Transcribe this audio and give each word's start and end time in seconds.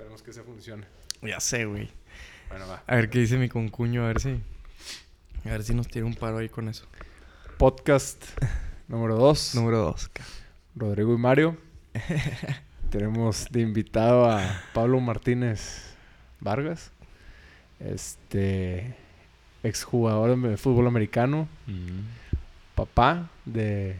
Esperemos 0.00 0.22
que 0.22 0.32
se 0.32 0.42
funcione. 0.42 0.86
Ya 1.20 1.38
sé, 1.40 1.66
güey. 1.66 1.90
Bueno, 2.48 2.66
va. 2.66 2.82
A 2.86 2.94
ver 2.96 3.10
qué 3.10 3.18
dice 3.18 3.36
mi 3.36 3.50
concuño, 3.50 4.02
a 4.02 4.06
ver 4.06 4.18
si. 4.18 4.30
A 5.44 5.50
ver 5.50 5.62
si 5.62 5.74
nos 5.74 5.88
tiene 5.88 6.08
un 6.08 6.14
paro 6.14 6.38
ahí 6.38 6.48
con 6.48 6.70
eso. 6.70 6.86
Podcast 7.58 8.24
número 8.88 9.16
2. 9.16 9.56
Número 9.56 9.76
dos. 9.80 10.10
Rodrigo 10.74 11.12
y 11.12 11.18
Mario. 11.18 11.58
Tenemos 12.90 13.48
de 13.50 13.60
invitado 13.60 14.24
a 14.30 14.62
Pablo 14.72 14.98
Martínez 15.00 15.92
Vargas. 16.40 16.92
Este 17.78 18.96
exjugador 19.62 20.40
de 20.40 20.56
fútbol 20.56 20.86
americano, 20.86 21.46
Mm. 21.66 22.04
papá 22.74 23.28
de 23.44 23.96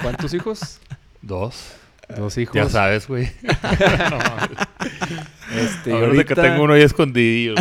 ¿cuántos 0.00 0.32
hijos? 0.32 0.80
Dos. 1.20 1.74
Dos 2.16 2.38
hijos. 2.38 2.54
Ya 2.54 2.68
sabes, 2.70 3.06
güey. 3.06 3.30
no, 3.42 4.18
Este, 5.56 5.90
y, 5.90 5.92
a 5.92 5.96
ver 5.98 6.12
de 6.12 6.24
que 6.24 6.32
ahorita, 6.32 6.42
tengo 6.42 6.64
uno 6.64 6.72
ahí 6.74 6.82
escondido. 6.82 7.54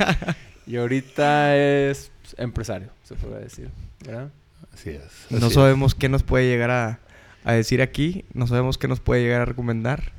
y 0.66 0.76
ahorita 0.76 1.56
es 1.56 2.10
empresario, 2.36 2.88
se 3.04 3.14
puede 3.14 3.42
decir, 3.44 3.70
¿verdad? 4.04 4.28
Así 4.72 4.90
es. 4.90 5.02
No 5.30 5.46
así 5.46 5.54
sabemos 5.54 5.94
qué 5.94 6.08
nos 6.08 6.22
puede 6.22 6.46
llegar 6.48 6.70
a, 6.70 6.98
a 7.44 7.52
decir 7.52 7.82
aquí. 7.82 8.24
No 8.34 8.46
sabemos 8.46 8.78
qué 8.78 8.88
nos 8.88 9.00
puede 9.00 9.22
llegar 9.22 9.42
a 9.42 9.44
recomendar. 9.44 10.12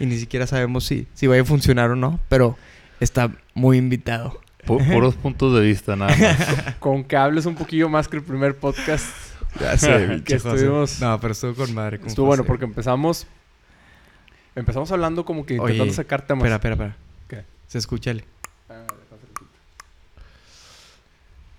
Y 0.00 0.06
ni 0.06 0.18
siquiera 0.18 0.46
sabemos 0.46 0.84
si, 0.84 1.06
si 1.14 1.26
vaya 1.26 1.42
a 1.42 1.44
funcionar 1.44 1.90
o 1.90 1.96
no. 1.96 2.18
Pero 2.28 2.56
está 3.00 3.30
muy 3.54 3.78
invitado. 3.78 4.40
es. 4.58 4.66
Pu- 4.68 4.92
puros 4.92 5.14
puntos 5.14 5.54
de 5.54 5.60
vista, 5.60 5.96
nada 5.96 6.16
más. 6.16 6.74
Con 6.80 7.04
que 7.04 7.16
hables 7.16 7.46
un 7.46 7.54
poquillo 7.54 7.88
más 7.88 8.08
que 8.08 8.16
el 8.16 8.22
primer 8.22 8.56
podcast. 8.56 9.06
Ya 9.60 9.78
sé, 9.78 10.22
Que 10.24 10.34
estuvimos- 10.36 11.00
No, 11.00 11.20
pero 11.20 11.32
estuvo 11.32 11.54
con 11.54 11.72
madre. 11.74 11.98
con 11.98 12.08
Estuvo 12.08 12.26
bueno 12.26 12.42
José. 12.42 12.48
porque 12.48 12.64
empezamos 12.64 13.26
empezamos 14.56 14.90
hablando 14.92 15.24
como 15.24 15.44
que 15.46 15.54
intentando 15.54 15.84
Oye, 15.84 15.92
sacar 15.92 16.22
temas. 16.26 16.44
Espera, 16.44 16.56
espera, 16.56 16.74
espera. 16.74 16.96
¿Qué? 17.28 17.44
Se 17.66 17.78
escucha 17.78 18.10
el... 18.12 18.24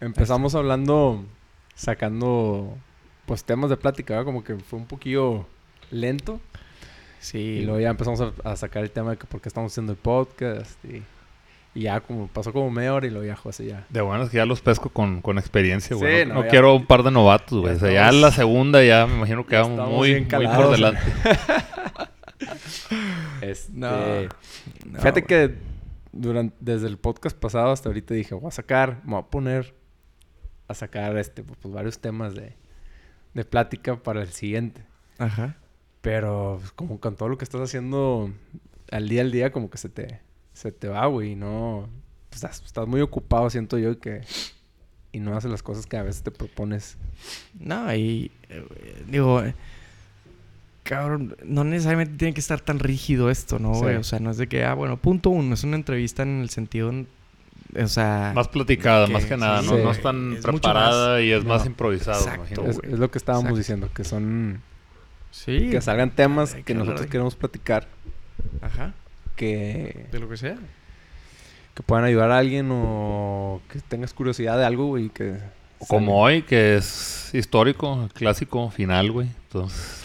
Empezamos 0.01 0.55
hablando, 0.55 1.23
sacando 1.73 2.77
pues 3.25 3.43
temas 3.43 3.69
de 3.69 3.77
plática, 3.77 4.13
¿verdad? 4.13 4.25
como 4.25 4.43
que 4.43 4.55
fue 4.55 4.77
un 4.79 4.85
poquillo 4.85 5.47
lento. 5.89 6.39
Sí. 7.19 7.39
Y 7.39 7.61
luego 7.65 7.79
ya 7.79 7.89
empezamos 7.89 8.21
a, 8.21 8.31
a 8.43 8.55
sacar 8.55 8.83
el 8.83 8.91
tema 8.91 9.11
de 9.11 9.17
que 9.17 9.25
por 9.25 9.41
qué 9.41 9.49
estamos 9.49 9.71
haciendo 9.71 9.93
el 9.93 9.97
podcast. 9.97 10.83
Y, 10.85 11.01
y 11.73 11.83
ya 11.83 12.01
como 12.01 12.27
pasó 12.27 12.53
como 12.53 12.69
media 12.69 12.93
hora 12.93 13.07
y 13.07 13.09
luego 13.09 13.25
ya 13.25 13.35
José 13.35 13.65
ya. 13.65 13.85
De 13.89 14.01
bueno 14.01 14.23
es 14.25 14.29
que 14.29 14.37
ya 14.37 14.45
los 14.45 14.61
pesco 14.61 14.89
con, 14.89 15.21
con 15.21 15.39
experiencia, 15.39 15.95
güey. 15.95 16.19
Sí, 16.21 16.25
no 16.27 16.35
no, 16.35 16.39
no 16.41 16.45
ya- 16.45 16.51
quiero 16.51 16.75
un 16.75 16.85
par 16.85 17.01
de 17.03 17.11
novatos, 17.11 17.61
güey. 17.61 17.73
ya 17.73 17.77
o 17.77 17.79
sea, 17.79 17.91
ya 17.91 18.09
en 18.09 18.21
la 18.21 18.31
segunda 18.31 18.83
ya 18.83 19.07
me 19.07 19.15
imagino 19.15 19.45
que 19.47 19.55
vamos 19.55 19.89
muy, 19.89 20.21
muy 20.21 20.47
por 20.47 20.69
delante. 20.71 21.01
Este, 23.41 23.71
No, 23.73 23.89
No, 24.85 24.97
fíjate 24.99 25.23
que 25.23 25.55
durante, 26.11 26.55
desde 26.59 26.87
el 26.87 26.97
podcast 26.97 27.37
pasado 27.37 27.71
hasta 27.71 27.89
ahorita 27.89 28.13
dije, 28.13 28.33
voy 28.33 28.47
a 28.47 28.51
sacar, 28.51 29.01
me 29.03 29.11
voy 29.11 29.21
a 29.21 29.29
poner 29.29 29.75
a 30.67 30.73
sacar 30.73 31.17
este, 31.17 31.43
pues, 31.43 31.73
varios 31.73 31.99
temas 31.99 32.33
de, 32.33 32.55
de 33.33 33.45
plática 33.45 34.01
para 34.01 34.21
el 34.21 34.29
siguiente. 34.29 34.83
Ajá. 35.17 35.57
Pero 36.01 36.57
pues, 36.59 36.71
como 36.71 36.99
con 36.99 37.15
todo 37.15 37.29
lo 37.29 37.37
que 37.37 37.43
estás 37.43 37.61
haciendo 37.61 38.31
al 38.91 39.09
día 39.09 39.21
al 39.21 39.31
día, 39.31 39.51
como 39.51 39.69
que 39.69 39.77
se 39.77 39.89
te, 39.89 40.21
se 40.53 40.71
te 40.71 40.87
va, 40.87 41.05
güey. 41.07 41.35
No... 41.35 41.89
pues, 42.29 42.43
estás, 42.43 42.63
estás 42.65 42.87
muy 42.87 43.01
ocupado, 43.01 43.49
siento 43.49 43.77
yo, 43.77 43.91
y 43.91 43.95
que... 43.97 44.21
Y 45.11 45.19
no 45.21 45.35
haces 45.37 45.49
las 45.49 45.63
cosas 45.63 45.85
que 45.85 45.95
a 45.95 46.03
veces 46.03 46.23
te 46.23 46.31
propones. 46.31 46.97
No, 47.59 47.93
y... 47.93 48.31
eh, 48.49 49.03
digo... 49.07 49.41
Cabrón, 50.85 51.35
no 51.43 51.63
necesariamente 51.63 52.15
tiene 52.15 52.33
que 52.33 52.39
estar 52.39 52.61
tan 52.61 52.79
rígido 52.79 53.29
esto, 53.29 53.59
¿no, 53.59 53.73
Sí. 53.73 53.81
güey? 53.81 53.95
O 53.97 54.03
sea, 54.03 54.19
no 54.19 54.29
es 54.31 54.37
de 54.37 54.47
que, 54.47 54.63
ah, 54.63 54.73
bueno, 54.75 54.97
punto 54.97 55.29
uno, 55.31 55.53
es 55.55 55.63
una 55.63 55.75
entrevista 55.75 56.21
en 56.23 56.41
el 56.41 56.49
sentido, 56.51 56.93
o 57.77 57.87
sea... 57.87 58.31
Más 58.35 58.47
platicada, 58.49 59.07
Que- 59.07 59.13
más 59.13 59.25
que 59.25 59.35
nada. 59.35 59.61
sí, 59.61 59.67
no, 59.67 59.77
sí. 59.77 59.83
no 59.83 59.91
es 59.91 60.01
tan 60.01 60.33
Es 60.33 60.43
preparada 60.43 61.21
y 61.21 61.31
es 61.31 61.43
no, 61.43 61.49
más 61.49 61.65
improvisado, 61.65 62.23
me 62.25 62.31
exacto, 62.33 62.61
imagino. 62.65 62.83
Es, 62.93 62.99
lo 62.99 63.09
que 63.11 63.17
estábamos 63.17 63.45
Exacto. 63.45 63.57
diciendo, 63.57 63.89
que 63.95 64.03
son... 64.03 64.61
sí. 65.31 65.69
Que 65.71 65.81
salgan 65.81 66.11
temas 66.11 66.53
que 66.53 66.73
nosotros 66.75 67.01
de- 67.01 67.07
queremos 67.07 67.35
platicar. 67.35 67.87
Ajá. 68.61 68.93
Que, 69.35 70.05
De 70.11 70.19
lo 70.19 70.29
que 70.29 70.37
sea. 70.37 70.55
que 71.73 71.81
puedan 71.83 72.05
ayudar 72.05 72.29
a 72.31 72.37
alguien 72.37 72.69
o 72.71 73.59
que 73.71 73.79
tengas 73.79 74.13
curiosidad 74.13 74.57
de 74.57 74.65
algo, 74.65 74.85
güey. 74.85 75.09
Que 75.09 75.39
Como 75.89 76.21
hoy, 76.21 76.43
que 76.43 76.77
es 76.77 77.31
histórico, 77.33 78.07
clásico, 78.13 78.69
final, 78.69 79.11
güey. 79.11 79.27
Entonces, 79.47 80.04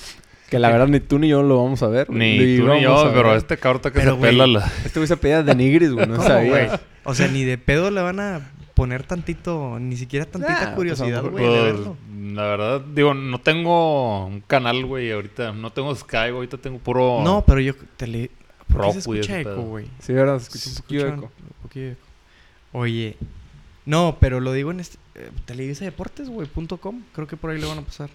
Que 0.51 0.59
la 0.59 0.69
verdad 0.71 0.89
ni 0.89 0.99
tú 1.01 1.19
ni 1.19 1.29
yo 1.29 1.43
lo 1.43 1.63
vamos 1.63 1.83
a 1.83 1.89
ver. 1.89 2.09
güey. 2.09 2.19
ni 2.19 2.57
tú 2.59 2.67
ni 2.69 2.83
yo, 2.83 2.99
a 2.99 3.13
pero 3.15 3.37
este 3.37 3.57
carta 3.57 3.91
que 3.93 4.01
Pero, 4.01 4.13
se 4.13 4.19
güey, 4.19 4.31
pela 4.33 4.47
la... 4.47 4.73
Este 4.85 4.99
güey 4.99 5.07
se 5.07 5.17
pedía 5.17 5.43
de 5.43 5.55
Nigris, 5.55 5.93
güey. 5.93 6.07
No 6.07 6.17
¿Cómo, 6.17 6.27
sabía. 6.29 6.51
güey? 6.51 6.81
O 7.05 7.15
sea, 7.15 7.29
ni 7.29 7.45
de 7.45 7.57
pedo 7.57 7.91
le 7.91 8.01
van 8.03 8.19
a 8.21 8.51
poner 8.75 9.05
tantito, 9.05 9.79
ni 9.79 9.97
siquiera 9.97 10.27
tantita 10.27 10.53
Nah, 10.53 10.61
pues, 10.65 10.75
curiosidad, 10.75 11.23
lo 11.23 11.31
güey, 11.31 11.45
de 11.45 11.51
Pues, 11.51 11.65
verlo. 11.65 11.97
la 12.35 12.43
verdad, 12.43 12.81
digo, 12.95 13.15
no 13.15 13.41
tengo 13.41 14.27
un 14.27 14.41
canal, 14.41 14.85
güey, 14.87 15.13
ahorita. 15.13 15.53
No 15.53 15.71
tengo 15.71 15.95
Sky, 15.95 16.17
güey, 16.17 16.33
ahorita 16.33 16.59
tengo 16.59 16.79
puro... 16.79 17.21
No, 17.23 17.45
pero 17.47 17.61
yo 17.61 17.75
te 17.97 18.07
le... 18.07 18.31
¿Por 18.73 18.87
qué 18.87 18.93
se 18.93 18.99
escucha 19.01 19.41
eco, 19.41 19.63
güey? 19.63 19.87
Sí, 20.01 20.13
¿verdad? 20.13 20.39
Se 20.41 20.57
escucha 20.59 20.67
un 20.69 20.73
escucha 20.75 21.09
eco. 21.15 21.31
un 21.37 21.63
poquillo 21.63 21.85
de 21.87 21.93
eco. 21.93 22.01
Oye, 22.73 23.17
no, 23.87 24.17
pero 24.21 24.41
lo 24.41 24.53
digo 24.53 24.71
en 24.71 24.81
este, 24.81 24.97
eh, 25.17 25.29
Televisa 25.45 25.85
Deportes, 25.85 26.29
güey, 26.29 26.47
punto 26.49 26.77
com. 26.79 27.03
Creo 27.13 27.27
que 27.27 27.37
por 27.37 27.51
ahí 27.51 27.61
le 27.61 27.67
van 27.67 27.79
a 27.79 27.83
pasar. 27.83 28.11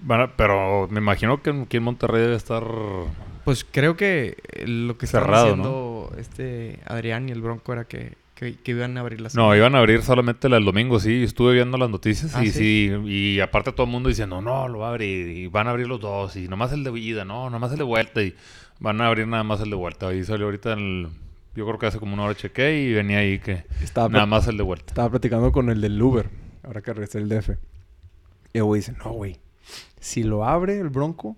Bueno, 0.00 0.30
pero 0.36 0.88
me 0.90 0.98
imagino 1.00 1.42
que 1.42 1.50
aquí 1.50 1.76
en 1.78 1.82
Monterrey 1.82 2.22
debe 2.22 2.36
estar... 2.36 2.64
Pues 3.44 3.64
creo 3.70 3.96
que 3.96 4.36
lo 4.66 4.98
que 4.98 5.06
Cerrado, 5.06 5.46
haciendo 5.46 6.12
este 6.18 6.80
Adrián 6.86 7.28
y 7.28 7.32
el 7.32 7.40
Bronco 7.40 7.72
era 7.72 7.84
que, 7.84 8.12
que, 8.34 8.56
que 8.56 8.70
iban 8.72 8.96
a 8.98 9.00
abrir 9.00 9.20
las... 9.22 9.34
No, 9.34 9.56
iban 9.56 9.74
a 9.74 9.78
abrir 9.78 10.02
solamente 10.02 10.48
la 10.50 10.56
del 10.56 10.66
domingo, 10.66 11.00
sí. 11.00 11.22
Estuve 11.24 11.54
viendo 11.54 11.78
las 11.78 11.88
noticias 11.88 12.34
Ah, 12.34 12.44
y 12.44 12.50
¿sí? 12.50 12.90
sí. 12.90 13.08
Y 13.10 13.40
aparte 13.40 13.72
todo 13.72 13.84
el 13.86 13.92
mundo 13.92 14.10
diciendo, 14.10 14.42
no, 14.42 14.68
lo 14.68 14.80
va 14.80 14.88
a 14.88 14.90
abrir. 14.90 15.28
Y 15.28 15.46
van 15.46 15.66
a 15.66 15.70
abrir 15.70 15.86
los 15.86 15.98
dos. 16.00 16.36
Y 16.36 16.46
nomás 16.48 16.72
el 16.72 16.84
de 16.84 16.90
ida, 16.98 17.24
no, 17.24 17.48
nomás 17.48 17.72
el 17.72 17.78
de 17.78 17.84
vuelta. 17.84 18.22
Y 18.22 18.34
van 18.80 19.00
a 19.00 19.06
abrir 19.06 19.26
nada 19.26 19.44
más 19.44 19.60
el 19.62 19.70
de 19.70 19.76
vuelta. 19.76 20.08
Ahí 20.08 20.22
salió 20.24 20.44
ahorita 20.46 20.74
el... 20.74 21.08
Yo 21.56 21.66
creo 21.66 21.78
que 21.78 21.86
hace 21.86 21.98
como 21.98 22.12
una 22.14 22.24
hora 22.24 22.34
chequé 22.34 22.78
y 22.82 22.92
venía 22.92 23.18
ahí 23.18 23.38
que... 23.38 23.64
Estaba, 23.82 24.08
Nada 24.10 24.26
más 24.26 24.46
el 24.46 24.58
de 24.58 24.62
vuelta. 24.62 24.88
estaba 24.88 25.08
platicando 25.10 25.50
con 25.52 25.70
el 25.70 25.80
del 25.80 26.00
Uber. 26.00 26.28
Ahora 26.64 26.82
que 26.82 26.92
regresé 26.92 27.18
el 27.18 27.28
DF. 27.30 27.48
Y 28.52 28.58
el 28.58 28.64
güey 28.64 28.80
dice, 28.80 28.92
no, 29.02 29.12
güey. 29.12 29.38
Si 30.00 30.22
lo 30.22 30.44
abre 30.44 30.78
el 30.78 30.88
Bronco, 30.88 31.36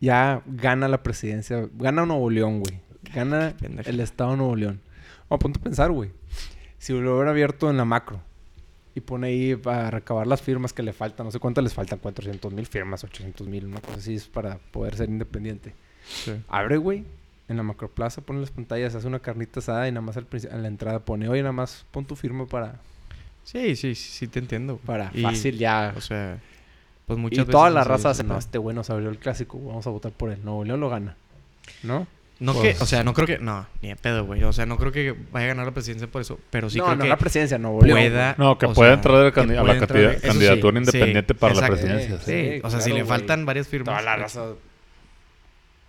ya 0.00 0.42
gana 0.46 0.88
la 0.88 1.02
presidencia. 1.02 1.68
Gana 1.74 2.06
Nuevo 2.06 2.30
León, 2.30 2.60
güey. 2.60 2.80
Gana 3.14 3.54
el 3.84 4.00
estado 4.00 4.32
de 4.32 4.36
Nuevo 4.38 4.56
León. 4.56 4.80
Vamos 5.28 5.30
a 5.30 5.38
punto 5.38 5.60
a 5.60 5.62
pensar, 5.62 5.90
güey. 5.90 6.10
Si 6.78 6.92
lo 6.92 7.14
hubiera 7.14 7.30
abierto 7.30 7.70
en 7.70 7.76
la 7.76 7.84
macro 7.84 8.20
y 8.94 9.00
pone 9.00 9.28
ahí 9.28 9.56
para 9.56 9.90
recabar 9.90 10.26
las 10.26 10.42
firmas 10.42 10.72
que 10.72 10.82
le 10.82 10.92
faltan, 10.92 11.26
no 11.26 11.30
sé 11.30 11.38
cuántas 11.38 11.64
les 11.64 11.72
faltan, 11.72 11.98
400 11.98 12.52
mil 12.52 12.66
firmas, 12.66 13.04
800 13.04 13.46
mil, 13.48 13.66
una 13.66 13.80
cosa 13.80 13.98
así 13.98 14.14
es 14.14 14.26
para 14.26 14.58
poder 14.58 14.96
ser 14.96 15.08
independiente. 15.08 15.74
Sí. 16.04 16.32
Abre, 16.48 16.76
güey, 16.76 17.04
en 17.48 17.56
la 17.56 17.62
macroplaza, 17.62 18.20
pone 18.20 18.40
las 18.40 18.50
pantallas, 18.50 18.94
hace 18.94 19.06
una 19.06 19.20
carnita 19.20 19.60
asada 19.60 19.88
y 19.88 19.92
nada 19.92 20.04
más 20.04 20.16
al 20.16 20.26
a 20.50 20.56
la 20.56 20.68
entrada 20.68 20.98
pone, 20.98 21.28
oye, 21.28 21.40
nada 21.42 21.52
más 21.52 21.86
pon 21.92 22.04
tu 22.04 22.16
firma 22.16 22.46
para, 22.46 22.80
Sí, 23.44 23.76
sí, 23.76 23.94
sí, 23.94 24.10
sí 24.10 24.28
te 24.28 24.38
entiendo. 24.38 24.78
para 24.78 25.10
Y, 25.14 25.22
fácil 25.22 25.58
ya. 25.58 25.94
O 25.96 26.00
sea, 26.00 26.40
pues 27.20 27.32
Y 27.32 27.36
veces... 27.38 27.52
toda 27.52 27.70
la 27.70 27.80
no 27.80 27.84
raza 27.88 28.08
dice 28.10 28.22
hace, 28.22 28.24
no, 28.24 28.38
este 28.38 28.58
güey 28.58 28.74
nos 28.74 28.90
abrió 28.90 29.08
el 29.10 29.18
clásico, 29.18 29.58
vamos 29.64 29.86
a 29.86 29.90
votar 29.90 30.12
por 30.12 30.30
él. 30.30 30.38
Nuevo 30.44 30.64
León 30.64 30.80
lo 30.80 30.88
gana. 30.90 31.16
¿No? 31.82 32.06
No 32.40 32.54
Pues- 32.54 32.76
que, 32.78 32.82
o 32.82 32.86
sea, 32.86 33.04
no 33.04 33.14
creo 33.14 33.26
que... 33.26 33.38
No, 33.38 33.66
ni 33.82 33.88
de 33.90 33.96
pedo, 33.96 34.24
güey. 34.24 34.42
O 34.42 34.52
sea, 34.52 34.66
no 34.66 34.76
creo 34.76 34.90
que 34.90 35.14
vaya 35.30 35.44
a 35.44 35.48
ganar 35.48 35.66
la 35.66 35.72
presidencia 35.72 36.08
por 36.08 36.22
eso. 36.22 36.40
Pero 36.50 36.68
sí 36.70 36.78
no, 36.78 36.84
creo 36.86 36.96
no 36.96 37.02
que 37.04 37.08
la 37.08 37.16
presidencia, 37.16 37.56
Nuevo 37.58 37.82
León. 37.82 37.96
pueda... 37.98 38.34
No, 38.36 38.58
que 38.58 38.74
sea, 38.74 38.92
entrar 38.94 39.32
que 39.32 39.40
a 39.40 39.44
pueda 39.44 39.62
la 39.62 39.74
entrar- 39.74 40.20
candidatura 40.20 40.72
sí, 40.72 40.78
independiente 40.78 41.34
sí, 41.34 41.38
para 41.38 41.54
la 41.54 41.66
presidencia. 41.68 42.18
Sí, 42.18 42.24
Sí, 42.54 42.60
o 42.64 42.70
sea, 42.70 42.80
si 42.80 42.90
le 42.90 42.96
güey. 43.02 43.06
faltan 43.06 43.46
varias 43.46 43.68
firmas... 43.68 43.94
Toda 43.94 44.02
la 44.02 44.14
eh, 44.14 44.22
raza. 44.22 44.44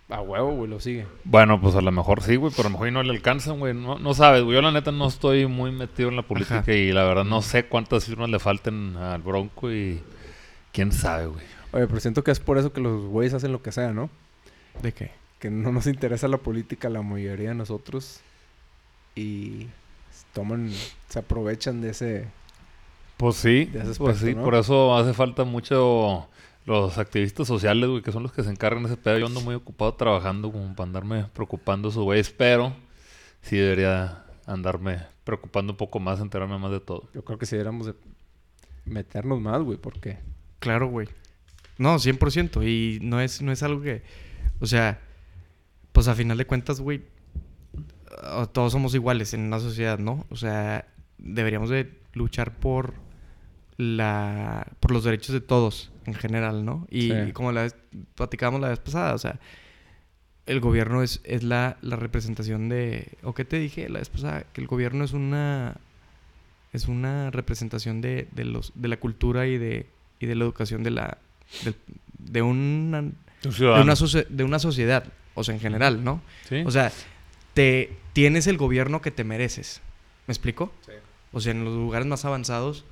A 0.09 0.21
huevo, 0.21 0.51
güey, 0.51 0.69
lo 0.69 0.79
sigue. 0.79 1.07
Bueno, 1.23 1.59
pues 1.59 1.75
a 1.75 1.81
lo 1.81 1.91
mejor 1.91 2.21
sí, 2.21 2.35
güey, 2.35 2.51
pero 2.55 2.67
a 2.67 2.69
lo 2.69 2.73
mejor 2.73 2.87
y 2.89 2.91
no 2.91 3.01
le 3.01 3.09
alcanzan, 3.11 3.57
güey. 3.57 3.73
No, 3.73 3.97
no 3.97 4.13
sabes, 4.13 4.43
güey. 4.43 4.53
Yo 4.55 4.61
la 4.61 4.71
neta 4.71 4.91
no 4.91 5.07
estoy 5.07 5.47
muy 5.47 5.71
metido 5.71 6.09
en 6.09 6.17
la 6.17 6.21
política 6.21 6.59
Ajá. 6.59 6.71
y 6.71 6.91
la 6.91 7.03
verdad 7.03 7.23
no 7.23 7.41
sé 7.41 7.65
cuántas 7.65 8.05
firmas 8.05 8.29
le 8.29 8.37
falten 8.37 8.95
al 8.97 9.21
Bronco 9.23 9.71
y 9.71 10.03
quién 10.73 10.91
sabe, 10.91 11.27
güey. 11.27 11.45
Oye, 11.71 11.87
pero 11.87 11.99
siento 12.01 12.23
que 12.23 12.31
es 12.31 12.41
por 12.41 12.57
eso 12.57 12.73
que 12.73 12.81
los 12.81 13.05
güeyes 13.05 13.33
hacen 13.33 13.53
lo 13.53 13.61
que 13.61 13.71
sea, 13.71 13.93
¿no? 13.93 14.09
¿De 14.81 14.91
qué? 14.91 15.11
Que 15.39 15.49
no 15.49 15.71
nos 15.71 15.87
interesa 15.87 16.27
la 16.27 16.37
política 16.37 16.89
la 16.89 17.01
mayoría 17.01 17.49
de 17.49 17.55
nosotros 17.55 18.19
y 19.15 19.67
toman, 20.33 20.71
se 21.07 21.19
aprovechan 21.19 21.81
de 21.81 21.91
ese... 21.91 22.27
Pues 23.17 23.35
sí, 23.37 23.65
De 23.65 23.79
ese 23.79 23.93
pues 23.95 24.17
aspecto, 24.17 24.25
sí, 24.25 24.35
¿no? 24.35 24.43
por 24.43 24.55
eso 24.55 24.97
hace 24.97 25.13
falta 25.13 25.43
mucho 25.45 26.27
los 26.65 26.97
activistas 26.97 27.47
sociales, 27.47 27.89
güey, 27.89 28.01
que 28.01 28.11
son 28.11 28.23
los 28.23 28.33
que 28.33 28.43
se 28.43 28.49
encargan 28.49 28.83
de 28.83 28.89
ese 28.89 28.97
pedo. 28.97 29.19
Yo 29.19 29.27
ando 29.27 29.41
muy 29.41 29.55
ocupado 29.55 29.93
trabajando 29.93 30.51
como 30.51 30.75
para 30.75 30.87
andarme 30.87 31.25
preocupando 31.33 31.91
su 31.91 32.03
güey, 32.03 32.23
pero 32.37 32.73
sí 33.41 33.57
debería 33.57 34.25
andarme 34.45 35.01
preocupando 35.23 35.73
un 35.73 35.77
poco 35.77 35.99
más, 35.99 36.19
enterarme 36.19 36.57
más 36.57 36.71
de 36.71 36.79
todo. 36.79 37.09
Yo 37.13 37.23
creo 37.23 37.37
que 37.37 37.45
si 37.45 37.55
deberíamos 37.55 37.87
de 37.87 37.93
meternos 38.85 39.39
más, 39.39 39.61
güey, 39.61 39.77
porque... 39.77 40.17
Claro, 40.63 40.87
güey. 40.87 41.09
No, 41.77 41.99
100%. 41.99 42.63
Y 42.65 42.99
no 43.01 43.19
es, 43.19 43.41
no 43.41 43.51
es 43.51 43.61
algo 43.63 43.81
que... 43.81 44.01
O 44.61 44.65
sea, 44.65 45.01
pues 45.91 46.07
a 46.07 46.15
final 46.15 46.37
de 46.37 46.45
cuentas, 46.47 46.79
güey... 46.79 47.01
todos 48.53 48.71
somos 48.71 48.95
iguales 48.95 49.33
en 49.33 49.41
una 49.41 49.59
sociedad, 49.59 49.99
¿no? 49.99 50.25
O 50.29 50.37
sea, 50.37 50.87
deberíamos 51.17 51.69
de 51.69 51.91
luchar 52.13 52.53
por 52.55 52.93
la 53.77 54.67
por 54.79 54.91
los 54.91 55.03
derechos 55.03 55.33
de 55.33 55.41
todos 55.41 55.91
en 56.05 56.13
general, 56.13 56.63
¿no? 56.63 56.87
Y, 56.89 57.09
Sí. 57.09 57.13
y 57.29 57.31
como 57.33 57.51
la 57.51 57.63
vez 57.63 57.75
platicábamos 58.15 58.61
la 58.61 58.69
vez 58.69 58.79
pasada, 58.79 59.15
o 59.15 59.17
sea, 59.17 59.39
el 60.45 60.59
gobierno 60.59 61.01
es, 61.03 61.19
es 61.23 61.43
la, 61.43 61.77
la 61.81 61.95
representación 61.97 62.69
de 62.69 63.17
o 63.23 63.33
qué 63.33 63.43
te 63.45 63.57
dije 63.59 63.89
la 63.89 63.99
vez 63.99 64.09
pasada, 64.09 64.45
que 64.53 64.61
el 64.61 64.67
gobierno 64.67 65.03
es 65.03 65.11
una 65.13 65.75
es 66.71 66.87
una 66.87 67.31
representación 67.31 67.99
de, 68.01 68.27
de 68.31 68.45
los 68.45 68.71
de 68.75 68.87
la 68.87 68.97
cultura 68.97 69.47
y 69.47 69.57
de 69.57 69.87
y 70.23 70.25
de 70.25 70.35
la 70.35 70.43
educación 70.45 70.83
de 70.83 70.91
la 70.91 71.17
de 72.17 72.41
una 72.41 72.99
Un 72.99 73.15
de 73.43 73.67
una, 73.81 73.93
socie- 73.95 74.25
de 74.27 74.43
una 74.43 74.57
sociedad, 74.59 75.03
o 75.35 75.43
sea, 75.43 75.53
en 75.53 75.61
general, 75.61 76.03
¿no? 76.03 76.21
Sí. 76.47 76.63
O 76.65 76.71
sea, 76.71 76.91
te 77.53 77.95
tienes 78.13 78.47
el 78.47 78.57
gobierno 78.57 79.01
que 79.01 79.11
te 79.11 79.23
mereces. 79.23 79.81
¿Me 80.27 80.31
explico? 80.31 80.71
O 81.33 81.41
sea, 81.41 81.51
en 81.51 81.65
los 81.65 81.73
lugares 81.73 82.07
más 82.07 82.23
avanzados, 82.25 82.85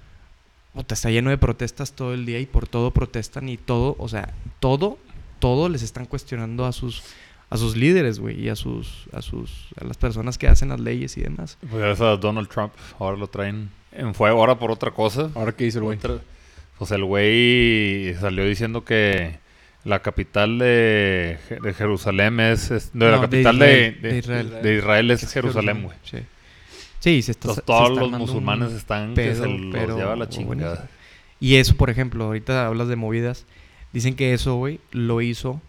puta, 0.74 0.94
está 0.96 1.10
lleno 1.10 1.30
de 1.30 1.38
protestas 1.38 1.94
todo 1.94 2.14
el 2.14 2.26
día 2.26 2.40
y 2.40 2.46
por 2.46 2.68
todo 2.68 2.92
protestan 2.92 3.48
y 3.50 3.58
todo, 3.58 3.96
o 4.00 4.08
sea, 4.10 4.34
todo, 4.60 4.98
todo 5.40 5.70
les 5.70 5.82
están 5.84 6.06
cuestionando 6.06 6.66
a 6.66 6.72
sus 6.72 7.04
a 7.50 7.58
sus 7.58 7.76
líderes, 7.76 8.20
güey, 8.20 8.40
y 8.40 8.48
a 8.50 8.56
sus 8.56 9.08
a 9.14 9.22
sus 9.22 9.68
a 9.80 9.84
las 9.86 9.98
personas 9.98 10.38
que 10.38 10.48
hacen 10.48 10.70
las 10.70 10.80
leyes 10.80 11.18
y 11.18 11.22
demás. 11.22 11.58
Pues 11.70 12.00
a 12.02 12.16
Donald 12.18 12.48
Trump, 12.50 12.72
ahora 13.00 13.18
lo 13.18 13.28
traen 13.28 13.70
en 13.92 14.14
fuego, 14.14 14.40
ahora 14.40 14.58
por 14.58 14.72
otra 14.72 14.92
cosa. 14.92 15.30
Ahora 15.36 15.52
qué 15.54 15.66
dice 15.66 15.78
el 15.80 15.84
güey. 15.84 15.98
Otra- 15.98 16.20
Pues 16.82 16.90
el 16.90 17.04
güey 17.06 18.16
salió 18.20 18.44
diciendo 18.44 18.84
que 18.84 19.38
la 19.84 20.00
capital 20.00 20.58
de, 20.58 21.38
de 21.62 21.74
Jerusalén 21.76 22.40
es, 22.40 22.72
es- 22.72 22.90
no, 22.96 23.06
la 23.06 23.18
No, 23.18 23.18
de 23.18 23.22
capital 23.28 23.60
de, 23.60 23.68
Israel, 23.68 24.02
de- 24.02 24.10
de 24.10 24.18
Israel. 24.18 24.50
de 24.64 24.78
Israel 24.78 25.12
es 25.12 25.22
Es 25.22 25.32
Jerusalén, 25.32 25.84
güey. 25.84 25.96
Sí. 26.04 26.18
Sí, 27.00 27.22
se 27.22 27.34
está 27.34 27.50
Entonces, 27.50 27.64
se 27.64 27.66
todos 27.68 27.98
los 28.00 28.12
musulmanes 28.20 28.72
están 28.74 29.14
que 29.14 29.36
se 29.36 29.42
pedo, 29.44 29.46
los 29.52 29.72
pero 29.72 29.96
lleva 29.96 30.16
la 30.16 30.28
chingada. 30.28 30.90
Y 31.40 31.58
eso, 31.58 31.76
por 31.78 31.92
ejemplo, 31.92 32.24
ahorita 32.24 32.66
hablas 32.66 32.88
de 32.88 32.96
movidas. 32.96 33.46
Dicen 33.94 34.16
que 34.16 34.34
eso, 34.34 34.56
güey, 34.56 34.80
lo 34.90 35.22
hizo 35.22 35.62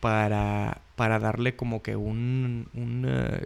para, 0.00 0.80
para 0.96 1.18
darle 1.18 1.56
como 1.56 1.82
que 1.82 1.96
un, 1.96 2.68
eh, 3.06 3.44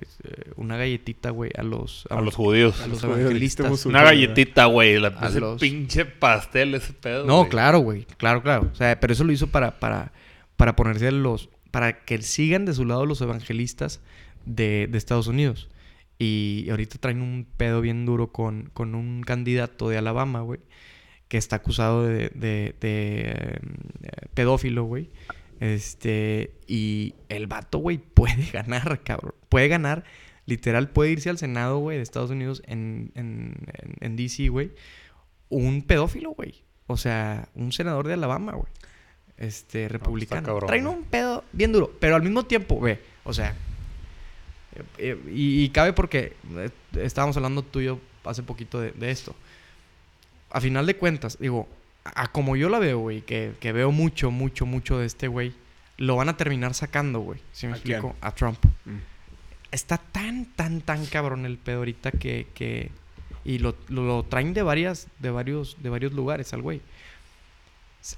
una 0.57 0.77
galletita, 0.77 1.31
güey, 1.31 1.51
a 1.57 1.63
los, 1.63 2.07
A 2.11 2.21
los 2.21 2.35
judíos. 2.35 2.81
a 2.81 2.87
los 2.87 3.01
dijiste 3.03 3.21
evangelistas. 3.23 3.71
musulmanes. 3.71 4.03
Una 4.03 4.11
galletita, 4.11 4.65
güey. 4.67 4.99
La 4.99 5.09
A 5.09 5.29
ese 5.29 5.41
los- 5.41 5.61
pinche 5.61 6.05
pastel, 6.05 6.75
ese 6.75 6.93
pedo. 6.93 7.25
No, 7.27 7.49
claro, 7.49 7.79
güey. 7.79 8.05
Claro, 8.17 8.43
claro. 8.43 8.69
O 8.73 8.75
sea, 8.75 8.99
pero 9.01 9.13
eso 9.13 9.25
lo 9.25 9.33
hizo 9.33 9.47
para, 9.49 9.79
para, 9.81 10.13
para 10.57 10.77
ponerse 10.77 11.11
los... 11.13 11.49
Para 11.71 12.05
que 12.05 12.21
sigan 12.21 12.67
de 12.67 12.75
su 12.75 12.85
lado 12.85 13.07
los 13.07 13.21
evangelistas 13.23 14.01
de, 14.45 14.89
de 14.91 14.99
Estados 14.99 15.27
Unidos. 15.27 15.71
Y 16.19 16.67
ahorita 16.71 16.99
traen 16.99 17.23
un 17.23 17.47
pedo 17.57 17.81
bien 17.81 18.05
duro 18.05 18.31
con, 18.31 18.69
con 18.75 18.95
un 18.95 19.23
candidato 19.23 19.89
de 19.89 19.97
Alabama, 19.97 20.43
güey. 20.43 20.61
Que 21.29 21.39
está 21.39 21.57
acusado 21.57 22.05
de, 22.07 22.29
de, 22.35 22.75
de, 22.79 23.23
eh, 23.25 23.59
pedófilo, 24.35 24.85
güey. 24.85 25.09
Este... 25.63 26.55
Y 26.67 27.15
el 27.29 27.47
vato, 27.47 27.79
güey, 27.79 27.99
puede 28.15 28.51
ganar, 28.53 29.03
cabrón. 29.03 29.35
Puede 29.49 29.69
ganar. 29.69 30.05
Literal, 30.47 30.91
puede 30.91 31.11
irse 31.13 31.31
al 31.31 31.39
Senado, 31.39 31.79
güey, 31.79 31.99
de 31.99 32.03
Estados 32.03 32.31
Unidos 32.31 32.63
en, 32.67 33.13
en, 33.15 33.55
en, 33.73 33.95
en 34.01 34.17
D.C., 34.17 34.49
güey 34.49 34.73
un 35.53 35.83
pedófilo, 35.83 36.31
güey. 36.31 36.65
O 36.87 36.97
sea, 36.97 37.49
un 37.55 37.73
senador 37.73 38.09
de 38.09 38.15
Alabama, 38.15 38.53
güey. 38.53 38.73
Este, 39.37 39.89
republicano. 39.89 40.47
cabrón, 40.47 40.67
Traen 40.67 40.85
güey. 40.85 40.97
un 40.97 41.05
pedo 41.05 41.45
bien 41.53 41.73
duro. 41.73 41.93
Pero 42.01 42.17
al 42.17 42.23
mismo 42.23 42.45
tiempo, 42.45 42.77
güey. 42.77 42.99
O 43.25 43.33
sea. 43.33 43.55
eh, 44.75 44.83
eh, 44.99 45.19
y, 45.31 45.65
y 45.65 45.69
cabe 45.69 45.93
porque 45.93 46.33
eh, 46.57 46.71
estábamos 46.95 47.37
hablando 47.37 47.63
tú 47.63 47.81
y 47.81 47.85
yo 47.85 48.01
hace 48.25 48.43
poquito 48.43 48.81
de, 48.81 48.93
de 48.93 49.11
esto. 49.11 49.35
A 50.51 50.61
final 50.61 50.87
de 50.87 50.97
cuentas, 50.97 51.39
digo, 51.39 51.69
a, 52.05 52.29
como 52.29 52.57
yo 52.57 52.69
la 52.69 52.79
veo, 52.79 52.99
güey, 52.99 53.23
que, 53.23 53.53
que 53.61 53.73
veo 53.73 53.93
mucho, 53.93 54.31
mucho, 54.31 54.67
mucho 54.67 54.99
de 54.99 55.07
este 55.07 55.29
güey, 55.29 55.55
lo 55.99 56.17
van 56.17 56.29
a 56.29 56.37
terminar 56.37 56.75
sacando, 56.75 57.21
güey. 57.21 57.41
Si 57.53 57.67
me 57.67 57.75
¿A 57.75 57.77
quién? 57.77 57.97
explico? 57.99 58.17
A 58.21 58.33
Trump 58.35 58.59
Mm. 58.85 58.97
está 59.71 59.99
tan, 59.99 60.47
tan, 60.47 60.81
tan 60.81 61.07
cabrón 61.07 61.47
el 61.47 61.59
pedo 61.59 61.79
ahorita 61.79 62.11
que... 62.13 62.47
que 62.55 62.91
y 63.45 63.59
lo, 63.59 63.75
lo, 63.89 64.07
lo 64.07 64.23
traen 64.23 64.55
de 64.55 64.63
varias, 64.63 65.09
de 65.19 65.31
varios, 65.31 65.77
de 65.83 65.89
varios 65.91 66.13
lugares 66.13 66.53
al 66.53 66.63
güey. 66.63 66.81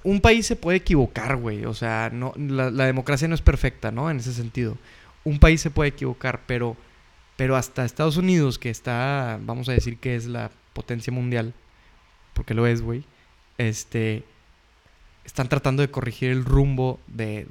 Un 0.03 0.21
país 0.21 0.47
se 0.47 0.57
puede 0.57 0.79
equivocar, 0.79 1.37
güey. 1.37 1.65
O 1.67 1.75
sea, 1.75 2.11
no, 2.13 2.33
la, 2.37 2.71
la 2.71 2.85
democracia 2.87 3.29
no 3.29 3.35
es 3.35 3.43
perfecta, 3.43 3.91
¿no? 3.91 4.11
En 4.11 4.19
ese 4.19 4.33
sentido. 4.35 4.77
Un 5.25 5.39
país 5.39 5.61
se 5.63 5.71
puede 5.71 5.89
equivocar, 5.91 6.41
pero, 6.47 6.77
pero 7.37 7.57
hasta 7.57 7.85
Estados 7.85 8.17
Unidos, 8.19 8.59
que 8.59 8.69
está, 8.71 9.39
vamos 9.43 9.69
a 9.69 9.73
decir 9.73 9.97
que 9.99 10.15
es 10.15 10.27
la 10.27 10.51
potencia 10.75 11.13
mundial, 11.13 11.55
porque 12.35 12.53
lo 12.55 12.67
es, 12.67 12.83
güey, 12.83 13.05
este, 13.59 14.25
están 15.25 15.49
tratando 15.49 15.83
de 15.83 15.91
corregir 15.91 16.31
el 16.31 16.45
rumbo 16.45 17.01
de, 17.07 17.45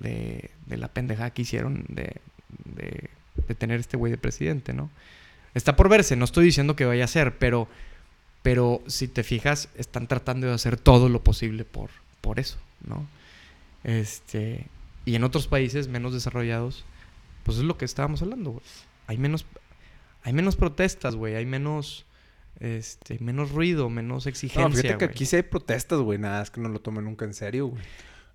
de, 0.68 0.78
la 0.78 0.88
pendejada 0.88 1.32
que 1.32 1.44
hicieron 1.44 1.86
de, 1.90 2.20
tener 3.58 3.80
este 3.80 3.98
güey 3.98 4.12
de 4.12 4.18
presidente, 4.18 4.74
¿no? 4.74 4.90
Está 5.54 5.76
por 5.76 5.90
verse, 5.90 6.16
no 6.16 6.26
estoy 6.26 6.46
diciendo 6.46 6.76
que 6.76 6.86
vaya 6.86 7.04
a 7.04 7.08
ser, 7.08 7.38
pero, 7.38 7.68
si 8.88 9.08
te 9.08 9.24
fijas, 9.24 9.70
están 9.76 10.08
tratando 10.08 10.48
de 10.48 10.54
hacer 10.54 10.78
todo 10.78 11.10
lo 11.10 11.24
posible 11.24 11.66
por, 11.66 11.90
por 12.22 12.40
eso, 12.40 12.58
¿no? 12.86 13.08
Este, 13.84 14.68
y 15.06 15.16
en 15.16 15.24
otros 15.24 15.48
países 15.48 15.88
menos 15.88 16.14
desarrollados, 16.14 16.86
pues 17.44 17.58
es 17.58 17.64
lo 17.64 17.78
que 17.78 17.86
estábamos 17.86 18.22
hablando, 18.22 18.52
güey. 18.52 18.64
Hay 19.08 19.18
menos, 19.18 19.46
hay 20.24 20.34
menos 20.34 20.56
protestas, 20.56 21.16
güey, 21.16 21.36
hay 21.36 21.46
menos, 21.46 22.06
este, 22.64 23.20
menos 23.20 23.52
ruido, 23.52 23.90
menos 23.90 24.26
exigencia, 24.26 24.68
No, 24.70 24.76
fíjate 24.76 24.98
que 24.98 25.06
güey. 25.06 25.10
aquí 25.16 25.26
sí 25.26 25.36
hay 25.36 25.44
protestas, 25.44 26.00
güey. 26.00 26.18
Nada, 26.18 26.42
es 26.42 26.50
que 26.50 26.62
no 26.62 26.70
lo 26.70 26.80
tomen 26.80 27.04
nunca 27.06 27.26
en 27.26 27.34
serio, 27.34 27.68
güey. 27.68 27.84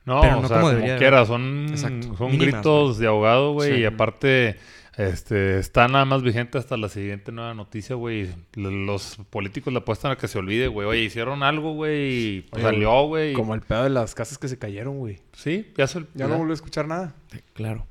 No, 0.04 0.20
Pero 0.22 0.38
o 0.38 0.42
no 0.42 0.48
sea, 0.48 0.56
como 0.58 0.68
como, 0.68 0.68
debería 0.70 0.92
de 0.94 0.98
quiera, 0.98 1.26
son, 1.26 1.66
Exacto. 1.70 2.16
son 2.16 2.30
Mínimas, 2.30 2.54
gritos 2.54 2.98
de 2.98 3.06
ahogado, 3.08 3.52
güey, 3.52 3.74
Sí. 3.74 3.80
y 3.80 3.84
aparte, 3.84 4.56
este, 4.96 5.58
está 5.58 5.86
nada 5.86 6.04
más 6.06 6.22
vigente 6.22 6.56
hasta 6.56 6.76
la 6.78 6.88
siguiente 6.88 7.30
nueva 7.30 7.52
noticia, 7.54 7.94
güey. 7.94 8.28
Los 8.54 9.18
políticos 9.28 9.70
le 9.72 9.80
apuestan 9.80 10.12
a 10.12 10.16
que 10.16 10.26
se 10.26 10.38
olvide, 10.38 10.68
güey. 10.68 10.88
Oye, 10.88 11.00
hicieron 11.02 11.42
algo, 11.42 11.74
güey, 11.74 12.36
y 12.36 12.40
pues 12.42 12.64
Oye, 12.64 12.72
salió, 12.72 13.02
güey. 13.06 13.32
Como 13.34 13.54
el 13.54 13.60
pedo 13.60 13.82
de 13.84 13.90
las 13.90 14.14
casas 14.14 14.38
que 14.38 14.48
se 14.48 14.58
cayeron, 14.58 14.98
güey. 14.98 15.20
Sí, 15.34 15.72
ya 15.76 15.86
se... 15.86 16.04
Ya 16.14 16.26
no 16.26 16.38
volví 16.38 16.52
a 16.52 16.54
escuchar 16.54 16.86
nada. 16.88 17.14
Claro. 17.52 17.86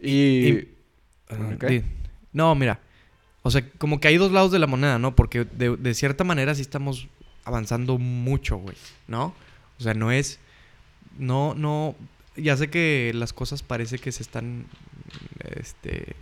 Y... 0.00 0.48
y- 0.48 0.68
¿Cómo 1.28 1.50
Ah, 1.60 1.68
No, 2.32 2.54
mira. 2.54 2.80
O 3.46 3.50
sea, 3.52 3.64
como 3.78 4.00
que 4.00 4.08
hay 4.08 4.16
dos 4.16 4.32
lados 4.32 4.50
de 4.50 4.58
la 4.58 4.66
moneda, 4.66 4.98
¿no? 4.98 5.14
Porque 5.14 5.44
de, 5.44 5.76
de 5.76 5.94
cierta 5.94 6.24
manera 6.24 6.52
sí 6.56 6.62
estamos 6.62 7.06
avanzando 7.44 7.96
mucho, 7.96 8.56
güey. 8.56 8.74
¿No? 9.06 9.34
O 9.78 9.82
sea, 9.84 9.94
no 9.94 10.10
es. 10.10 10.40
No, 11.16 11.54
no. 11.54 11.94
Ya 12.34 12.56
sé 12.56 12.70
que 12.70 13.12
las 13.14 13.32
cosas 13.32 13.62
parece 13.62 14.00
que 14.00 14.10
se 14.10 14.24
están. 14.24 14.66
Este. 15.38 16.16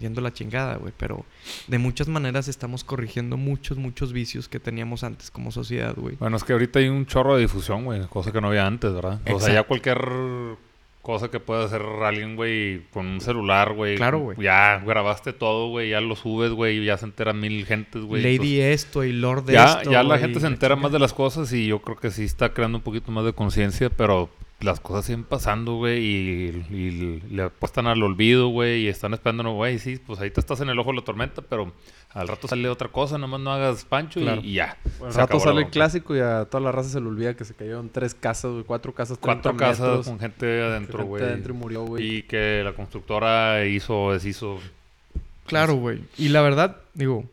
Yendo 0.00 0.22
la 0.22 0.32
chingada, 0.32 0.76
güey. 0.76 0.94
Pero 0.96 1.26
de 1.66 1.76
muchas 1.76 2.08
maneras 2.08 2.48
estamos 2.48 2.82
corrigiendo 2.82 3.36
muchos, 3.36 3.76
muchos 3.76 4.14
vicios 4.14 4.48
que 4.48 4.58
teníamos 4.58 5.04
antes 5.04 5.30
como 5.30 5.52
sociedad, 5.52 5.94
güey. 5.94 6.16
Bueno, 6.16 6.38
es 6.38 6.44
que 6.44 6.54
ahorita 6.54 6.78
hay 6.78 6.88
un 6.88 7.04
chorro 7.04 7.34
de 7.34 7.42
difusión, 7.42 7.84
güey, 7.84 8.00
cosa 8.06 8.32
que 8.32 8.40
no 8.40 8.48
había 8.48 8.66
antes, 8.66 8.90
¿verdad? 8.90 9.20
O 9.30 9.38
sea, 9.38 9.52
ya 9.52 9.64
cualquier 9.64 9.98
cosa 11.02 11.30
que 11.30 11.40
pueda 11.40 11.64
hacer 11.64 11.82
alguien, 11.82 12.36
güey, 12.36 12.82
con 12.92 13.06
un 13.06 13.20
celular, 13.20 13.74
güey. 13.74 13.96
Claro, 13.96 14.20
güey. 14.20 14.38
Ya 14.40 14.78
grabaste 14.78 15.32
todo, 15.32 15.68
güey, 15.68 15.90
ya 15.90 16.00
lo 16.00 16.14
subes, 16.14 16.52
güey, 16.52 16.78
y 16.78 16.84
ya 16.84 16.96
se 16.96 17.06
enteran 17.06 17.40
mil 17.40 17.66
gentes, 17.66 18.02
güey. 18.02 18.22
Lady 18.22 18.60
esto 18.60 19.02
y 19.04 19.12
Lord 19.12 19.40
Entonces, 19.40 19.74
ya, 19.74 19.78
esto. 19.80 19.90
ya 19.90 20.02
la 20.04 20.18
gente 20.18 20.40
se 20.40 20.46
entera 20.46 20.76
más 20.76 20.92
de 20.92 21.00
las 21.00 21.12
cosas 21.12 21.52
y 21.52 21.66
yo 21.66 21.80
creo 21.80 21.96
que 21.96 22.10
sí 22.10 22.24
está 22.24 22.54
creando 22.54 22.78
un 22.78 22.84
poquito 22.84 23.10
más 23.10 23.24
de 23.24 23.32
conciencia, 23.32 23.90
pero 23.90 24.30
las 24.62 24.80
cosas 24.80 25.04
siguen 25.06 25.24
pasando, 25.24 25.74
güey, 25.76 25.98
y, 26.04 26.66
y 26.70 27.22
le 27.30 27.42
apuestan 27.44 27.86
al 27.86 28.02
olvido, 28.02 28.48
güey, 28.48 28.82
y 28.82 28.88
están 28.88 29.12
esperando, 29.14 29.52
güey, 29.52 29.78
sí, 29.78 29.98
pues 30.04 30.20
ahí 30.20 30.30
te 30.30 30.40
estás 30.40 30.60
en 30.60 30.68
el 30.68 30.78
ojo 30.78 30.90
de 30.90 30.96
la 30.96 31.02
tormenta, 31.02 31.42
pero 31.42 31.72
al 32.10 32.28
rato 32.28 32.46
sale 32.48 32.68
otra 32.68 32.88
cosa, 32.88 33.18
nomás 33.18 33.40
no 33.40 33.52
hagas 33.52 33.84
pancho 33.84 34.20
y- 34.20 34.24
Claro. 34.24 34.40
y, 34.44 34.54
ya. 34.54 34.76
Al 35.04 35.14
rato 35.14 35.40
sale 35.40 35.62
el 35.62 35.70
clásico 35.70 36.14
y 36.16 36.20
a 36.20 36.44
toda 36.44 36.60
la 36.62 36.72
raza 36.72 36.90
se 36.90 37.00
le 37.00 37.06
olvida 37.06 37.34
que 37.34 37.44
se 37.44 37.54
cayeron 37.54 37.88
tres 37.88 38.14
casas, 38.14 38.50
güey. 38.52 38.64
Cuatro 38.64 38.92
casas, 38.94 39.18
30 39.18 39.42
Cuatro 39.50 39.56
casas 39.58 39.86
metros, 39.88 40.06
con 40.08 40.18
gente 40.20 40.62
adentro, 40.62 41.04
güey. 41.04 41.22
adentro 41.24 41.54
y 41.54 41.56
murió, 41.56 41.82
güey. 41.84 42.16
Y 42.16 42.22
que 42.22 42.62
la 42.64 42.72
constructora 42.74 43.64
hizo, 43.66 44.12
deshizo. 44.12 44.58
Claro, 45.46 45.74
güey. 45.74 46.00
Y 46.18 46.28
la 46.28 46.40
verdad, 46.42 46.76
digo, 46.94 47.24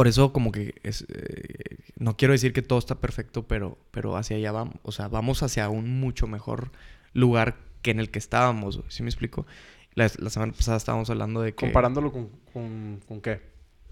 por 0.00 0.08
eso 0.08 0.32
como 0.32 0.50
que 0.50 0.76
es, 0.82 1.04
eh, 1.10 1.76
no 1.98 2.16
quiero 2.16 2.32
decir 2.32 2.54
que 2.54 2.62
todo 2.62 2.78
está 2.78 2.94
perfecto, 2.94 3.46
pero, 3.46 3.76
pero 3.90 4.16
hacia 4.16 4.38
allá 4.38 4.50
vamos. 4.50 4.76
O 4.82 4.92
sea, 4.92 5.08
vamos 5.08 5.42
hacia 5.42 5.68
un 5.68 6.00
mucho 6.00 6.26
mejor 6.26 6.70
lugar 7.12 7.56
que 7.82 7.90
en 7.90 8.00
el 8.00 8.10
que 8.10 8.18
estábamos. 8.18 8.80
¿Sí 8.88 9.02
me 9.02 9.10
explico? 9.10 9.44
La, 9.92 10.10
la 10.16 10.30
semana 10.30 10.54
pasada 10.54 10.78
estábamos 10.78 11.10
hablando 11.10 11.42
de 11.42 11.52
que... 11.52 11.66
Comparándolo 11.66 12.12
con, 12.12 12.30
con, 12.50 13.00
con 13.06 13.20
qué. 13.20 13.42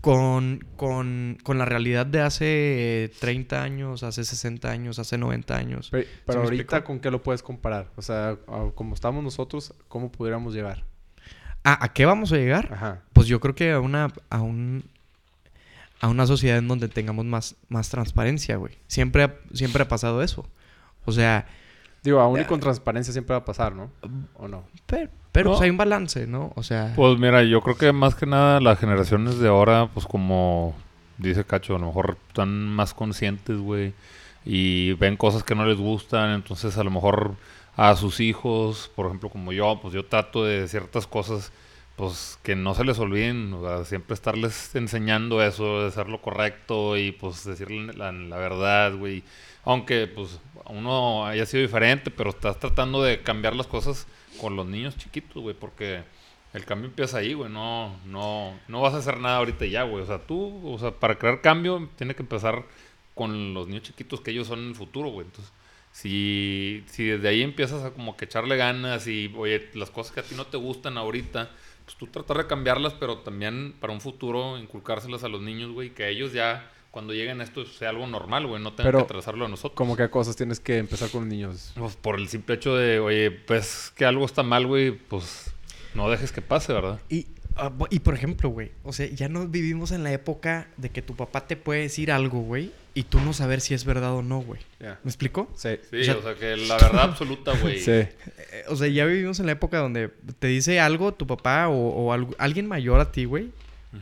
Con, 0.00 0.64
con, 0.76 1.36
con 1.42 1.58
la 1.58 1.66
realidad 1.66 2.06
de 2.06 2.22
hace 2.22 3.12
30 3.20 3.62
años, 3.62 4.02
hace 4.02 4.24
60 4.24 4.70
años, 4.70 4.98
hace 4.98 5.18
90 5.18 5.56
años. 5.58 5.88
Pero, 5.90 6.08
pero 6.24 6.40
ahorita, 6.40 6.62
explico? 6.62 6.84
¿con 6.86 7.00
qué 7.00 7.10
lo 7.10 7.22
puedes 7.22 7.42
comparar? 7.42 7.90
O 7.96 8.00
sea, 8.00 8.38
como 8.74 8.94
estamos 8.94 9.22
nosotros, 9.22 9.74
¿cómo 9.88 10.10
pudiéramos 10.10 10.54
llegar? 10.54 10.86
¿A, 11.64 11.84
¿A 11.84 11.92
qué 11.92 12.06
vamos 12.06 12.32
a 12.32 12.36
llegar? 12.36 12.72
Ajá. 12.72 13.02
Pues 13.12 13.26
yo 13.26 13.40
creo 13.40 13.54
que 13.54 13.72
a 13.72 13.80
una, 13.80 14.10
a 14.30 14.40
un, 14.40 14.84
a 16.00 16.08
una 16.08 16.26
sociedad 16.26 16.58
en 16.58 16.68
donde 16.68 16.88
tengamos 16.88 17.24
más, 17.24 17.56
más 17.68 17.88
transparencia, 17.90 18.56
güey. 18.56 18.74
Siempre 18.86 19.24
ha, 19.24 19.34
siempre 19.52 19.82
ha 19.82 19.88
pasado 19.88 20.22
eso. 20.22 20.46
O 21.04 21.12
sea, 21.12 21.46
Digo, 22.02 22.20
aún 22.20 22.40
y 22.40 22.44
con 22.44 22.60
transparencia 22.60 23.12
siempre 23.12 23.34
va 23.34 23.38
a 23.40 23.44
pasar, 23.44 23.74
¿no? 23.74 23.90
¿O 24.36 24.46
no? 24.46 24.62
pero, 24.86 25.10
pero 25.32 25.50
No. 25.50 25.56
pues 25.56 25.64
hay 25.64 25.70
un 25.70 25.76
balance, 25.76 26.26
¿no? 26.28 26.52
O 26.54 26.62
sea, 26.62 26.92
Pues 26.94 27.18
mira, 27.18 27.42
yo 27.42 27.60
creo 27.62 27.76
que 27.76 27.92
más 27.92 28.14
que 28.14 28.24
nada 28.26 28.60
las 28.60 28.78
generaciones 28.78 29.38
de 29.40 29.48
ahora, 29.48 29.88
pues 29.92 30.06
como 30.06 30.74
dice 31.18 31.44
Cacho, 31.44 31.74
a 31.74 31.78
lo 31.80 31.86
mejor 31.86 32.16
están 32.28 32.68
más 32.68 32.94
conscientes, 32.94 33.58
güey, 33.58 33.92
y 34.44 34.92
ven 34.94 35.16
cosas 35.16 35.42
que 35.42 35.56
no 35.56 35.66
les 35.66 35.76
gustan, 35.76 36.30
entonces 36.30 36.78
a 36.78 36.84
lo 36.84 36.90
mejor 36.92 37.34
a 37.76 37.96
sus 37.96 38.20
hijos, 38.20 38.90
por 38.94 39.06
ejemplo, 39.06 39.28
como 39.28 39.52
yo, 39.52 39.78
pues 39.82 39.92
yo 39.92 40.04
trato 40.06 40.44
de 40.44 40.68
ciertas 40.68 41.06
cosas, 41.08 41.52
pues 41.98 42.38
que 42.44 42.54
no 42.54 42.74
se 42.76 42.84
les 42.84 43.00
olviden, 43.00 43.56
siempre 43.84 44.14
estarles 44.14 44.72
enseñando 44.76 45.42
eso, 45.42 45.82
de 45.82 45.88
hacer 45.88 46.08
lo 46.08 46.22
correcto 46.22 46.96
y 46.96 47.10
pues 47.10 47.44
decirle 47.44 47.92
la, 47.92 48.12
verdad, 48.36 48.96
güey. 48.96 49.24
Aunque 49.64 50.06
pues 50.06 50.40
uno 50.66 51.26
haya 51.26 51.44
sido 51.44 51.62
diferente, 51.62 52.12
pero 52.12 52.30
estás 52.30 52.60
tratando 52.60 53.02
de 53.02 53.20
cambiar 53.22 53.56
las 53.56 53.66
cosas 53.66 54.06
con 54.40 54.54
los 54.54 54.64
niños 54.64 54.96
chiquitos, 54.96 55.42
güey, 55.42 55.56
porque 55.58 56.04
el 56.54 56.64
cambio 56.64 56.88
empieza 56.88 57.18
ahí, 57.18 57.34
güey. 57.34 57.50
No, 57.50 57.96
no, 58.06 58.56
no 58.68 58.80
vas 58.80 58.94
a 58.94 58.98
hacer 58.98 59.18
nada 59.18 59.38
ahorita 59.38 59.66
ya, 59.66 59.82
güey. 59.82 60.04
O 60.04 60.06
sea, 60.06 60.20
tú, 60.20 60.60
o 60.72 60.78
sea, 60.78 60.92
para 60.92 61.18
crear 61.18 61.40
cambio, 61.40 61.90
tiene 61.96 62.14
que 62.14 62.22
empezar 62.22 62.64
con 63.14 63.54
los 63.54 63.66
niños 63.66 63.82
chiquitos 63.82 64.20
que 64.20 64.30
ellos 64.30 64.46
son 64.46 64.60
en 64.60 64.68
el 64.68 64.74
futuro, 64.76 65.08
güey. 65.10 65.26
Entonces, 65.26 65.52
si, 65.90 66.84
si 66.86 67.06
desde 67.06 67.28
ahí 67.28 67.42
empiezas 67.42 67.82
a 67.82 67.90
como 67.90 68.16
que 68.16 68.26
echarle 68.26 68.56
ganas 68.56 69.08
y, 69.08 69.32
oye, 69.36 69.68
las 69.74 69.90
cosas 69.90 70.12
que 70.12 70.20
a 70.20 70.22
ti 70.22 70.36
no 70.36 70.46
te 70.46 70.56
gustan 70.56 70.96
ahorita, 70.96 71.50
pues 71.88 71.96
tú 71.96 72.06
tratar 72.06 72.36
de 72.36 72.46
cambiarlas, 72.46 72.92
pero 72.92 73.18
también 73.20 73.74
para 73.80 73.94
un 73.94 74.02
futuro 74.02 74.58
inculcárselas 74.58 75.24
a 75.24 75.28
los 75.28 75.40
niños, 75.40 75.72
güey, 75.72 75.94
que 75.94 76.06
ellos 76.10 76.34
ya, 76.34 76.70
cuando 76.90 77.14
lleguen 77.14 77.40
a 77.40 77.44
esto, 77.44 77.64
sea 77.64 77.88
algo 77.88 78.06
normal, 78.06 78.46
güey. 78.46 78.62
No 78.62 78.74
tengan 78.74 78.92
Pero- 78.92 78.98
que 78.98 79.04
atrasarlo 79.04 79.46
a 79.46 79.48
nosotros. 79.48 79.72
Como 79.74 79.96
que 79.96 80.10
cosas 80.10 80.36
tienes 80.36 80.60
que 80.60 80.76
empezar 80.76 81.08
con 81.08 81.22
los 81.22 81.30
niños. 81.30 81.72
Pues 81.78 81.96
por 81.96 82.18
el 82.18 82.28
simple 82.28 82.56
hecho 82.56 82.76
de, 82.76 83.00
oye, 83.00 83.30
pues 83.30 83.90
que 83.96 84.04
algo 84.04 84.26
está 84.26 84.42
mal, 84.42 84.66
güey, 84.66 84.90
pues 84.90 85.50
no 85.94 86.10
dejes 86.10 86.30
que 86.30 86.42
pase, 86.42 86.74
¿verdad? 86.74 87.00
Y, 87.08 87.28
ah, 87.56 87.72
y 87.88 88.00
por 88.00 88.12
ejemplo, 88.12 88.50
güey, 88.50 88.70
o 88.84 88.92
sea, 88.92 89.06
ya 89.06 89.30
no 89.30 89.48
vivimos 89.48 89.90
en 89.90 90.04
la 90.04 90.12
época 90.12 90.68
de 90.76 90.90
que 90.90 91.00
tu 91.00 91.16
papá 91.16 91.46
te 91.46 91.56
puede 91.56 91.80
decir 91.80 92.12
algo, 92.12 92.40
güey, 92.40 92.70
y 92.98 93.02
tú 93.04 93.20
no 93.20 93.32
saber 93.32 93.60
si 93.60 93.74
es 93.74 93.84
verdad 93.84 94.12
o 94.14 94.22
no, 94.22 94.40
güey. 94.40 94.60
¿Me 94.80 94.88
explico? 95.04 95.50
Sí. 95.56 95.70
Sí, 95.90 96.00
O 96.00 96.04
sea- 96.04 96.16
o 96.18 96.22
sea 96.22 96.34
que 96.34 96.56
la 96.56 96.76
verdad 96.76 97.02
absoluta, 97.04 97.52
güey. 97.60 97.78
Sí. 97.80 97.90
Eh, 97.92 98.10
o 98.68 98.76
sea, 98.76 98.88
ya 98.88 99.04
vivimos 99.04 99.38
en 99.40 99.46
la 99.46 99.52
época 99.52 99.78
donde 99.78 100.08
te 100.38 100.46
dice 100.48 100.80
algo 100.80 101.14
tu 101.14 101.26
papá 101.26 101.68
o, 101.68 101.74
o 101.76 102.12
algo- 102.12 102.34
alguien 102.38 102.66
mayor 102.66 103.00
a 103.00 103.12
ti, 103.12 103.24
güey, 103.24 103.50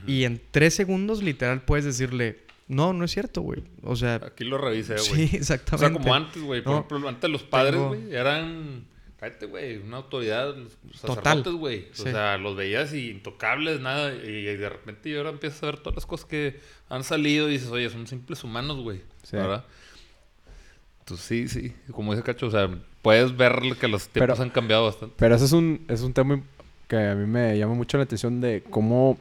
y 0.06 0.24
en 0.24 0.40
tres 0.50 0.74
segundos 0.74 1.22
literal 1.22 1.62
puedes 1.62 1.84
decirle, 1.84 2.38
no, 2.68 2.92
no 2.92 3.04
es 3.04 3.10
cierto, 3.12 3.40
güey. 3.42 3.62
O 3.82 3.94
sea, 3.96 4.16
Aquí 4.16 4.44
lo 4.44 4.58
revisé, 4.58 4.94
güey. 4.96 5.04
sí, 5.28 5.36
O 5.36 5.38
exactamente. 5.38 5.92
sea, 5.94 6.02
como 6.02 6.14
antes, 6.14 6.42
güey. 6.42 6.62
Por 6.62 6.72
No. 6.72 6.78
ejemplo, 6.86 7.08
antes 7.08 7.30
los 7.30 7.42
padres, 7.42 7.74
Tengo- 7.74 7.88
güey, 7.88 8.14
eran... 8.14 8.84
Güey. 9.48 9.78
Una 9.78 9.98
autoridad. 9.98 10.54
Sacerdotes, 10.94 11.52
güey. 11.52 11.88
O 11.92 11.94
sea, 11.94 12.38
los 12.38 12.56
veías 12.56 12.92
y 12.92 13.10
intocables, 13.10 13.80
nada. 13.80 14.14
Y, 14.14 14.42
de 14.42 14.68
repente 14.68 15.08
y 15.08 15.16
ahora 15.16 15.30
empiezas 15.30 15.62
a 15.62 15.66
ver 15.66 15.78
todas 15.78 15.94
las 15.96 16.06
cosas 16.06 16.26
que 16.26 16.60
han 16.88 17.04
salido 17.04 17.48
y 17.48 17.52
dices, 17.52 17.68
oye, 17.70 17.88
son 17.90 18.06
simples 18.06 18.42
humanos, 18.44 18.78
güey. 18.80 19.02
Sí. 19.22 19.36
¿Verdad? 19.36 19.64
Entonces, 21.00 21.26
sí, 21.26 21.48
sí. 21.48 21.72
Como 21.92 22.12
dice 22.12 22.24
Cacho, 22.24 22.46
o 22.46 22.50
sea, 22.50 22.68
puedes 23.02 23.36
ver 23.36 23.60
que 23.80 23.88
los 23.88 24.08
tiempos 24.08 24.36
Pero- 24.36 24.42
han 24.42 24.50
cambiado 24.50 24.86
bastante. 24.86 25.14
Pero 25.18 25.34
ese 25.36 25.44
es 25.44 25.52
un, 25.52 25.84
es 25.88 26.02
un 26.02 26.12
tema 26.12 26.42
que 26.88 26.96
a 26.96 27.14
mí 27.14 27.26
me 27.26 27.56
llama 27.58 27.74
mucho 27.74 27.96
la 27.96 28.04
atención 28.04 28.40
de 28.40 28.64
cómo 28.70 29.18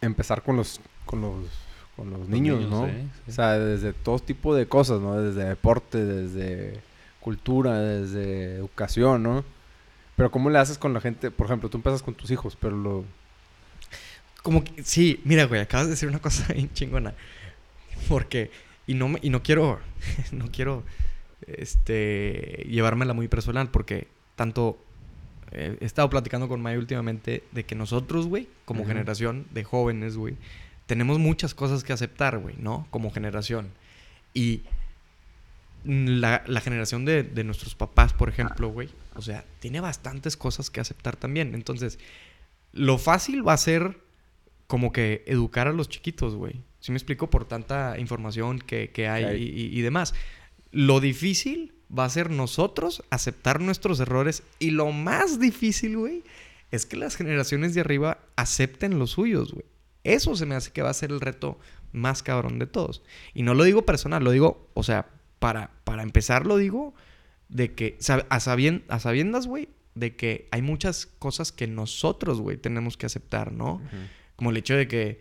empezar 0.00 0.42
con 0.42 0.56
los, 0.56 0.80
con 1.04 1.20
los, 1.20 1.44
con 1.96 2.10
los 2.10 2.28
niños, 2.28 2.58
niños, 2.58 2.70
¿no? 2.70 2.86
sí, 2.86 2.92
sí. 2.92 3.30
O 3.30 3.32
sea, 3.32 3.58
desde 3.58 3.92
todo 3.92 4.18
tipo 4.18 4.54
de 4.54 4.66
cosas, 4.66 5.00
¿no? 5.00 5.20
Desde 5.20 5.44
deporte, 5.44 6.04
desde 6.04 6.80
cultura, 7.28 7.78
desde 7.78 8.54
educación, 8.56 9.22
¿no? 9.22 9.44
Pero 10.16 10.30
¿cómo 10.30 10.48
le 10.48 10.58
haces 10.58 10.78
con 10.78 10.94
la 10.94 11.00
gente? 11.02 11.30
Por 11.30 11.44
ejemplo, 11.44 11.68
tú 11.68 11.76
empiezas 11.76 12.02
con 12.02 12.14
tus 12.14 12.30
hijos, 12.30 12.56
pero 12.58 12.74
lo... 12.74 13.04
Como 14.42 14.64
que, 14.64 14.82
sí, 14.82 15.20
mira, 15.24 15.44
güey, 15.44 15.60
acabas 15.60 15.88
de 15.88 15.90
decir 15.90 16.08
una 16.08 16.20
cosa 16.20 16.50
bien 16.54 16.72
chingona. 16.72 17.12
Porque, 18.08 18.50
y 18.86 18.94
no, 18.94 19.08
me- 19.08 19.18
y 19.20 19.28
no 19.28 19.42
quiero, 19.42 19.78
no 20.32 20.50
quiero, 20.50 20.84
este, 21.46 22.64
llevármela 22.66 23.12
muy 23.12 23.28
personal, 23.28 23.70
porque 23.70 24.08
tanto 24.34 24.78
eh, 25.52 25.76
he 25.82 25.84
estado 25.84 26.08
platicando 26.08 26.48
con 26.48 26.62
Maya 26.62 26.78
últimamente 26.78 27.44
de 27.52 27.64
que 27.64 27.74
nosotros, 27.74 28.26
güey, 28.26 28.48
como 28.64 28.86
generación 28.86 29.44
de 29.50 29.64
jóvenes, 29.64 30.16
güey, 30.16 30.34
tenemos 30.86 31.18
muchas 31.18 31.52
cosas 31.52 31.84
que 31.84 31.92
aceptar, 31.92 32.38
güey, 32.38 32.54
¿no? 32.58 32.86
Como 32.90 33.10
generación. 33.10 33.68
Y 34.32 34.62
la, 35.84 36.42
la 36.46 36.60
generación 36.60 37.04
de, 37.04 37.22
de 37.22 37.44
nuestros 37.44 37.74
papás, 37.74 38.12
por 38.12 38.28
ejemplo, 38.28 38.68
güey, 38.68 38.88
o 39.14 39.22
sea, 39.22 39.44
tiene 39.60 39.80
bastantes 39.80 40.36
cosas 40.36 40.70
que 40.70 40.80
aceptar 40.80 41.16
también. 41.16 41.54
Entonces, 41.54 41.98
lo 42.72 42.98
fácil 42.98 43.46
va 43.46 43.52
a 43.54 43.58
ser 43.58 43.98
como 44.66 44.92
que 44.92 45.24
educar 45.26 45.68
a 45.68 45.72
los 45.72 45.88
chiquitos, 45.88 46.34
güey. 46.34 46.62
¿Sí 46.80 46.92
me 46.92 46.98
explico? 46.98 47.30
Por 47.30 47.44
tanta 47.46 47.98
información 47.98 48.58
que, 48.60 48.90
que 48.90 49.08
hay 49.08 49.42
y- 49.42 49.78
y 49.78 49.80
demás. 49.82 50.14
Lo 50.70 51.00
difícil 51.00 51.72
va 51.96 52.04
a 52.04 52.10
ser 52.10 52.30
nosotros 52.30 53.02
aceptar 53.10 53.60
nuestros 53.60 53.98
errores. 54.00 54.42
Y 54.58 54.70
lo 54.70 54.92
más 54.92 55.40
difícil, 55.40 55.96
güey, 55.96 56.22
es 56.70 56.84
que 56.86 56.96
las 56.96 57.16
generaciones 57.16 57.74
de 57.74 57.80
arriba 57.80 58.18
acepten 58.36 58.98
los 58.98 59.12
suyos, 59.12 59.52
güey. 59.52 59.64
Eso 60.04 60.36
se 60.36 60.46
me 60.46 60.54
hace 60.54 60.70
que 60.70 60.82
va 60.82 60.90
a 60.90 60.94
ser 60.94 61.10
el 61.10 61.20
reto 61.20 61.58
más 61.92 62.22
cabrón 62.22 62.58
de 62.58 62.66
todos. 62.66 63.02
Y 63.34 63.42
no 63.42 63.54
lo 63.54 63.64
digo 63.64 63.86
personal, 63.86 64.22
lo 64.22 64.30
digo, 64.30 64.68
o 64.74 64.82
sea, 64.82 65.06
para, 65.38 65.70
para 65.84 66.02
empezar 66.02 66.46
lo 66.46 66.56
digo 66.56 66.94
de 67.48 67.72
que, 67.74 67.96
a, 68.28 68.40
sabien- 68.40 68.82
a 68.88 68.98
sabiendas, 69.00 69.46
güey, 69.46 69.68
de 69.94 70.16
que 70.16 70.48
hay 70.50 70.62
muchas 70.62 71.06
cosas 71.06 71.50
que 71.52 71.66
nosotros, 71.66 72.40
güey, 72.40 72.56
tenemos 72.56 72.96
que 72.96 73.06
aceptar, 73.06 73.52
¿no? 73.52 73.80
Como 74.36 74.50
el 74.50 74.56
hecho 74.56 74.74
de 74.74 74.86
que 74.86 75.20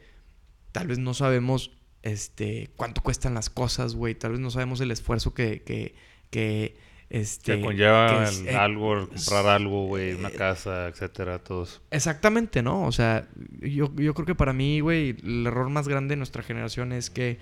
tal 0.71 0.88
vez 0.88 1.00
no 1.00 1.13
sabemos 1.13 1.71
este 2.03 2.69
cuánto 2.75 3.01
cuestan 3.01 3.33
las 3.33 3.50
cosas, 3.50 3.95
güey. 3.95 4.13
Tal 4.15 4.31
vez 4.31 4.39
no 4.39 4.51
sabemos 4.51 4.79
el 4.81 4.91
esfuerzo 4.91 5.33
que, 5.33 5.63
que, 5.63 5.95
que 6.29 6.77
este 7.09 7.55
Que 7.55 7.62
conlleva 7.62 8.07
que 8.19 8.24
es- 8.29 8.39
el- 8.41 8.47
eh, 8.50 8.55
algo, 8.55 9.07
comprar 9.07 9.47
algo, 9.47 9.86
güey, 9.88 10.13
una 10.13 10.27
eh, 10.29 10.33
casa, 10.33 10.88
etcétera, 10.89 11.39
todo 11.39 11.63
eso. 11.63 11.81
Exactamente, 11.89 12.62
¿no? 12.62 12.83
O 12.83 12.91
sea, 12.91 13.27
yo, 13.62 13.91
yo 13.95 14.13
creo 14.13 14.25
que 14.25 14.36
para 14.36 14.53
mí, 14.53 14.81
güey, 14.81 15.15
el 15.24 15.47
error 15.47 15.69
más 15.69 15.88
grande 15.88 16.12
de 16.13 16.17
nuestra 16.17 16.43
generación 16.43 16.91
es 16.91 17.09
que, 17.09 17.39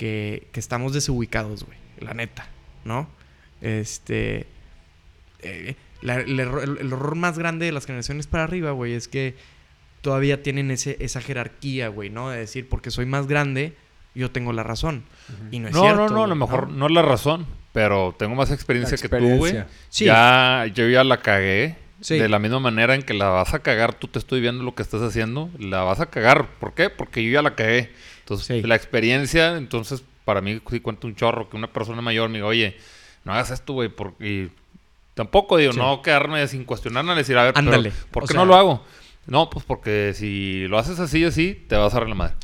que, 0.00 0.48
que 0.52 0.60
estamos 0.60 0.94
desubicados, 0.94 1.64
güey. 1.64 1.76
La 2.00 2.14
neta, 2.14 2.48
¿no? 2.86 3.06
Este. 3.60 4.46
eh, 5.42 5.74
la- 6.00 6.16
el, 6.20 6.40
error, 6.40 6.62
el- 6.62 6.78
el 6.78 6.86
error 6.86 7.14
más 7.16 7.38
grande 7.38 7.66
de 7.66 7.72
las 7.72 7.84
generaciones 7.84 8.26
para 8.26 8.44
arriba, 8.44 8.70
güey, 8.70 8.94
es 8.94 9.08
que 9.08 9.34
todavía 10.00 10.42
tienen 10.42 10.70
ese, 10.70 10.96
esa 11.00 11.20
jerarquía, 11.20 11.88
güey, 11.88 12.08
¿no? 12.08 12.30
De 12.30 12.38
decir, 12.38 12.66
porque 12.68 12.90
soy 12.90 13.04
más 13.04 13.26
grande, 13.26 13.74
yo 14.14 14.30
tengo 14.30 14.54
la 14.54 14.62
razón. 14.62 15.04
Y 15.50 15.58
no 15.58 15.68
es 15.68 15.74
No, 15.74 15.82
cierto. 15.82 16.08
no, 16.08 16.14
no, 16.14 16.24
a 16.24 16.26
lo 16.28 16.34
mejor 16.36 16.70
no 16.70 16.86
es 16.86 16.92
la 16.92 17.02
razón, 17.02 17.46
pero 17.72 18.14
tengo 18.18 18.34
más 18.34 18.50
experiencia, 18.50 18.96
que 18.96 19.08
tú, 19.10 19.36
güey. 19.36 19.64
Sí. 19.90 20.06
Ya, 20.06 20.64
yo 20.74 20.88
ya 20.88 21.04
la 21.04 21.18
cagué. 21.18 21.76
Sí. 22.00 22.16
De 22.18 22.30
la 22.30 22.38
misma 22.38 22.60
manera 22.60 22.94
en 22.94 23.02
que 23.02 23.12
la 23.12 23.28
vas 23.28 23.52
a 23.52 23.58
cagar, 23.58 23.92
tú 23.92 24.08
te 24.08 24.18
estoy 24.18 24.40
viendo 24.40 24.64
lo 24.64 24.74
que 24.74 24.80
estás 24.82 25.02
haciendo, 25.02 25.50
la 25.58 25.82
vas 25.82 26.00
a 26.00 26.06
cagar. 26.06 26.46
¿Por 26.58 26.72
qué? 26.72 26.88
Porque 26.88 27.22
yo 27.22 27.30
ya 27.30 27.42
la 27.42 27.54
cagué. 27.54 27.90
Entonces, 28.30 28.46
Sí. 28.62 28.62
la 28.66 28.76
experiencia, 28.76 29.56
entonces, 29.56 30.04
para 30.24 30.40
mí 30.40 30.60
sí 30.70 30.78
cuenta 30.80 31.08
un 31.08 31.16
chorro 31.16 31.50
que 31.50 31.56
una 31.56 31.66
persona 31.72 32.00
mayor 32.00 32.28
me 32.28 32.38
diga, 32.38 32.46
oye, 32.46 32.76
no 33.24 33.32
hagas 33.32 33.50
esto, 33.50 33.72
güey, 33.72 33.88
porque... 33.88 34.24
y 34.24 34.50
tampoco 35.14 35.56
digo, 35.56 35.72
Sí. 35.72 35.78
no 35.80 36.00
quedarme 36.00 36.46
sin 36.46 36.64
cuestionar, 36.64 37.04
nada, 37.04 37.18
decir, 37.18 37.36
a 37.36 37.42
ver, 37.44 37.54
pero, 37.54 37.66
Ándale. 37.66 37.92
¿por 38.12 38.22
O 38.22 38.26
qué 38.26 38.32
sea- 38.34 38.40
no 38.40 38.46
lo 38.46 38.54
hago? 38.54 38.84
No, 39.26 39.50
pues 39.50 39.64
porque 39.64 40.12
si 40.14 40.66
lo 40.68 40.78
haces 40.78 41.00
así, 41.00 41.24
así, 41.24 41.54
te 41.68 41.74
vas 41.76 41.92
a 41.94 41.98
dar 42.00 42.08
la 42.08 42.14
madre. 42.14 42.34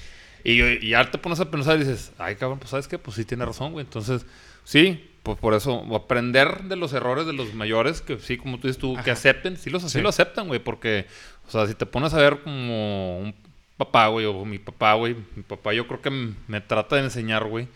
Y, 0.42 0.60
y 0.60 0.88
ya 0.90 1.08
te 1.10 1.18
pones 1.18 1.38
a 1.40 1.50
pensar 1.50 1.76
y 1.76 1.80
dices, 1.84 2.10
ay, 2.18 2.34
cabrón, 2.36 2.58
pues 2.58 2.70
¿sabes 2.70 2.88
qué? 2.88 2.98
Pues 2.98 3.16
sí 3.16 3.24
tiene 3.24 3.44
razón, 3.44 3.72
güey. 3.72 3.84
Entonces, 3.86 4.26
sí, 4.64 5.08
pues 5.22 5.38
por 5.38 5.54
eso, 5.54 5.84
aprender 5.94 6.64
de 6.64 6.74
los 6.76 6.92
errores 6.92 7.26
de 7.26 7.32
los 7.32 7.54
mayores, 7.54 8.00
que 8.02 8.18
sí, 8.18 8.36
como 8.36 8.58
tú 8.58 8.66
dices 8.66 8.80
tú, 8.80 8.94
que 8.94 9.00
Ajá. 9.00 9.12
acepten, 9.12 9.56
sí, 9.56 9.70
los, 9.70 9.82
sí 9.82 9.88
Sí. 9.90 10.00
lo 10.00 10.08
aceptan, 10.08 10.48
güey, 10.48 10.58
porque, 10.60 11.06
o 11.48 11.50
sea, 11.50 11.66
si 11.66 11.74
te 11.74 11.86
pones 11.86 12.12
a 12.14 12.18
ver 12.18 12.40
como 12.42 13.18
un 13.20 13.34
papá, 13.76 14.08
güey, 14.08 14.26
o 14.26 14.44
mi 14.44 14.58
papá, 14.58 14.94
güey, 14.94 15.16
mi 15.34 15.42
papá 15.42 15.72
yo 15.74 15.86
creo 15.86 16.00
que 16.00 16.10
me 16.10 16.60
trata 16.60 16.96
de 16.96 17.02
enseñar, 17.02 17.44
güey, 17.46 17.68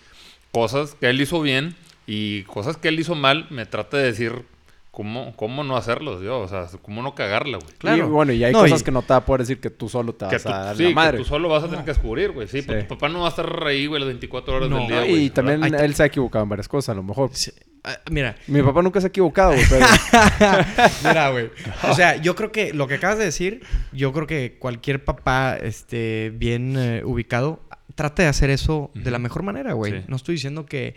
cosas 0.52 0.94
que 0.94 1.08
él 1.08 1.20
hizo 1.20 1.40
bien 1.42 1.74
y 2.06 2.42
cosas 2.44 2.76
que 2.76 2.88
él 2.88 2.98
hizo 3.00 3.14
mal, 3.14 3.46
me 3.50 3.66
trata 3.66 3.96
de 3.98 4.04
decir 4.04 4.44
cómo, 4.90 5.34
cómo 5.36 5.62
no 5.62 5.76
hacerlos, 5.76 6.22
yo, 6.22 6.40
o 6.40 6.48
sea, 6.48 6.66
cómo 6.82 7.02
no 7.02 7.14
cagarla, 7.14 7.58
güey. 7.58 7.72
Claro. 7.78 7.98
Y 8.06 8.08
bueno, 8.10 8.32
y 8.32 8.42
hay 8.42 8.52
No, 8.52 8.60
cosas 8.60 8.80
y- 8.80 8.84
que 8.84 8.90
no 8.90 9.02
te 9.02 9.08
va 9.12 9.16
a 9.18 9.24
poder 9.24 9.42
decir 9.42 9.60
que 9.60 9.70
tú 9.70 9.88
solo 9.88 10.12
te 10.14 10.24
vas 10.24 10.30
Que 10.32 10.36
a 10.36 10.42
tú, 10.42 10.48
dar 10.48 10.76
sí, 10.76 10.82
la 10.82 10.88
que 10.88 10.94
madre. 10.94 11.18
tú 11.18 11.24
solo 11.24 11.48
vas 11.48 11.62
a 11.62 11.68
tener 11.68 11.84
que 11.84 11.90
descubrir, 11.92 12.32
güey. 12.32 12.48
Sí, 12.48 12.62
pues 12.62 12.82
Sí. 12.82 12.88
tu 12.88 12.94
papá 12.96 13.08
no 13.08 13.20
va 13.20 13.26
a 13.26 13.30
estar 13.30 13.66
ahí, 13.66 13.86
güey, 13.86 14.00
las 14.00 14.08
24 14.08 14.56
horas 14.56 14.68
No. 14.68 14.78
del 14.78 14.86
día, 14.88 15.00
No, 15.02 15.06
güey. 15.06 15.24
y 15.26 15.30
también 15.30 15.62
él 15.62 15.94
se 15.94 16.02
ha 16.02 16.06
equivocado 16.06 16.42
en 16.42 16.48
varias 16.48 16.66
cosas, 16.68 16.88
a 16.90 16.94
lo 16.94 17.02
mejor. 17.04 17.30
Sí. 17.32 17.52
Ah, 17.82 17.98
mira, 18.10 18.36
Mi 18.46 18.62
papá 18.62 18.82
nunca 18.82 19.00
se 19.00 19.06
ha 19.06 19.08
equivocado, 19.08 19.52
güey, 19.52 19.64
pero... 19.68 19.86
Mira, 21.04 21.30
güey. 21.30 21.50
O 21.88 21.94
sea, 21.94 22.16
yo 22.16 22.34
creo 22.34 22.52
que 22.52 22.74
lo 22.74 22.86
que 22.86 22.94
acabas 22.94 23.18
de 23.18 23.24
decir, 23.24 23.62
yo 23.92 24.12
creo 24.12 24.26
que 24.26 24.56
cualquier 24.58 25.04
papá 25.04 25.56
este, 25.56 26.30
bien 26.34 26.76
eh, 26.76 27.02
ubicado 27.04 27.62
trata 27.94 28.22
de 28.22 28.28
hacer 28.28 28.50
eso 28.50 28.90
de 28.94 29.10
la 29.10 29.18
mejor 29.18 29.42
manera, 29.42 29.72
güey. 29.72 29.92
Sí. 29.92 30.04
No 30.08 30.16
estoy 30.16 30.34
diciendo 30.34 30.66
que. 30.66 30.94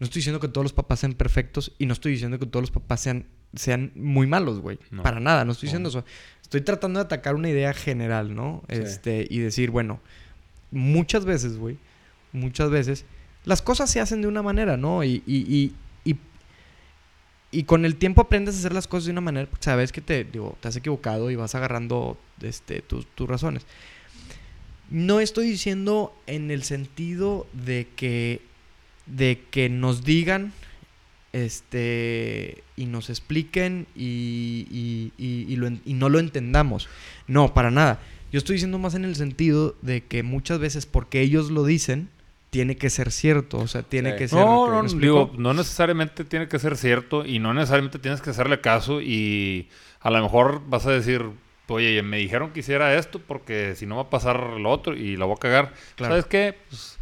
No 0.00 0.04
estoy 0.06 0.20
diciendo 0.20 0.40
que 0.40 0.48
todos 0.48 0.64
los 0.64 0.72
papás 0.72 0.98
sean 1.00 1.12
perfectos 1.12 1.72
y 1.78 1.86
no 1.86 1.92
estoy 1.92 2.12
diciendo 2.12 2.38
que 2.40 2.46
todos 2.46 2.64
los 2.64 2.72
papás 2.72 3.00
sean, 3.00 3.26
sean 3.54 3.92
muy 3.94 4.26
malos, 4.26 4.60
güey. 4.60 4.80
No. 4.90 5.04
Para 5.04 5.20
nada, 5.20 5.44
no 5.44 5.52
estoy 5.52 5.68
diciendo 5.68 5.88
No. 5.88 5.98
eso. 6.00 6.04
Estoy 6.42 6.62
tratando 6.62 6.98
de 6.98 7.04
atacar 7.04 7.36
una 7.36 7.48
idea 7.48 7.72
general, 7.72 8.34
¿no? 8.34 8.64
Sí. 8.68 8.76
Este, 8.76 9.26
y 9.30 9.38
decir, 9.38 9.70
bueno, 9.70 10.00
muchas 10.72 11.24
veces, 11.24 11.58
güey, 11.58 11.78
muchas 12.32 12.70
veces, 12.70 13.04
las 13.44 13.62
cosas 13.62 13.88
se 13.88 14.00
hacen 14.00 14.20
de 14.20 14.26
una 14.26 14.42
manera, 14.42 14.76
¿no? 14.76 15.04
Y, 15.04 15.22
y, 15.26 15.36
y, 15.48 15.74
y, 17.58 17.64
con 17.64 17.84
el 17.84 17.96
tiempo 17.96 18.22
aprendes 18.22 18.56
a 18.56 18.58
hacer 18.58 18.72
las 18.72 18.86
cosas 18.86 19.06
de 19.06 19.12
una 19.12 19.20
manera, 19.20 19.48
porque 19.48 19.64
sabes 19.64 19.92
que 19.92 20.00
te, 20.00 20.24
digo, 20.24 20.56
te 20.60 20.68
has 20.68 20.76
equivocado 20.76 21.30
y 21.30 21.36
vas 21.36 21.54
agarrando 21.54 22.18
este, 22.42 22.80
tus, 22.82 23.06
tus 23.14 23.28
razones. 23.28 23.66
No 24.90 25.20
estoy 25.20 25.48
diciendo 25.48 26.14
en 26.26 26.50
el 26.50 26.62
sentido 26.62 27.46
de 27.52 27.88
que, 27.96 28.40
de 29.06 29.40
que 29.50 29.68
nos 29.68 30.04
digan 30.04 30.52
este 31.32 32.62
y 32.76 32.86
nos 32.86 33.10
expliquen 33.10 33.86
y, 33.96 34.66
y- 34.70 35.12
y- 35.18 35.80
y 35.84 35.94
no 35.94 36.08
lo 36.08 36.18
entendamos. 36.18 36.88
No, 37.26 37.52
para 37.54 37.70
nada. 37.70 38.00
Yo 38.32 38.38
estoy 38.38 38.54
diciendo 38.54 38.78
más 38.78 38.94
en 38.94 39.04
el 39.04 39.16
sentido 39.16 39.76
de 39.82 40.02
que 40.02 40.22
muchas 40.22 40.58
veces 40.58 40.86
porque 40.86 41.20
ellos 41.20 41.50
lo 41.50 41.64
dicen, 41.64 42.08
tiene 42.54 42.76
que 42.76 42.88
ser 42.88 43.10
cierto. 43.10 43.58
O 43.58 43.66
sea, 43.66 43.82
tiene 43.82 44.12
Sí. 44.12 44.16
que 44.18 44.28
ser... 44.28 44.38
No, 44.38 44.68
¿me 44.68 44.88
no, 44.88 44.98
digo, 45.00 45.32
no 45.36 45.54
necesariamente 45.54 46.24
tiene 46.24 46.46
que 46.46 46.60
ser 46.60 46.76
cierto 46.76 47.26
y 47.26 47.40
no 47.40 47.52
necesariamente 47.52 47.98
tienes 47.98 48.20
que 48.20 48.30
hacerle 48.30 48.60
caso 48.60 49.00
y 49.00 49.68
a 50.00 50.10
lo 50.12 50.22
mejor 50.22 50.62
vas 50.68 50.86
a 50.86 50.92
decir, 50.92 51.24
oye, 51.66 52.00
me 52.04 52.18
dijeron 52.18 52.52
que 52.52 52.60
hiciera 52.60 52.94
esto 52.94 53.18
porque 53.18 53.74
si 53.74 53.86
no 53.86 53.96
va 53.96 54.02
a 54.02 54.10
pasar 54.10 54.38
lo 54.60 54.70
otro 54.70 54.94
y 54.94 55.16
la 55.16 55.24
voy 55.24 55.34
a 55.36 55.40
cagar. 55.40 55.72
Claro. 55.96 56.12
¿Sabes 56.12 56.26
qué? 56.26 56.56
Pues, 56.70 56.96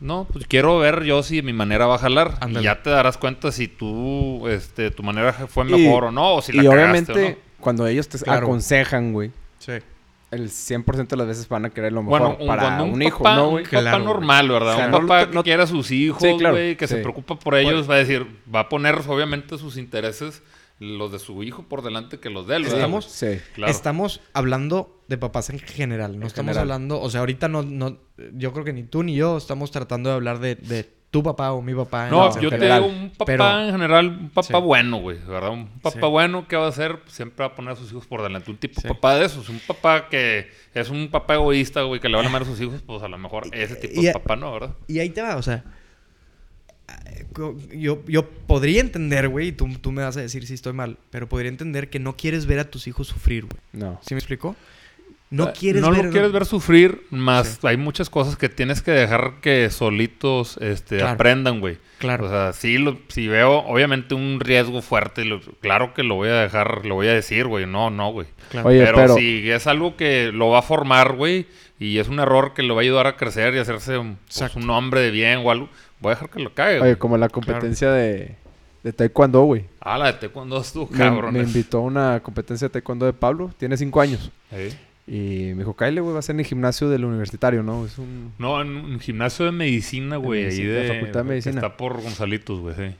no, 0.00 0.26
pues 0.32 0.46
quiero 0.46 0.78
ver 0.78 1.02
yo 1.04 1.22
si 1.22 1.42
mi 1.42 1.52
manera 1.52 1.84
va 1.84 1.96
a 1.96 1.98
jalar 1.98 2.38
y 2.48 2.62
ya 2.62 2.82
te 2.82 2.88
darás 2.88 3.18
cuenta 3.18 3.52
si 3.52 3.68
tú, 3.68 4.48
este, 4.48 4.90
tu 4.90 5.02
manera 5.02 5.34
fue 5.34 5.66
Y- 5.68 5.72
mejor 5.72 6.04
o 6.04 6.10
no, 6.12 6.36
o 6.36 6.40
si 6.42 6.52
la 6.52 6.62
y 6.62 6.66
cagaste 6.66 6.82
obviamente, 6.82 7.26
o 7.26 7.28
no. 7.30 7.36
cuando 7.60 7.86
ellos 7.86 8.08
te 8.08 8.18
Claro. 8.18 8.46
aconsejan, 8.46 9.12
güey, 9.12 9.32
Sí. 9.58 9.72
El 10.34 10.50
100% 10.50 11.08
de 11.08 11.16
las 11.16 11.26
veces 11.26 11.48
van 11.48 11.64
a 11.64 11.70
querer 11.70 11.92
lo 11.92 12.02
mejor 12.02 12.20
Bueno, 12.20 12.36
un, 12.40 12.46
para 12.46 12.82
un, 12.82 12.92
un, 12.92 13.02
hijo, 13.02 13.22
papá, 13.22 13.36
¿no, 13.36 13.44
un 13.46 13.50
güey? 13.52 13.64
papá 13.64 13.80
Claro, 13.80 13.96
güey. 14.04 14.14
normal, 14.14 14.48
¿verdad? 14.50 14.86
Un 14.86 14.92
papá 15.06 15.26
no- 15.26 15.42
que 15.42 15.48
quiere 15.50 15.62
a 15.62 15.66
sus 15.66 15.90
hijos, 15.90 16.22
Sí, 16.22 16.34
claro, 16.38 16.54
güey, 16.54 16.76
que 16.76 16.86
sí. 16.86 16.94
se 16.94 17.00
preocupa 17.00 17.38
por 17.38 17.54
ellos, 17.54 17.88
va 17.88 17.94
a 17.94 17.98
decir, 17.98 18.26
va 18.54 18.60
a 18.60 18.68
poner 18.68 18.96
obviamente 19.06 19.56
sus 19.58 19.76
intereses, 19.76 20.42
los 20.80 21.12
de 21.12 21.18
su 21.20 21.42
hijo 21.44 21.62
por 21.62 21.82
delante 21.82 22.18
que 22.18 22.30
los 22.30 22.46
de 22.48 22.56
él, 22.56 22.62
¿verdad? 22.64 22.78
Estamos- 22.78 23.04
Sí. 23.06 23.38
Claro. 23.54 23.70
Estamos 23.70 24.20
hablando 24.32 25.02
de 25.08 25.16
papás 25.18 25.50
en 25.50 25.60
general. 25.60 26.12
No 26.12 26.22
En 26.22 26.26
estamos 26.26 26.50
general. 26.50 26.72
hablando... 26.72 27.00
O 27.00 27.08
sea, 27.10 27.20
ahorita 27.20 27.48
no, 27.48 27.62
no... 27.62 27.98
Yo 28.32 28.52
creo 28.52 28.64
que 28.64 28.72
ni 28.72 28.82
tú 28.82 29.02
ni 29.04 29.14
yo 29.14 29.36
estamos 29.36 29.70
tratando 29.70 30.10
de 30.10 30.16
hablar 30.16 30.40
de, 30.40 30.56
de 30.56 30.90
tu 31.14 31.22
papá 31.22 31.52
o 31.52 31.62
mi 31.62 31.72
papá. 31.74 32.08
No, 32.10 32.26
en 32.34 32.40
yo 32.40 32.50
te 32.50 32.58
digo 32.58 32.86
un 32.86 33.10
papá 33.10 33.24
Pero- 33.24 33.60
en 33.60 33.70
general, 33.70 34.06
un 34.08 34.30
papá 34.30 34.48
Sí. 34.58 34.64
bueno, 34.64 34.96
güey, 34.96 35.18
¿verdad? 35.26 35.50
Un 35.50 35.68
papá 35.80 36.00
Sí. 36.00 36.06
bueno, 36.10 36.48
¿qué 36.48 36.56
va 36.56 36.66
a 36.66 36.68
hacer? 36.70 36.98
Siempre 37.06 37.46
va 37.46 37.52
a 37.52 37.54
poner 37.54 37.72
a 37.72 37.76
sus 37.76 37.90
hijos 37.92 38.04
por 38.06 38.20
delante. 38.20 38.50
Un 38.50 38.56
tipo 38.56 38.80
Sí. 38.80 38.88
papá 38.88 39.14
de 39.14 39.26
esos, 39.26 39.48
un 39.48 39.60
papá 39.60 40.08
que 40.08 40.48
es 40.74 40.90
un 40.90 41.08
papá 41.12 41.34
egoísta, 41.34 41.82
güey, 41.82 42.00
que 42.00 42.08
le 42.08 42.16
va 42.16 42.22
a 42.24 42.36
a 42.36 42.44
sus 42.44 42.60
hijos, 42.60 42.82
pues 42.84 43.00
a 43.04 43.08
lo 43.08 43.16
mejor 43.16 43.44
ese 43.52 43.76
tipo 43.76 44.00
y- 44.00 44.06
de 44.06 44.12
papá 44.12 44.34
no, 44.34 44.52
¿verdad? 44.52 44.74
Y 44.88 44.98
ahí 44.98 45.10
te 45.10 45.22
va, 45.22 45.36
o 45.36 45.42
sea... 45.42 45.62
Yo, 47.72 48.04
yo 48.06 48.28
podría 48.28 48.80
entender, 48.80 49.28
güey, 49.28 49.48
y 49.48 49.52
tú, 49.52 49.68
tú 49.80 49.90
me 49.92 50.02
vas 50.02 50.16
a 50.16 50.20
decir 50.20 50.46
si 50.46 50.54
estoy 50.54 50.72
mal, 50.72 50.98
pero 51.10 51.28
podría 51.28 51.48
entender 51.48 51.90
que 51.90 51.98
no 51.98 52.16
quieres 52.16 52.46
ver 52.46 52.58
a 52.58 52.70
tus 52.70 52.86
hijos 52.86 53.06
sufrir, 53.08 53.46
güey. 53.46 53.60
No. 53.72 53.98
¿Sí 54.02 54.14
me 54.14 54.18
explico? 54.18 54.54
No 55.34 55.48
Eh, 55.48 55.52
quieres 55.58 55.82
no 55.82 55.90
ver... 55.90 56.04
lo 56.04 56.10
quieres 56.12 56.30
ver 56.32 56.44
sufrir, 56.46 57.02
más 57.10 57.58
Sí. 57.60 57.66
hay 57.66 57.76
muchas 57.76 58.08
cosas 58.08 58.36
que 58.36 58.48
tienes 58.48 58.82
que 58.82 58.92
dejar 58.92 59.34
que 59.40 59.68
solitos 59.70 60.56
este, 60.58 60.98
Claro. 60.98 61.12
aprendan, 61.14 61.60
güey. 61.60 61.78
Claro. 61.98 62.26
O 62.26 62.28
sea, 62.28 62.52
sí, 62.52 62.78
lo- 62.78 62.98
si 63.08 63.26
veo 63.26 63.58
obviamente 63.66 64.14
un 64.14 64.38
riesgo 64.40 64.80
fuerte, 64.82 65.24
lo- 65.24 65.40
claro 65.60 65.92
que 65.94 66.02
lo 66.02 66.14
voy 66.14 66.28
a 66.28 66.34
dejar, 66.42 66.86
lo 66.86 66.94
voy 66.94 67.08
a 67.08 67.14
decir, 67.14 67.46
güey. 67.46 67.66
No, 67.66 67.90
no, 67.90 68.12
güey. 68.12 68.26
claro. 68.50 68.68
Oye, 68.68 68.84
pero, 68.84 68.96
pero- 68.96 69.14
si 69.16 69.50
es 69.50 69.66
algo 69.66 69.96
que 69.96 70.30
lo 70.32 70.50
va 70.50 70.60
a 70.60 70.62
formar, 70.62 71.14
güey, 71.16 71.46
y 71.80 71.98
es 71.98 72.08
un 72.08 72.20
error 72.20 72.54
que 72.54 72.62
lo 72.62 72.74
va 72.76 72.82
a 72.82 72.84
ayudar 72.84 73.06
a 73.08 73.16
crecer 73.16 73.54
y 73.54 73.58
hacerse 73.58 73.98
un, 73.98 74.18
pues, 74.38 74.54
un 74.54 74.70
hombre 74.70 75.00
de 75.00 75.10
bien 75.10 75.40
o 75.44 75.50
algo, 75.50 75.68
voy 76.00 76.12
a 76.12 76.14
dejar 76.14 76.30
que 76.30 76.40
lo 76.40 76.54
cague, 76.54 76.78
güey. 76.78 76.90
Oye, 76.92 76.98
como 76.98 77.16
la 77.16 77.28
competencia 77.28 77.90
de, 77.90 78.36
de 78.84 78.92
taekwondo, 78.92 79.42
güey. 79.42 79.64
Ah, 79.80 79.98
la 79.98 80.06
de 80.06 80.12
taekwondo 80.12 80.60
estuvo 80.60 80.88
Me, 80.92 80.98
cabrón. 80.98 81.32
me 81.34 81.40
invitó 81.40 81.78
a 81.78 81.80
una 81.80 82.20
competencia 82.22 82.68
de 82.68 82.72
taekwondo 82.72 83.06
de 83.06 83.12
Pablo. 83.14 83.50
Tiene 83.58 83.76
cinco 83.76 84.00
años. 84.00 84.30
Y 85.06 85.52
me 85.52 85.58
dijo, 85.58 85.76
Kyle, 85.76 86.00
güey, 86.00 86.14
va 86.14 86.20
a 86.20 86.22
ser 86.22 86.34
en 86.34 86.40
el 86.40 86.46
gimnasio 86.46 86.88
del 86.88 87.04
universitario, 87.04 87.62
¿no? 87.62 87.84
Es 87.84 87.98
un... 87.98 88.32
No, 88.38 88.60
en 88.62 88.68
un 88.68 89.00
gimnasio 89.00 89.44
de 89.44 89.52
medicina, 89.52 90.16
güey, 90.16 90.46
ahí 90.46 90.62
de... 90.62 90.72
de 90.72 90.94
Facultad 90.94 91.20
de 91.20 91.24
Medicina. 91.24 91.56
Está 91.56 91.76
por 91.76 92.00
Gonzalitos, 92.00 92.60
güey, 92.60 92.74
sí. 92.74 92.96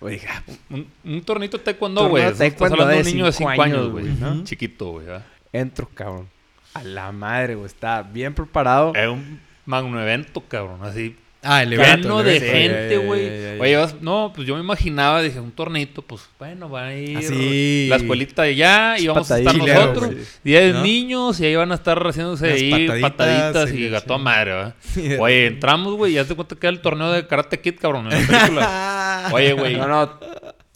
Oiga, 0.00 0.42
Un, 0.70 0.86
un 1.04 1.20
tornito 1.22 1.60
taekwondo, 1.60 2.08
güey. 2.08 2.24
Estás 2.24 2.72
hablando 2.72 2.86
de 2.86 3.00
un 3.00 3.06
niño 3.06 3.26
de 3.26 3.32
cinco 3.32 3.50
5 3.50 3.62
años, 3.62 3.90
güey. 3.90 4.06
¿no? 4.06 4.44
Chiquito, 4.44 4.92
güey. 4.92 5.06
¿verdad? 5.06 5.26
entro, 5.52 5.88
cabrón. 5.92 6.28
A 6.72 6.84
la 6.84 7.12
madre, 7.12 7.56
güey. 7.56 7.66
Está 7.66 8.02
bien 8.02 8.32
preparado. 8.32 8.94
Es 8.94 9.08
un 9.08 9.40
magno 9.66 10.00
evento, 10.00 10.42
cabrón. 10.46 10.78
Así, 10.82 11.16
Ah, 11.42 11.62
el 11.62 11.70
lleno 11.70 11.82
evento, 11.84 12.22
de 12.22 12.40
gente, 12.40 12.98
güey. 12.98 13.58
Oye, 13.60 13.76
vas- 13.76 13.96
no, 14.02 14.30
pues 14.34 14.46
yo 14.46 14.54
me 14.56 14.60
imaginaba, 14.60 15.22
dije, 15.22 15.40
un 15.40 15.52
tornito, 15.52 16.02
pues 16.02 16.22
bueno, 16.38 16.68
va 16.68 16.86
a 16.88 16.94
ir 16.94 17.16
Así. 17.16 17.86
la 17.88 17.96
escuelita 17.96 18.42
de 18.42 18.50
allá 18.50 18.98
y 18.98 19.06
vamos 19.08 19.30
a 19.30 19.38
estar 19.38 19.56
nosotros. 19.56 20.06
güey. 20.06 20.18
10 20.44 20.74
¿No? 20.74 20.82
niños 20.82 21.40
y 21.40 21.46
ahí 21.46 21.56
van 21.56 21.72
a 21.72 21.76
estar 21.76 21.98
haciéndose 22.06 22.46
Las 22.50 22.56
ahí 22.60 22.70
pataditas, 22.70 23.10
pataditas, 23.10 23.70
sí, 23.70 23.78
y 23.88 23.94
a 23.94 24.00
sí. 24.00 24.06
toda 24.06 24.18
madre, 24.18 24.50
¿verdad? 24.52 24.74
Sí. 24.82 25.14
Oye, 25.18 25.46
entramos, 25.46 25.94
güey, 25.94 26.12
y 26.12 26.14
ya 26.16 26.24
te 26.26 26.34
cuenta 26.34 26.56
que 26.56 26.66
era 26.66 26.74
el 26.76 26.82
torneo 26.82 27.10
de 27.10 27.26
Karate 27.26 27.58
Kid, 27.60 27.76
cabrón, 27.80 28.12
en 28.12 28.20
la 28.20 28.26
película. 28.26 29.28
Oye, 29.32 29.52
güey. 29.54 29.76
No, 29.76 29.86
no. 29.88 30.20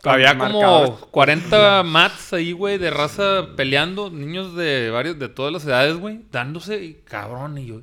Había 0.07 0.37
como 0.37 0.61
marcadores. 0.61 1.05
40 1.11 1.83
mats 1.83 2.33
ahí, 2.35 2.53
güey, 2.53 2.77
de 2.79 2.91
raza 2.91 3.49
peleando, 3.57 4.11
niños 4.11 4.55
de 4.55 4.91
varios, 4.91 5.19
de 5.19 5.29
todas 5.29 5.51
las 5.53 5.65
edades, 5.65 5.97
güey, 5.97 6.21
dándose, 6.31 6.83
y 6.85 6.95
cabrón, 7.05 7.57
y 7.59 7.67
yo, 7.67 7.81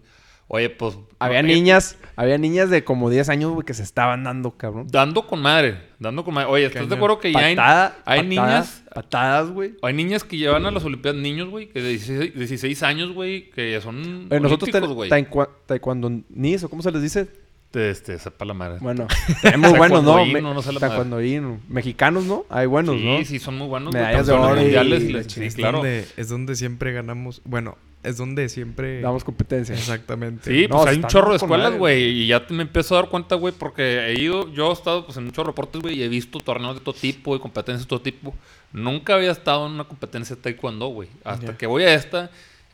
oye, 0.53 0.69
pues... 0.69 0.97
Había 1.19 1.39
eh, 1.39 1.43
niñas, 1.43 1.97
había 2.15 2.37
niñas 2.37 2.69
de 2.69 2.83
como 2.83 3.09
10 3.09 3.29
años, 3.29 3.51
güey, 3.51 3.63
que 3.65 3.73
se 3.75 3.83
estaban 3.83 4.23
dando, 4.23 4.51
cabrón. 4.57 4.87
Dando 4.91 5.27
con 5.27 5.39
madre, 5.41 5.77
dando 5.99 6.23
con 6.25 6.33
madre. 6.33 6.49
Oye, 6.49 6.65
¿estás 6.65 6.89
de 6.89 6.95
acuerdo 6.95 7.19
que 7.19 7.31
ya 7.31 7.39
hay, 7.39 7.55
Patada- 7.55 7.95
hay 8.05 8.19
patadas- 8.21 8.27
niñas, 8.27 8.83
Patadas, 8.93 9.49
güey. 9.51 9.73
hay 9.83 9.93
niñas 9.93 10.23
que 10.23 10.37
llevan 10.37 10.65
a 10.65 10.71
las 10.71 10.83
Olimpiadas 10.83 11.21
niños, 11.21 11.49
güey, 11.49 11.69
que 11.69 11.81
de 11.81 11.89
16, 11.89 12.33
16 12.35 12.83
años, 12.83 13.13
güey, 13.13 13.49
que 13.51 13.79
son 13.81 14.27
Oye, 14.31 14.39
nosotros 14.39 14.69
olímpicos, 14.73 15.09
ten- 15.09 15.27
güey. 15.29 15.47
taekwondo 15.67 16.11
nis, 16.29 16.63
o 16.63 16.69
cómo 16.69 16.81
se 16.81 16.91
les 16.91 17.01
dice. 17.03 17.27
Este, 17.73 18.19
sepa 18.19 18.43
la 18.43 18.53
madre. 18.53 18.79
Bueno, 18.81 19.07
hay 19.43 19.57
muy 19.57 19.71
buenos, 19.77 20.03
¿no? 20.03 20.25
Me- 20.25 20.41
no, 20.41 20.53
no 20.53 20.61
sé 20.61 20.73
la 20.73 20.79
madre. 20.81 20.89
taekwondoín. 20.89 21.61
Mexicanos, 21.69 22.25
¿no? 22.25 22.45
Hay 22.49 22.65
buenos, 22.65 22.97
sí, 22.97 23.05
¿no? 23.05 23.23
sí, 23.23 23.39
son 23.39 23.57
muy 23.57 23.67
buenos. 23.67 23.91
güey, 23.93 24.03
Medallas 24.03 24.27
de 24.27 24.33
oro 24.33 24.57
y- 24.57 24.63
mundiales. 24.63 25.03
y 25.03 25.13
les- 25.13 25.27
sí, 25.31 25.49
claro. 25.51 25.85
es 25.85 26.27
donde 26.27 26.55
siempre 26.57 26.91
ganamos. 26.91 27.41
Bueno, 27.45 27.77
es 28.03 28.17
donde 28.17 28.49
siempre. 28.49 29.01
Damos 29.01 29.23
competencia. 29.23 29.75
Exactamente. 29.75 30.51
Sí, 30.53 30.67
No, 30.67 30.77
pues 30.77 30.89
hay 30.89 30.97
un 30.97 31.07
chorro 31.07 31.29
de 31.31 31.37
escuelas, 31.37 31.77
güey. 31.77 32.03
Y 32.23 32.27
ya 32.27 32.45
me 32.49 32.63
empiezo 32.63 32.95
a 32.95 33.01
dar 33.01 33.09
cuenta, 33.09 33.35
güey, 33.35 33.53
porque 33.57 34.07
he 34.07 34.19
ido, 34.19 34.51
yo 34.53 34.69
he 34.69 34.73
estado 34.73 35.05
pues 35.05 35.17
en 35.17 35.25
muchos 35.25 35.45
reportes, 35.45 35.81
güey, 35.81 35.99
y 35.99 36.03
he 36.03 36.07
visto 36.09 36.39
torneos 36.39 36.75
de 36.75 36.81
todo 36.81 36.95
tipo 36.95 37.35
y 37.35 37.39
competencias 37.39 37.83
de 37.85 37.89
todo 37.89 38.01
tipo. 38.01 38.33
Nunca 38.73 39.15
había 39.15 39.31
estado 39.31 39.67
en 39.67 39.73
una 39.73 39.83
competencia 39.83 40.35
de 40.35 40.41
taekwondo, 40.41 40.87
güey. 40.87 41.09
Hasta 41.23 41.57
que 41.57 41.67
voy 41.67 41.83
a 41.83 41.93
esta, 41.93 42.31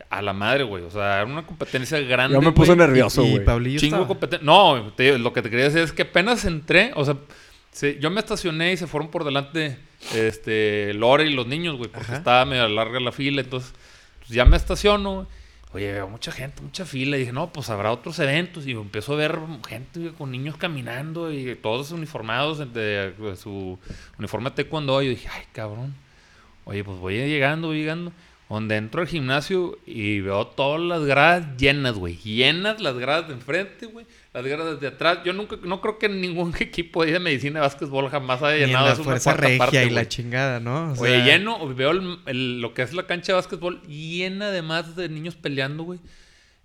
a 0.09 0.21
la 0.21 0.31
madre, 0.31 0.63
güey. 0.63 0.83
O 0.83 0.91
sea, 0.91 1.17
era 1.21 1.25
una 1.25 1.45
competencia 1.45 1.99
grande. 1.99 2.35
Yo 2.35 2.41
me 2.41 2.51
puse 2.53 2.75
nervioso, 2.75 3.25
y 3.25 3.31
güey. 3.31 3.43
Pablillo 3.43 3.79
Chingo 3.79 3.97
estaba. 4.03 4.07
competen- 4.07 4.41
No, 4.43 4.93
te 4.95 5.17
lo 5.17 5.33
que 5.33 5.41
te 5.41 5.49
quería 5.49 5.65
decir 5.65 5.81
es 5.81 5.91
que 5.91 6.03
apenas 6.03 6.45
entré, 6.45 6.91
o 6.95 7.03
sea, 7.03 7.17
se- 7.71 7.99
yo 7.99 8.09
me 8.11 8.19
estacioné 8.21 8.71
y 8.73 8.77
se 8.77 8.87
fueron 8.87 9.09
por 9.11 9.23
delante 9.25 9.77
este, 10.15 10.93
Lore 10.93 11.25
y 11.25 11.33
los 11.33 11.47
niños, 11.47 11.75
güey, 11.77 11.89
porque 11.89 12.05
Ajá. 12.07 12.17
estaba 12.17 12.45
medio 12.45 12.67
larga 12.69 12.99
la 12.99 13.11
fila, 13.11 13.41
entonces 13.41 13.73
pues, 14.27 14.35
ya 14.35 14.45
me 14.45 14.57
estaciono. 14.57 15.27
Oye, 15.73 15.91
veo 15.91 16.07
mucha 16.07 16.31
gente, 16.31 16.61
mucha 16.61 16.85
fila. 16.85 17.17
Y 17.17 17.21
dije, 17.21 17.33
no, 17.33 17.51
pues 17.51 17.69
habrá 17.69 17.91
otros 17.91 18.19
eventos. 18.19 18.67
Y 18.67 18.71
empiezo 18.71 19.13
a 19.13 19.15
ver 19.17 19.39
gente 19.67 20.11
con 20.17 20.31
niños 20.31 20.57
caminando 20.57 21.31
y 21.31 21.55
todos 21.55 21.91
uniformados 21.91 22.59
de 22.73 23.35
su 23.37 23.79
uniforme 24.17 24.51
taekwondo. 24.51 25.01
Y 25.01 25.05
yo 25.05 25.11
dije, 25.11 25.29
ay, 25.31 25.43
cabrón. 25.51 25.95
Oye, 26.65 26.83
pues 26.83 26.97
voy 26.99 27.15
llegando, 27.15 27.67
voy 27.67 27.79
llegando. 27.79 28.11
Donde 28.49 28.77
entro 28.77 29.01
al 29.01 29.07
gimnasio 29.07 29.77
y 29.85 30.21
veo 30.21 30.47
todas 30.47 30.79
las 30.79 31.03
gradas 31.03 31.57
llenas, 31.57 31.95
güey. 31.95 32.15
Llenas 32.17 32.79
las 32.79 32.97
gradas 32.97 33.27
de 33.27 33.33
enfrente, 33.33 33.87
güey. 33.87 34.05
Las 34.33 34.45
gradas 34.45 34.79
de 34.79 34.87
atrás. 34.87 35.19
Yo 35.25 35.33
nunca, 35.33 35.57
no 35.63 35.81
creo 35.81 35.99
que 35.99 36.07
ningún 36.07 36.53
equipo 36.59 37.03
de 37.05 37.19
medicina 37.19 37.59
de 37.59 37.65
básquetbol 37.67 38.09
jamás 38.09 38.41
haya 38.43 38.55
Ni 38.57 38.61
en 38.63 38.67
llenado 38.69 38.87
la 38.87 38.93
una 38.95 39.03
fuerza 39.03 39.33
regia 39.33 39.57
parte, 39.57 39.85
y 39.85 39.89
la 39.89 40.07
chingada, 40.07 40.59
¿no? 40.61 40.93
O 40.93 41.01
Oye, 41.01 41.15
sea, 41.17 41.25
lleno, 41.25 41.67
veo 41.75 41.91
el- 41.91 42.19
el- 42.25 42.61
lo 42.61 42.73
que 42.73 42.83
es 42.83 42.93
la 42.93 43.05
cancha 43.05 43.33
de 43.33 43.35
básquetbol 43.37 43.81
llena 43.83 44.49
de 44.51 44.61
más 44.61 44.95
de 44.95 45.09
niños 45.09 45.35
peleando, 45.35 45.83
güey. 45.83 45.99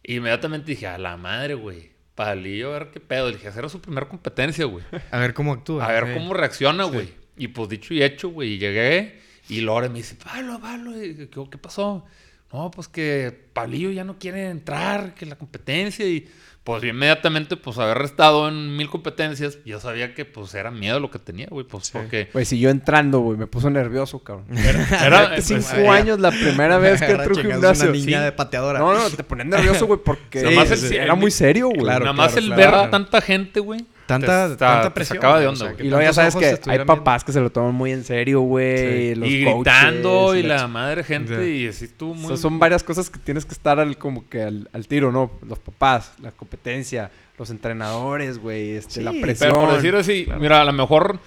Inmediatamente 0.04 0.70
dije, 0.72 0.86
a 0.86 0.98
la 0.98 1.16
madre, 1.16 1.54
güey. 1.54 1.90
Palillo, 2.14 2.70
a 2.74 2.78
ver 2.78 2.90
qué 2.92 3.00
pedo. 3.00 3.28
Le 3.28 3.36
dije, 3.36 3.48
era 3.56 3.68
su 3.68 3.80
primera 3.80 4.08
competencia, 4.08 4.66
güey. 4.66 4.84
A 5.10 5.18
ver 5.18 5.32
cómo 5.34 5.52
actúa. 5.54 5.84
A 5.86 5.92
ver 5.92 6.12
cómo 6.14 6.34
reacciona, 6.34 6.84
güey. 6.84 7.08
Y 7.36 7.48
pues 7.48 7.68
dicho 7.70 7.94
y 7.94 8.02
hecho, 8.02 8.28
güey, 8.28 8.50
y 8.54 8.58
llegué 8.58 9.20
y 9.48 9.60
Lore 9.60 9.88
me 9.88 9.98
dice, 9.98 10.16
Pablo, 10.16 10.58
Pablo, 10.60 10.92
¿qué, 10.92 11.28
qué 11.50 11.58
pasó? 11.58 12.04
No, 12.52 12.70
pues 12.70 12.86
que 12.88 13.46
Pablillo 13.54 13.90
ya 13.90 14.04
no 14.04 14.18
quiere 14.18 14.50
entrar, 14.50 15.14
que 15.14 15.24
la 15.26 15.36
competencia 15.36 16.06
y 16.06 16.28
pues 16.64 16.84
inmediatamente 16.84 17.56
pues 17.56 17.76
haber 17.78 18.02
estado 18.02 18.46
en 18.48 18.76
mil 18.76 18.88
competencias, 18.88 19.58
yo 19.64 19.80
sabía 19.80 20.14
que 20.14 20.24
pues 20.24 20.54
era 20.54 20.70
miedo 20.70 21.00
lo 21.00 21.10
que 21.10 21.18
tenía, 21.18 21.46
güey, 21.50 21.66
pues 21.66 21.90
porque... 21.90 22.28
Güey, 22.32 22.44
si 22.44 22.60
yo 22.60 22.70
entrando, 22.70 23.18
güey, 23.20 23.36
me 23.38 23.46
puso 23.48 23.68
nervioso, 23.70 24.20
cabrón. 24.22 24.46
Era, 24.56 25.32
Hace 25.34 25.54
pues, 25.54 25.66
cinco 25.66 25.90
años 25.90 26.20
la 26.20 26.30
primera 26.30 26.78
vez 26.78 27.00
que 27.00 27.10
entré 27.10 27.32
un 27.32 27.40
gimnasio. 27.52 27.84
una 27.90 27.92
niña 27.94 28.18
Sí. 28.18 28.24
de 28.26 28.32
pateadora. 28.32 28.78
No, 28.78 28.92
no, 28.94 29.10
te 29.10 29.24
pones 29.24 29.46
nervioso, 29.46 29.86
güey, 29.86 29.98
porque 30.04 30.40
Sí, 30.40 30.44
Nada 30.54 30.56
más 30.68 30.78
sí, 30.78 30.86
el- 30.94 31.02
era 31.02 31.14
muy 31.16 31.30
serio, 31.32 31.68
güey. 31.68 31.80
Claro, 31.80 32.04
nada 32.04 32.12
más 32.12 32.32
claro, 32.32 32.46
el 32.46 32.52
claro. 32.54 32.70
ver 32.76 32.80
a 32.86 32.90
tanta 32.90 33.20
gente, 33.22 33.58
güey. 33.60 33.84
Tanta, 34.20 34.46
te 34.46 34.52
está- 34.52 34.66
tanta 34.72 34.88
te 34.88 34.94
presión. 34.94 35.16
sacaba 35.18 35.40
de 35.40 35.46
güey, 35.46 35.52
onda, 35.54 35.64
o 35.64 35.68
sea, 35.68 35.74
güey. 35.74 35.86
Y 35.86 35.90
luego 35.90 36.02
ya 36.04 36.12
sabes 36.12 36.36
que 36.36 36.46
hay 36.46 36.58
viendo. 36.64 36.86
papás 36.86 37.24
que 37.24 37.32
se 37.32 37.40
lo 37.40 37.50
toman 37.50 37.74
muy 37.74 37.92
en 37.92 38.04
serio, 38.04 38.40
güey. 38.40 39.14
Los 39.14 39.28
y 39.28 39.44
coaches, 39.44 39.54
gritando 39.64 40.34
y 40.36 40.42
la 40.42 40.56
la 40.56 40.68
madre 40.68 41.04
gente 41.04 41.36
Sí. 41.44 41.50
y 41.64 41.68
así 41.68 41.88
tú 41.88 42.12
O 42.12 42.14
muy... 42.14 42.28
sea, 42.28 42.36
son 42.36 42.58
varias 42.58 42.82
cosas 42.82 43.10
que 43.10 43.18
tienes 43.18 43.44
que 43.44 43.52
estar 43.52 43.78
al, 43.80 43.96
como 43.98 44.28
que 44.28 44.42
al, 44.42 44.68
al 44.72 44.86
tiro, 44.88 45.10
¿no? 45.12 45.32
Los 45.46 45.58
papás, 45.58 46.12
la 46.22 46.30
competencia, 46.32 47.10
los 47.38 47.50
entrenadores, 47.50 48.38
güey, 48.38 48.72
este, 48.76 48.94
Sí, 48.94 49.00
la 49.02 49.12
presión. 49.12 49.50
Pero 49.52 49.60
por 49.66 49.74
decir 49.74 49.94
así, 49.96 50.24
Claro. 50.24 50.40
mira, 50.40 50.60
a 50.60 50.64
lo 50.64 50.72
mejor, 50.72 51.18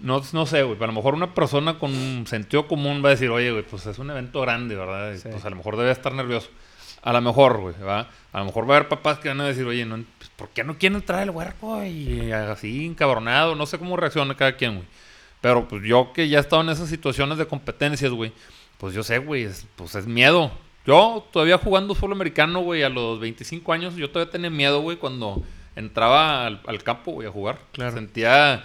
no, 0.00 0.22
no 0.32 0.46
sé, 0.46 0.62
güey, 0.62 0.74
pero 0.78 0.84
a 0.84 0.88
lo 0.88 0.92
mejor 0.94 1.14
una 1.14 1.34
persona 1.34 1.78
con 1.78 2.24
sentido 2.26 2.66
común 2.68 3.02
va 3.04 3.08
a 3.08 3.10
decir, 3.12 3.30
oye, 3.30 3.50
güey, 3.50 3.64
pues 3.64 3.86
es 3.86 3.98
un 3.98 4.10
evento 4.10 4.40
grande, 4.40 4.74
¿verdad? 4.76 5.14
Sí. 5.16 5.28
Pues 5.30 5.44
a 5.44 5.50
lo 5.50 5.56
mejor 5.56 5.76
debe 5.76 5.90
estar 5.90 6.12
nervioso. 6.12 6.50
A 7.02 7.12
lo 7.12 7.20
mejor, 7.20 7.58
güey, 7.60 7.74
¿va? 7.86 8.08
A 8.32 8.38
lo 8.40 8.44
mejor 8.46 8.68
va 8.68 8.74
a 8.74 8.76
haber 8.78 8.88
papás 8.88 9.18
que 9.18 9.28
van 9.28 9.40
a 9.40 9.46
decir, 9.46 9.64
oye, 9.64 9.84
no, 9.86 10.04
¿por 10.38 10.48
qué 10.50 10.64
no 10.64 10.78
quiere 10.78 10.94
entrar 10.94 11.22
el 11.22 11.30
huerco? 11.30 11.84
Y 11.84 12.32
así, 12.32 12.86
encabronado, 12.86 13.54
no 13.54 13.66
sé 13.66 13.78
cómo 13.78 13.96
reacciona 13.96 14.34
cada 14.36 14.56
quien, 14.56 14.76
güey. 14.76 14.86
Pero 15.42 15.68
pues 15.68 15.82
yo 15.84 16.12
que 16.14 16.28
ya 16.28 16.38
he 16.38 16.40
estado 16.40 16.62
en 16.62 16.70
esas 16.70 16.88
situaciones 16.88 17.36
de 17.38 17.46
competencias, 17.46 18.10
güey, 18.12 18.32
pues 18.78 18.94
yo 18.94 19.02
sé, 19.02 19.18
güey, 19.18 19.42
es- 19.44 19.66
pues 19.76 19.94
es 19.94 20.06
miedo. 20.06 20.50
Yo 20.86 21.26
todavía 21.32 21.58
jugando 21.58 21.94
fútbol 21.94 22.12
americano, 22.12 22.60
güey, 22.60 22.82
a 22.82 22.88
los 22.88 23.20
25 23.20 23.72
años, 23.72 23.94
yo 23.96 24.10
todavía 24.10 24.32
tenía 24.32 24.48
miedo, 24.50 24.80
güey, 24.80 24.96
cuando 24.96 25.42
entraba 25.76 26.46
al, 26.46 26.60
al 26.66 26.82
campo, 26.82 27.12
güey, 27.12 27.28
a 27.28 27.30
jugar. 27.30 27.58
Claro. 27.72 27.92
Sentía, 27.92 28.64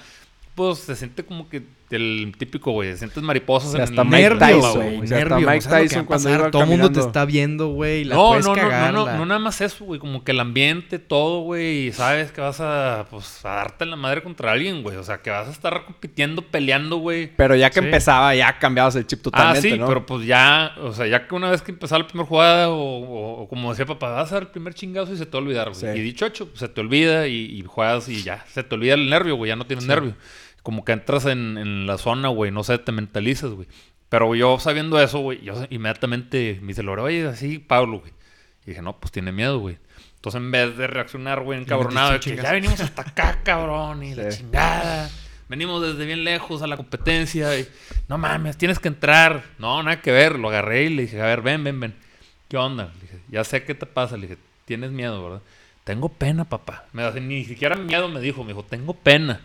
pues 0.55 0.79
se 0.79 0.95
siente 0.95 1.25
como 1.25 1.49
que 1.49 1.63
el 1.95 2.33
típico, 2.37 2.71
güey, 2.71 2.95
sientes 2.97 3.21
mariposas 3.23 3.69
O 3.69 3.71
sea, 3.73 3.79
en 3.79 3.89
hasta 3.89 4.01
el 4.01 4.07
Mike 4.07 4.21
nervio, 4.21 4.39
Tyson, 4.39 4.73
güey. 4.73 4.95
güey. 4.95 5.03
O 5.03 5.07
sea, 5.07 5.17
hasta 5.17 5.29
nervio, 5.29 5.47
Mike 5.49 5.61
¿sabes 5.61 5.73
lo 5.77 5.83
que 5.83 5.89
Tyson 5.89 6.05
cuando 6.05 6.23
pasar? 6.25 6.39
iba 6.39 6.51
Todo 6.51 6.61
el 6.63 6.69
mundo 6.69 6.91
te 6.91 6.99
está 6.99 7.25
viendo, 7.25 7.67
güey. 7.67 8.01
y 8.01 8.03
La 8.05 8.15
No, 8.15 8.27
puedes 8.29 8.45
no, 8.45 8.55
no, 8.55 8.61
cagar. 8.61 8.93
no, 8.93 9.05
la- 9.05 9.11
no, 9.13 9.17
no 9.19 9.25
nada 9.25 9.39
más 9.39 9.61
eso, 9.61 9.85
güey. 9.85 9.99
Como 9.99 10.23
que 10.23 10.31
el 10.31 10.39
ambiente, 10.39 10.99
todo, 10.99 11.41
güey. 11.41 11.87
Y 11.87 11.91
sabes 11.91 12.31
que 12.31 12.41
vas 12.41 12.59
a, 12.59 13.05
pues, 13.09 13.43
a 13.45 13.49
darte 13.49 13.85
la 13.85 13.95
madre 13.95 14.21
contra 14.23 14.51
alguien, 14.51 14.83
güey. 14.83 14.97
O 14.97 15.03
sea, 15.03 15.21
que 15.21 15.29
vas 15.29 15.47
a 15.47 15.51
estar 15.51 15.85
compitiendo, 15.85 16.41
peleando, 16.41 16.97
güey. 16.97 17.31
Pero 17.35 17.55
ya 17.55 17.69
que 17.69 17.79
Sí. 17.79 17.85
empezaba, 17.85 18.33
ya 18.35 18.57
cambiabas 18.59 18.95
el 18.95 19.07
chip 19.07 19.19
Ah, 19.19 19.23
totalmente, 19.23 19.69
sí, 19.71 19.77
¿no? 19.77 19.87
pero 19.87 20.05
pues 20.05 20.25
ya, 20.25 20.73
o 20.81 20.91
sea, 20.93 21.07
ya 21.07 21.27
que 21.27 21.35
una 21.35 21.49
vez 21.51 21.61
que 21.61 21.71
empezaba 21.71 21.99
la 21.99 22.07
primera 22.07 22.27
jugada, 22.27 22.69
o, 22.69 22.75
o- 22.75 23.41
o 23.43 23.47
como 23.47 23.69
decía 23.71 23.85
papá, 23.85 24.09
vas 24.09 24.31
a 24.31 24.35
dar 24.35 24.43
el 24.43 24.49
primer 24.49 24.73
chingazo 24.73 25.13
y 25.13 25.17
se 25.17 25.25
te 25.25 25.31
va 25.31 25.39
a 25.39 25.43
olvidar, 25.43 25.69
güey. 25.69 25.79
Sí. 25.79 25.87
Y 25.87 26.01
dicho 26.01 26.25
hecho, 26.25 26.47
pues, 26.47 26.59
se 26.59 26.67
te 26.67 26.81
olvida 26.81 27.27
y, 27.27 27.45
y 27.59 27.63
juegas 27.63 28.09
y 28.09 28.21
ya, 28.23 28.45
se 28.51 28.63
te 28.63 28.75
olvida 28.75 28.93
el 28.95 29.09
nervio, 29.09 29.35
güey, 29.35 29.49
ya 29.49 29.55
no 29.55 29.65
tienes 29.65 29.85
nervio. 29.85 30.15
Como 30.63 30.83
que 30.85 30.93
entras 30.93 31.25
en, 31.25 31.57
en 31.57 31.85
la 31.87 31.97
zona, 31.97 32.29
güey, 32.29 32.51
no 32.51 32.63
sé, 32.63 32.77
te 32.77 32.91
mentalizas, 32.91 33.51
güey. 33.51 33.67
Pero 34.09 34.33
yo 34.35 34.59
sabiendo 34.59 34.99
eso, 35.01 35.19
güey, 35.19 35.41
yo 35.41 35.53
inmediatamente 35.69 36.59
me 36.61 36.69
dice, 36.69 36.81
oye, 36.87 37.27
así, 37.27 37.59
Pablo, 37.59 37.99
güey. 37.99 38.13
Y 38.65 38.69
dije, 38.71 38.81
no, 38.81 38.97
pues 38.97 39.11
tiene 39.11 39.31
miedo, 39.31 39.59
güey. 39.59 39.77
Entonces, 40.15 40.39
en 40.39 40.51
vez 40.51 40.77
de 40.77 40.87
reaccionar, 40.87 41.41
güey, 41.41 41.59
encabronado, 41.59 42.13
de 42.13 42.19
que 42.21 42.35
ya 42.35 42.51
venimos 42.53 42.79
hasta 42.79 43.01
acá, 43.01 43.39
cabrón, 43.43 44.03
y 44.03 44.15
la 44.15 44.31
Sí. 44.31 44.37
chingada. 44.39 45.09
Venimos 45.49 45.81
desde 45.81 46.05
bien 46.05 46.23
lejos 46.23 46.61
a 46.61 46.67
la 46.67 46.77
competencia 46.77 47.59
y 47.59 47.67
no 48.07 48.17
mames, 48.17 48.57
tienes 48.57 48.79
que 48.79 48.87
entrar. 48.87 49.43
No, 49.59 49.83
nada 49.83 50.01
que 50.01 50.11
ver. 50.11 50.39
Lo 50.39 50.47
agarré 50.49 50.83
y 50.85 50.89
le 50.89 51.01
dije, 51.03 51.21
a 51.21 51.25
ver, 51.25 51.41
ven, 51.41 51.63
ven, 51.63 51.79
ven. 51.79 51.95
¿Qué 52.47 52.55
onda? 52.57 52.91
Le 52.95 53.01
dije, 53.01 53.19
ya 53.29 53.43
sé 53.43 53.63
qué 53.63 53.75
te 53.75 53.85
pasa. 53.85 54.15
Le 54.15 54.27
dije, 54.27 54.37
tienes 54.65 54.91
miedo, 54.91 55.21
¿verdad? 55.21 55.41
Tengo 55.83 56.07
pena, 56.09 56.45
papá. 56.45 56.85
Me, 56.93 57.11
ni 57.19 57.43
siquiera 57.43 57.75
miedo 57.75 58.07
me 58.07 58.21
dijo, 58.21 58.43
me 58.43 58.49
dijo, 58.53 58.63
tengo 58.63 58.93
pena. 58.93 59.41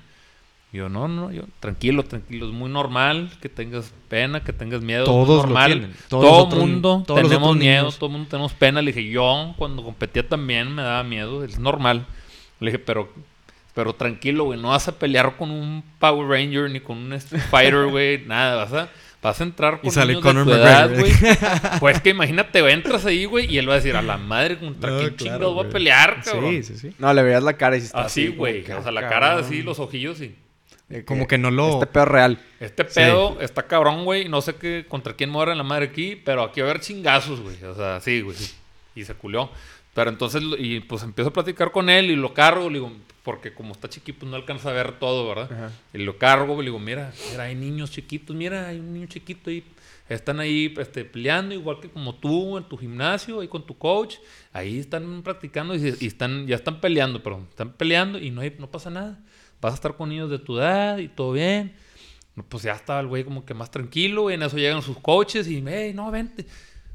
Y 0.72 0.76
yo, 0.76 0.88
no, 0.90 1.08
no, 1.08 1.32
yo, 1.32 1.44
tranquilo, 1.60 2.02
tranquilo. 2.02 2.46
Es 2.46 2.52
muy 2.52 2.68
normal 2.70 3.30
que 3.40 3.48
tengas 3.48 3.92
pena, 4.08 4.44
que 4.44 4.52
tengas 4.52 4.82
miedo. 4.82 5.04
Todos 5.04 5.28
lo 5.28 5.42
normal. 5.44 5.72
tienen. 5.72 5.96
Todos 6.08 6.24
Todo 6.26 6.44
otros- 6.46 6.60
mundo 6.60 7.04
todos 7.06 7.22
tenemos 7.22 7.56
miedo, 7.56 7.82
niños. 7.84 7.96
todo 7.98 8.06
el 8.06 8.12
mundo 8.12 8.28
tenemos 8.28 8.52
pena. 8.52 8.82
Le 8.82 8.92
dije, 8.92 9.08
yo 9.10 9.54
cuando 9.56 9.82
competía 9.82 10.28
también 10.28 10.74
me 10.74 10.82
daba 10.82 11.02
miedo, 11.04 11.42
es 11.42 11.58
normal. 11.58 12.04
Le 12.60 12.70
dije, 12.70 12.78
pero, 12.80 13.08
pero 13.74 13.94
tranquilo, 13.94 14.44
güey, 14.44 14.60
no 14.60 14.68
vas 14.68 14.88
a 14.88 14.98
pelear 14.98 15.36
con 15.38 15.50
un 15.50 15.82
Power 15.98 16.28
Ranger 16.28 16.70
ni 16.70 16.80
con 16.80 16.98
un 16.98 17.12
Street 17.14 17.44
Fighter, 17.50 17.86
güey, 17.90 18.26
nada, 18.26 18.56
vas 18.56 18.72
a, 18.74 18.90
vas 19.22 19.40
a 19.40 19.44
entrar 19.44 19.80
con 19.80 19.90
sale 19.90 20.08
niños 20.14 20.22
Conor 20.22 20.44
de 20.44 20.52
tu 20.52 20.58
edad, 20.58 20.98
güey. 20.98 21.12
Pues 21.80 22.00
que 22.02 22.10
imagínate, 22.10 22.58
entras 22.70 23.06
ahí, 23.06 23.24
güey, 23.24 23.46
y 23.50 23.56
él 23.56 23.66
va 23.66 23.74
a 23.74 23.76
decir, 23.76 23.96
a 23.96 24.02
la 24.02 24.18
madre, 24.18 24.58
¿contra 24.58 24.90
No, 24.90 24.98
quién 24.98 25.14
claro, 25.14 25.16
chingados 25.38 25.56
va 25.56 25.62
a 25.62 25.72
pelear, 25.72 26.20
cabrón? 26.22 26.50
Sí, 26.50 26.62
sí, 26.62 26.76
sí. 26.76 26.94
No, 26.98 27.14
le 27.14 27.22
veías 27.22 27.42
la 27.42 27.56
cara 27.56 27.76
y 27.76 27.80
sí 27.80 27.86
estaba 27.86 28.04
Así, 28.04 28.26
güey, 28.28 28.70
o 28.70 28.82
sea, 28.82 28.92
la 28.92 29.00
ah, 29.00 29.08
cara 29.08 29.38
así, 29.38 29.62
los 29.62 29.78
ojillos 29.78 30.20
y... 30.20 30.34
De 30.88 31.04
Como 31.04 31.26
que 31.26 31.36
no 31.36 31.50
lo... 31.50 31.74
Este 31.74 31.86
pedo 31.86 32.04
real. 32.06 32.38
Este 32.60 32.84
pedo 32.84 33.40
está 33.40 33.64
cabrón, 33.64 34.04
güey. 34.04 34.28
No 34.28 34.40
sé 34.40 34.54
qué, 34.54 34.86
contra 34.88 35.14
quién 35.14 35.28
muere 35.30 35.54
la 35.54 35.62
madre 35.62 35.86
aquí, 35.86 36.16
pero 36.16 36.42
aquí 36.42 36.60
va 36.60 36.68
a 36.68 36.70
haber 36.70 36.82
chingazos, 36.82 37.40
güey. 37.40 37.62
O 37.64 37.74
sea, 37.74 38.00
sí, 38.00 38.22
güey. 38.22 38.36
sí. 38.36 38.54
Y 38.94 39.04
se 39.04 39.14
culió. 39.14 39.50
Pero 39.94 40.10
entonces, 40.10 40.42
y 40.58 40.80
pues 40.80 41.02
empiezo 41.02 41.30
a 41.30 41.32
platicar 41.32 41.72
con 41.72 41.90
él 41.90 42.10
y 42.10 42.16
lo 42.16 42.32
cargo, 42.32 42.70
le 42.70 42.74
digo, 42.74 42.92
porque 43.22 43.52
como 43.52 43.72
está 43.72 43.88
chiquito, 43.88 44.20
pues 44.20 44.30
no 44.30 44.36
alcanza 44.36 44.70
a 44.70 44.72
ver 44.72 44.92
todo, 44.98 45.28
¿verdad? 45.28 45.52
Ajá. 45.52 45.72
Y 45.92 45.98
lo 45.98 46.16
cargo, 46.16 46.56
le 46.58 46.66
digo, 46.66 46.78
mira, 46.78 47.12
mira, 47.30 47.44
hay 47.44 47.54
niños 47.54 47.90
chiquitos, 47.90 48.34
mira, 48.34 48.68
hay 48.68 48.78
un 48.78 48.92
niño 48.92 49.06
chiquito 49.06 49.50
ahí. 49.50 49.64
Están 50.08 50.40
ahí 50.40 50.72
este, 50.78 51.04
peleando, 51.04 51.54
igual 51.54 51.80
que 51.80 51.90
como 51.90 52.14
tú 52.14 52.56
en 52.56 52.64
tu 52.64 52.78
gimnasio, 52.78 53.40
ahí 53.40 53.48
con 53.48 53.66
tu 53.66 53.76
coach. 53.76 54.16
Ahí 54.52 54.78
están 54.78 55.22
practicando 55.22 55.74
y, 55.74 55.94
y 56.00 56.06
están, 56.06 56.46
ya 56.46 56.56
están 56.56 56.80
peleando, 56.80 57.22
perdón. 57.22 57.46
Están 57.50 57.72
peleando 57.72 58.18
y 58.18 58.30
no, 58.30 58.40
hay, 58.40 58.54
no 58.58 58.70
pasa 58.70 58.88
nada. 58.88 59.18
Vas 59.60 59.72
a 59.72 59.74
estar 59.74 59.96
con 59.96 60.08
niños 60.08 60.30
de 60.30 60.38
tu 60.38 60.58
edad 60.58 60.98
y 60.98 61.08
todo 61.08 61.32
bien. 61.32 61.74
Pues 62.48 62.62
ya 62.62 62.72
estaba 62.72 63.00
el 63.00 63.08
güey 63.08 63.24
como 63.24 63.44
que 63.44 63.54
más 63.54 63.70
tranquilo, 63.70 64.30
y 64.30 64.34
en 64.34 64.42
eso 64.42 64.56
llegan 64.56 64.82
sus 64.82 64.96
coaches 64.98 65.48
y, 65.48 65.62
hey, 65.66 65.92
no, 65.94 66.10
vente. 66.10 66.46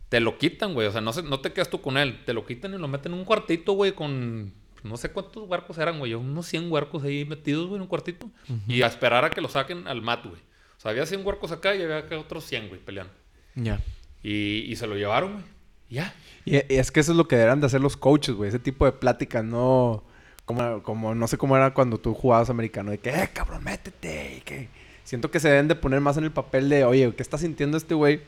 Te 0.07 0.19
lo 0.21 0.37
quitan, 0.37 0.73
güey. 0.73 0.87
O 0.87 0.91
sea, 0.91 1.01
no, 1.01 1.11
se- 1.11 1.23
no 1.23 1.39
te 1.41 1.51
quedas 1.51 1.69
tú 1.69 1.81
con 1.81 1.97
él. 1.97 2.23
Te 2.25 2.33
lo 2.33 2.45
quitan 2.45 2.73
y 2.73 2.77
lo 2.77 2.87
meten 2.87 3.11
en 3.13 3.19
un 3.19 3.25
cuartito, 3.25 3.73
güey, 3.73 3.93
con 3.93 4.53
no 4.83 4.97
sé 4.97 5.11
cuántos 5.11 5.47
huercos 5.49 5.77
eran, 5.77 5.97
güey. 5.99 6.13
Unos 6.13 6.45
100 6.45 6.71
huercos 6.71 7.03
ahí 7.03 7.25
metidos, 7.25 7.65
güey, 7.67 7.75
en 7.77 7.81
un 7.81 7.87
cuartito. 7.87 8.29
Y 8.67 8.81
a 8.83 8.87
esperar 8.87 9.25
a 9.25 9.29
que 9.29 9.41
lo 9.41 9.49
saquen 9.49 9.87
al 9.87 10.01
mat, 10.01 10.23
güey. 10.25 10.39
O 10.77 10.79
sea, 10.83 10.91
había 10.91 11.05
100 11.05 11.25
huercos 11.25 11.51
acá 11.51 11.75
y 11.75 11.81
había 11.81 11.97
acá 11.97 12.17
otros 12.19 12.45
100, 12.45 12.69
güey, 12.69 12.79
peleando. 12.79 13.11
Ya. 13.55 13.81
Y, 14.21 14.59
y 14.71 14.75
se 14.77 14.87
lo 14.87 14.95
llevaron, 14.95 15.33
güey. 15.33 15.45
Ya. 15.89 16.13
Y, 16.45 16.55
y 16.55 16.77
es 16.77 16.91
que 16.91 16.99
eso 17.01 17.11
es 17.11 17.17
lo 17.17 17.27
que 17.27 17.35
deberán 17.35 17.59
de 17.59 17.65
hacer 17.67 17.81
los 17.81 17.97
coaches, 17.97 18.35
güey. 18.35 18.47
Ese 18.49 18.59
tipo 18.59 18.85
de 18.85 18.93
pláticas, 18.93 19.43
no... 19.43 20.03
Como, 20.45 20.83
como 20.83 21.15
no 21.15 21.27
sé 21.27 21.37
cómo 21.37 21.55
era 21.55 21.73
cuando 21.73 21.97
tú 21.97 22.13
jugabas 22.13 22.49
americano. 22.49 22.91
De 22.91 22.97
que, 22.99 23.09
eh, 23.09 23.29
cabrón, 23.33 23.63
métete. 23.63 24.35
Y 24.37 24.41
que... 24.41 24.67
Siento 25.03 25.29
que 25.31 25.39
se 25.39 25.49
deben 25.49 25.67
de 25.67 25.75
poner 25.75 25.99
más 25.99 26.15
en 26.17 26.23
el 26.23 26.31
papel 26.31 26.69
de, 26.69 26.85
oye, 26.85 27.13
¿qué 27.15 27.21
está 27.21 27.37
sintiendo 27.37 27.77
este 27.77 27.93
güey? 27.93 28.21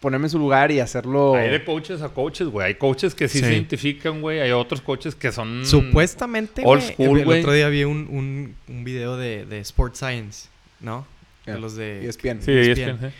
Ponerme 0.00 0.26
en 0.26 0.30
su 0.30 0.38
lugar 0.38 0.70
y 0.72 0.80
hacerlo... 0.80 1.34
Hay 1.34 1.50
de 1.50 1.64
coaches 1.64 2.02
a 2.02 2.08
coaches, 2.10 2.48
güey. 2.48 2.66
Hay 2.68 2.74
coaches 2.74 3.14
que 3.14 3.28
sí, 3.28 3.38
Sí. 3.38 3.44
se 3.44 3.52
identifican, 3.52 4.20
güey. 4.20 4.40
Hay 4.40 4.50
otros 4.52 4.80
coaches 4.80 5.14
que 5.14 5.32
son... 5.32 5.64
Supuestamente, 5.64 6.62
old 6.64 6.82
güey, 6.82 6.92
school, 6.92 7.18
el 7.20 7.24
güey. 7.24 7.40
otro 7.40 7.52
día 7.52 7.68
vi 7.68 7.84
un, 7.84 8.08
un, 8.10 8.54
un 8.68 8.84
video 8.84 9.16
de, 9.16 9.46
de 9.46 9.60
Sports 9.60 9.98
Science, 9.98 10.48
¿no? 10.80 11.06
De 11.46 11.58
los 11.58 11.76
de... 11.76 12.06
ESPN. 12.08 12.42
Sí, 12.42 12.50
ESPN. 12.52 12.80
ESPN, 12.90 12.98
sí. 13.10 13.14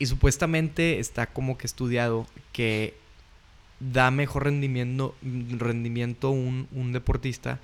Y 0.00 0.06
supuestamente 0.06 0.98
está 0.98 1.26
como 1.26 1.56
que 1.58 1.66
estudiado 1.66 2.26
que 2.52 2.94
da 3.80 4.10
mejor 4.10 4.44
rendimiento, 4.44 5.14
rendimiento 5.22 6.30
un, 6.30 6.68
un 6.72 6.92
deportista 6.92 7.58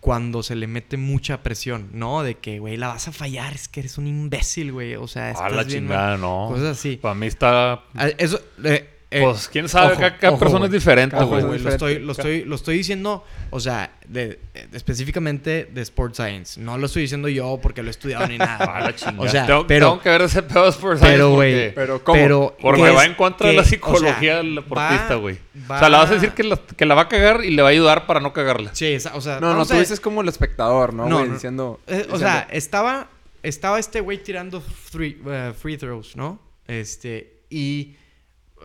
cuando 0.00 0.42
se 0.42 0.54
le 0.54 0.66
mete 0.66 0.96
mucha 0.96 1.42
presión, 1.42 1.88
¿no? 1.92 2.22
De 2.22 2.36
que, 2.36 2.58
güey, 2.58 2.76
la 2.76 2.88
vas 2.88 3.08
a 3.08 3.12
fallar, 3.12 3.54
es 3.54 3.66
que 3.66 3.80
eres 3.80 3.98
un 3.98 4.06
imbécil, 4.06 4.72
güey. 4.72 4.94
O 4.94 5.08
sea, 5.08 5.28
A 5.28 5.30
estás 5.30 5.52
la 5.52 5.64
bien 5.64 5.84
chingada, 5.84 6.16
no. 6.16 6.48
Cosas 6.50 6.78
así. 6.78 6.96
Para 6.96 7.14
mí 7.14 7.26
está... 7.26 7.84
Ah, 7.94 8.08
Eso, 8.18 8.40
eh, 8.62 8.88
eh, 9.10 9.22
Pues 9.22 9.48
quién 9.48 9.68
sabe, 9.68 9.92
ojo, 9.92 10.00
cada, 10.00 10.16
cada 10.18 10.32
ojo, 10.32 10.40
persona 10.40 10.66
es 10.66 10.72
diferente, 10.72 11.16
güey. 11.22 11.58
lo 11.60 11.70
estoy, 11.70 11.98
lo, 12.00 12.10
estoy, 12.12 12.44
lo 12.44 12.56
estoy 12.56 12.76
diciendo, 12.78 13.24
o 13.50 13.60
sea, 13.60 13.92
de, 14.08 14.40
de- 14.52 14.68
específicamente 14.72 15.68
de 15.72 15.80
Sports 15.82 16.16
Science. 16.16 16.60
No 16.60 16.76
lo 16.76 16.86
estoy 16.86 17.02
diciendo 17.02 17.28
yo 17.28 17.58
porque 17.62 17.82
lo 17.82 17.88
he 17.88 17.90
estudiado 17.92 18.26
ni 18.26 18.36
nada. 18.38 18.92
O 19.18 19.28
sea, 19.28 19.46
tengo, 19.46 19.66
pero- 19.66 19.90
tengo 19.90 20.02
que 20.02 20.08
ver 20.08 20.22
ese 20.22 20.42
pedo 20.42 20.64
de 20.64 20.70
Sports 20.70 20.98
Science 21.00 21.16
Pero, 21.18 21.30
güey, 21.34 21.74
Pero, 21.74 22.02
¿cómo? 22.04 22.18
Pero 22.18 22.56
Porque 22.60 22.82
que 22.82 22.90
va 22.90 23.02
es- 23.04 23.08
en 23.10 23.14
contra 23.14 23.48
de 23.48 23.54
la 23.54 23.60
o 23.60 23.64
sea, 23.64 23.70
psicología 23.70 24.36
del 24.38 24.54
deportista, 24.56 25.14
güey. 25.14 25.38
O 25.68 25.78
sea, 25.78 25.88
le 25.88 25.96
vas 25.96 26.10
a 26.10 26.14
decir 26.14 26.30
que 26.32 26.42
la, 26.42 26.56
que 26.56 26.84
la 26.84 26.94
va 26.96 27.02
a 27.02 27.08
cagar 27.08 27.44
y 27.44 27.50
le 27.52 27.62
va 27.62 27.68
a 27.68 27.72
ayudar 27.72 28.06
para 28.06 28.18
no 28.20 28.32
cagarla. 28.32 28.70
Sí, 28.74 28.86
esa- 28.86 29.14
o 29.14 29.20
sea, 29.20 29.38
No, 29.40 29.54
no, 29.54 29.64
tú 29.64 29.74
a- 29.74 29.78
dices 29.78 30.00
como 30.00 30.20
el 30.20 30.28
espectador, 30.28 30.92
¿no? 30.92 31.08
No, 31.08 31.18
güey? 31.18 31.28
no. 31.28 31.34
Diciendo... 31.34 31.80
Eh, 31.86 32.06
o 32.10 32.18
sea, 32.18 32.46
estaba, 32.50 33.08
estaba 33.44 33.78
este 33.78 34.00
güey 34.00 34.18
tirando 34.22 34.60
free, 34.60 35.20
eh, 35.28 35.52
free 35.56 35.76
throws, 35.76 36.16
¿no? 36.16 36.40
Este, 36.66 37.34
y 37.50 37.92
eh, 37.92 37.96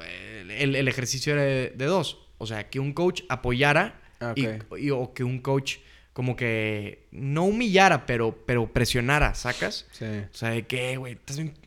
el, 0.04 0.76
el 0.76 0.88
ejercicio 0.88 1.34
era 1.34 1.44
de, 1.44 1.70
de 1.76 1.86
dos. 1.86 2.20
O 2.38 2.48
sea, 2.48 2.70
que 2.70 2.80
un 2.80 2.94
coach 2.94 3.22
apoyara 3.30 4.00
Ah, 4.20 4.34
y- 4.36 4.48
y- 4.78 4.90
o 4.92 5.14
que 5.14 5.24
un 5.24 5.40
coach 5.40 5.78
como 6.14 6.36
que 6.36 7.08
no 7.12 7.46
humillara, 7.46 8.06
pero, 8.06 8.36
pero 8.46 8.72
presionara, 8.72 9.34
¿sacas? 9.34 9.88
Sí. 9.92 10.06
O 10.06 10.34
sea, 10.36 10.50
de 10.50 10.64
qué, 10.68 10.98
güey, 10.98 11.18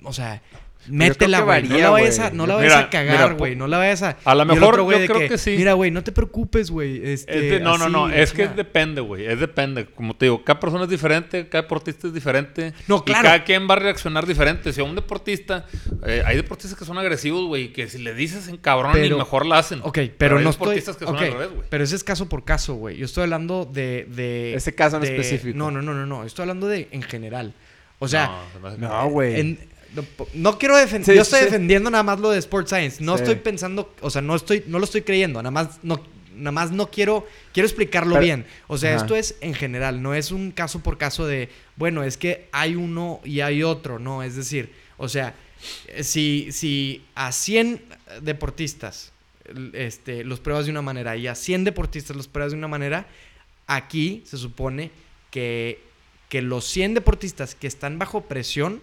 o 0.04 0.12
sea, 0.12 0.40
métela, 0.88 1.40
güey. 1.40 1.62
No 1.64 1.78
la 1.78 1.90
vayas 1.90 2.18
a, 2.18 2.30
no 2.30 2.46
la 2.46 2.56
Mira, 2.56 2.68
vayas 2.74 2.84
a 2.86 2.90
cagar, 2.90 3.34
güey. 3.34 3.56
No 3.56 3.66
la 3.66 3.78
vayas 3.78 4.02
a. 4.02 4.16
A 4.24 4.34
lo 4.34 4.42
Y 4.44 4.46
mejor 4.46 4.80
otro 4.80 4.90
yo 4.98 5.06
creo 5.14 5.28
que 5.28 5.38
sí. 5.38 5.54
Mira, 5.56 5.72
güey, 5.74 5.90
no 5.90 6.02
te 6.04 6.12
preocupes, 6.12 6.70
güey. 6.70 7.00
Este, 7.12 7.56
Es 7.56 7.62
no, 7.62 7.78
no, 7.78 7.88
no, 7.88 8.08
es 8.08 8.30
que 8.32 8.38
chingada". 8.42 8.56
depende, 8.56 9.00
güey. 9.00 9.26
Es 9.26 9.40
depende. 9.40 9.86
Como 9.86 10.14
te 10.16 10.26
digo, 10.26 10.44
cada 10.44 10.60
persona 10.60 10.84
es 10.84 10.90
diferente, 10.90 11.48
cada 11.48 11.62
deportista 11.62 12.06
es 12.06 12.14
diferente. 12.14 12.72
No, 12.88 12.98
Y 12.98 13.02
claro. 13.02 13.24
cada 13.24 13.44
quien 13.44 13.68
va 13.68 13.74
a 13.74 13.78
reaccionar 13.78 14.26
diferente. 14.26 14.72
Si 14.72 14.80
a 14.80 14.84
un 14.84 14.94
deportista, 14.94 15.66
eh, 16.06 16.22
hay 16.24 16.36
deportistas 16.36 16.78
que 16.78 16.84
son 16.84 16.98
agresivos, 16.98 17.46
güey, 17.46 17.72
que 17.72 17.88
si 17.88 17.98
le 17.98 18.14
dices 18.14 18.48
en 18.48 18.56
cabrón 18.56 18.92
Pero- 18.92 19.16
y 19.16 19.18
mejor 19.18 19.46
la 19.46 19.58
hacen. 19.58 19.80
Ok, 19.82 19.98
pero, 20.18 20.38
hay 20.38 20.44
no 20.44 20.50
estoy. 20.50 20.66
deportistas 20.66 20.96
que 20.96 21.04
son 21.06 21.16
ok, 21.16 21.22
al 21.22 21.32
revés, 21.32 21.50
güey. 21.54 21.66
pero 21.70 21.84
ese 21.84 21.96
es 21.96 22.04
caso 22.04 22.28
por 22.28 22.44
caso, 22.44 22.74
güey. 22.74 22.96
Yo 22.96 23.04
estoy 23.06 23.24
hablando 23.24 23.64
de. 23.64 24.06
de 24.10 24.54
Ese 24.54 24.74
caso 24.74 24.96
en 24.96 25.02
de- 25.02 25.08
específico. 25.08 25.56
No, 25.56 25.70
no, 25.70 25.82
no, 25.82 25.94
no, 25.94 26.06
no. 26.06 26.24
Estoy 26.24 26.42
hablando 26.44 26.66
de 26.68 26.88
en 26.90 27.02
general. 27.02 27.52
O 28.00 28.08
sea, 28.08 28.30
No, 28.60 28.76
No, 28.76 29.08
güey. 29.08 29.40
en- 29.40 29.58
no, 30.34 30.58
quiero 30.58 30.76
defender. 30.76 31.06
Sí, 31.06 31.16
yo 31.16 31.22
estoy 31.22 31.40
sí. 31.40 31.44
defendiendo 31.46 31.90
nada 31.90 32.02
más 32.02 32.20
lo 32.20 32.30
de 32.30 32.38
Sports 32.38 32.70
Science. 32.70 33.02
No 33.02 33.16
Sí. 33.16 33.22
estoy 33.22 33.36
pensando. 33.36 33.92
O 34.00 34.10
sea, 34.10 34.22
no 34.22 34.34
estoy, 34.34 34.64
no 34.66 34.78
lo 34.78 34.84
estoy 34.84 35.02
creyendo. 35.02 35.40
Nada 35.42 35.50
más 35.50 35.78
no. 35.82 36.00
Nada 36.36 36.50
más 36.50 36.72
no 36.72 36.90
quiero, 36.90 37.24
quiero 37.52 37.68
explicarlo 37.68 38.14
Pero- 38.14 38.24
bien. 38.24 38.46
O 38.66 38.76
sea, 38.76 38.90
Ajá. 38.96 39.02
esto 39.02 39.14
es 39.14 39.36
en 39.40 39.54
general, 39.54 40.02
no 40.02 40.14
es 40.14 40.32
un 40.32 40.50
caso 40.50 40.80
por 40.80 40.98
caso 40.98 41.26
de, 41.28 41.48
bueno, 41.76 42.02
es 42.02 42.16
que 42.16 42.48
hay 42.50 42.74
uno 42.74 43.20
y 43.24 43.38
hay 43.38 43.62
otro, 43.62 44.00
no, 44.00 44.20
es 44.24 44.34
decir, 44.34 44.72
o 44.96 45.08
sea, 45.08 45.36
si, 46.02 46.48
si 46.50 47.04
a 47.14 47.30
100 47.30 47.80
deportistas 48.22 49.12
este, 49.74 50.24
los 50.24 50.40
pruebas 50.40 50.64
de 50.64 50.72
una 50.72 50.82
manera 50.82 51.16
y 51.16 51.28
a 51.28 51.36
100 51.36 51.62
deportistas 51.62 52.16
los 52.16 52.26
pruebas 52.26 52.50
de 52.50 52.58
una 52.58 52.66
manera, 52.68 53.06
aquí 53.68 54.22
se 54.26 54.36
supone 54.36 54.90
que, 55.30 55.80
que 56.28 56.42
los 56.42 56.64
100 56.66 56.94
deportistas 56.94 57.54
que 57.54 57.68
están 57.68 57.96
bajo 57.98 58.22
presión, 58.22 58.80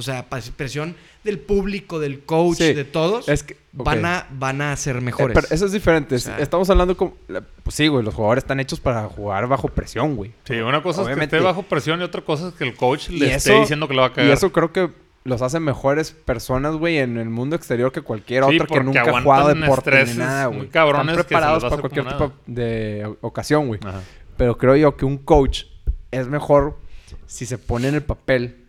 o 0.00 0.02
sea, 0.02 0.26
presión 0.56 0.96
del 1.24 1.38
público, 1.38 1.98
del 2.00 2.20
coach, 2.24 2.56
Sí, 2.58 2.72
de 2.72 2.84
todos, 2.84 3.28
Es 3.28 3.42
que, 3.42 3.56
van, 3.72 4.04
a, 4.04 4.26
van 4.32 4.62
a 4.62 4.74
ser 4.76 5.00
mejores. 5.00 5.36
Eh, 5.36 5.40
pero 5.42 5.54
eso 5.54 5.66
es 5.66 5.72
diferente. 5.72 6.14
O 6.14 6.18
sea- 6.18 6.38
Estamos 6.38 6.68
hablando 6.70 6.96
como... 6.96 7.14
Pues 7.62 7.74
sí, 7.76 7.88
güey. 7.88 8.04
Los 8.04 8.14
jugadores 8.14 8.42
están 8.44 8.58
hechos 8.60 8.80
para 8.80 9.04
jugar 9.08 9.46
bajo 9.46 9.68
presión, 9.68 10.16
güey. 10.16 10.32
Sí, 10.44 10.54
una 10.54 10.82
cosa 10.82 11.02
Obviamente. 11.02 11.24
es 11.24 11.30
que 11.30 11.36
esté 11.36 11.44
bajo 11.46 11.62
presión 11.62 12.00
y 12.00 12.04
otra 12.04 12.22
cosa 12.22 12.48
es 12.48 12.54
que 12.54 12.64
el 12.64 12.74
coach 12.74 13.08
le 13.10 13.34
esté 13.34 13.60
diciendo 13.60 13.86
que 13.86 13.94
le 13.94 14.00
va 14.00 14.06
a 14.06 14.12
cagar. 14.12 14.28
Y 14.30 14.32
eso 14.32 14.50
creo 14.50 14.72
que 14.72 14.90
los 15.24 15.42
hace 15.42 15.60
mejores 15.60 16.12
personas, 16.12 16.74
güey, 16.76 16.96
en 16.98 17.18
el 17.18 17.28
mundo 17.28 17.54
exterior 17.54 17.92
que 17.92 18.00
cualquier 18.00 18.44
Sí, 18.44 18.54
otro 18.56 18.66
que 18.66 18.82
nunca 18.82 19.02
ha 19.02 19.22
jugado 19.22 19.48
deporte 19.54 20.04
ni 20.06 20.14
nada, 20.14 20.48
muy 20.48 20.56
güey. 20.58 20.68
cabrones 20.70 21.08
Están 21.18 21.26
preparados 21.26 21.62
para 21.64 21.76
cualquier 21.76 22.08
tipo 22.08 22.32
de 22.46 23.16
ocasión, 23.20 23.66
güey. 23.68 23.80
Ajá. 23.84 24.00
Pero 24.38 24.56
creo 24.56 24.74
yo 24.76 24.96
que 24.96 25.04
un 25.04 25.18
coach 25.18 25.64
es 26.10 26.26
mejor 26.26 26.78
si 27.26 27.44
se 27.44 27.58
pone 27.58 27.88
en 27.88 27.96
el 27.96 28.02
papel 28.02 28.59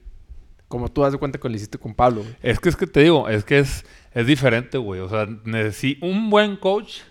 como 0.72 0.90
tú 0.90 1.02
das 1.02 1.12
de 1.12 1.20
cuenta 1.20 1.38
que 1.38 1.48
lo 1.48 1.56
hiciste 1.56 1.78
con 1.78 1.94
Pablo, 1.94 2.22
güey. 2.22 2.36
Es 2.42 2.60
que 2.60 2.70
es 2.70 2.76
que 2.76 2.88
te 2.88 3.02
digo, 3.02 3.30
es 3.30 3.44
que 3.44 3.60
es, 3.60 3.86
es 4.14 4.26
diferente, 4.26 4.80
güey. 4.80 5.02
O 5.02 5.10
sea, 5.10 5.28
un 6.02 6.30
buen 6.32 6.56
coach 6.56 7.02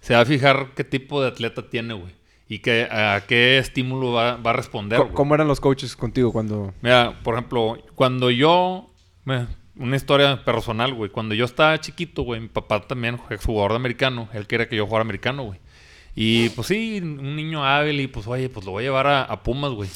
se 0.00 0.14
va 0.14 0.20
a 0.20 0.24
fijar 0.24 0.70
qué 0.74 0.82
tipo 0.82 1.22
de 1.22 1.28
atleta 1.28 1.68
tiene, 1.68 1.94
güey. 1.94 2.12
Y 2.48 2.58
que, 2.58 2.88
a 2.90 3.22
qué 3.28 3.58
estímulo 3.58 4.12
va, 4.12 4.36
va 4.36 4.50
a 4.50 4.54
responder. 4.54 4.98
Güey. 4.98 5.12
¿Cómo 5.12 5.34
eran 5.36 5.46
los 5.46 5.60
coaches 5.60 5.94
contigo 5.94 6.32
cuando... 6.32 6.74
Mira, 6.80 7.20
por 7.22 7.34
ejemplo, 7.34 7.78
cuando 7.94 8.30
yo. 8.30 8.90
Una 9.76 9.96
historia 9.96 10.44
personal, 10.44 10.92
güey. 10.94 11.10
Cuando 11.10 11.34
yo 11.34 11.44
estaba 11.44 11.78
chiquito, 11.78 12.22
güey, 12.22 12.40
mi 12.40 12.48
papá 12.48 12.80
también, 12.80 13.20
ex 13.30 13.44
jugador 13.44 13.72
de 13.72 13.76
americano, 13.76 14.28
él 14.32 14.46
quería 14.46 14.68
que 14.68 14.76
yo 14.76 14.86
jugara 14.86 15.02
americano, 15.02 15.44
güey. 15.44 15.60
Y 16.16 16.48
pues 16.50 16.66
sí, 16.66 16.98
un 17.00 17.36
niño 17.36 17.64
hábil 17.64 18.00
y 18.00 18.06
pues, 18.08 18.26
oye, 18.26 18.48
pues 18.48 18.66
lo 18.66 18.72
voy 18.72 18.82
a 18.82 18.86
llevar 18.86 19.06
a, 19.06 19.22
a 19.22 19.42
Pumas, 19.42 19.70
güey. 19.70 19.88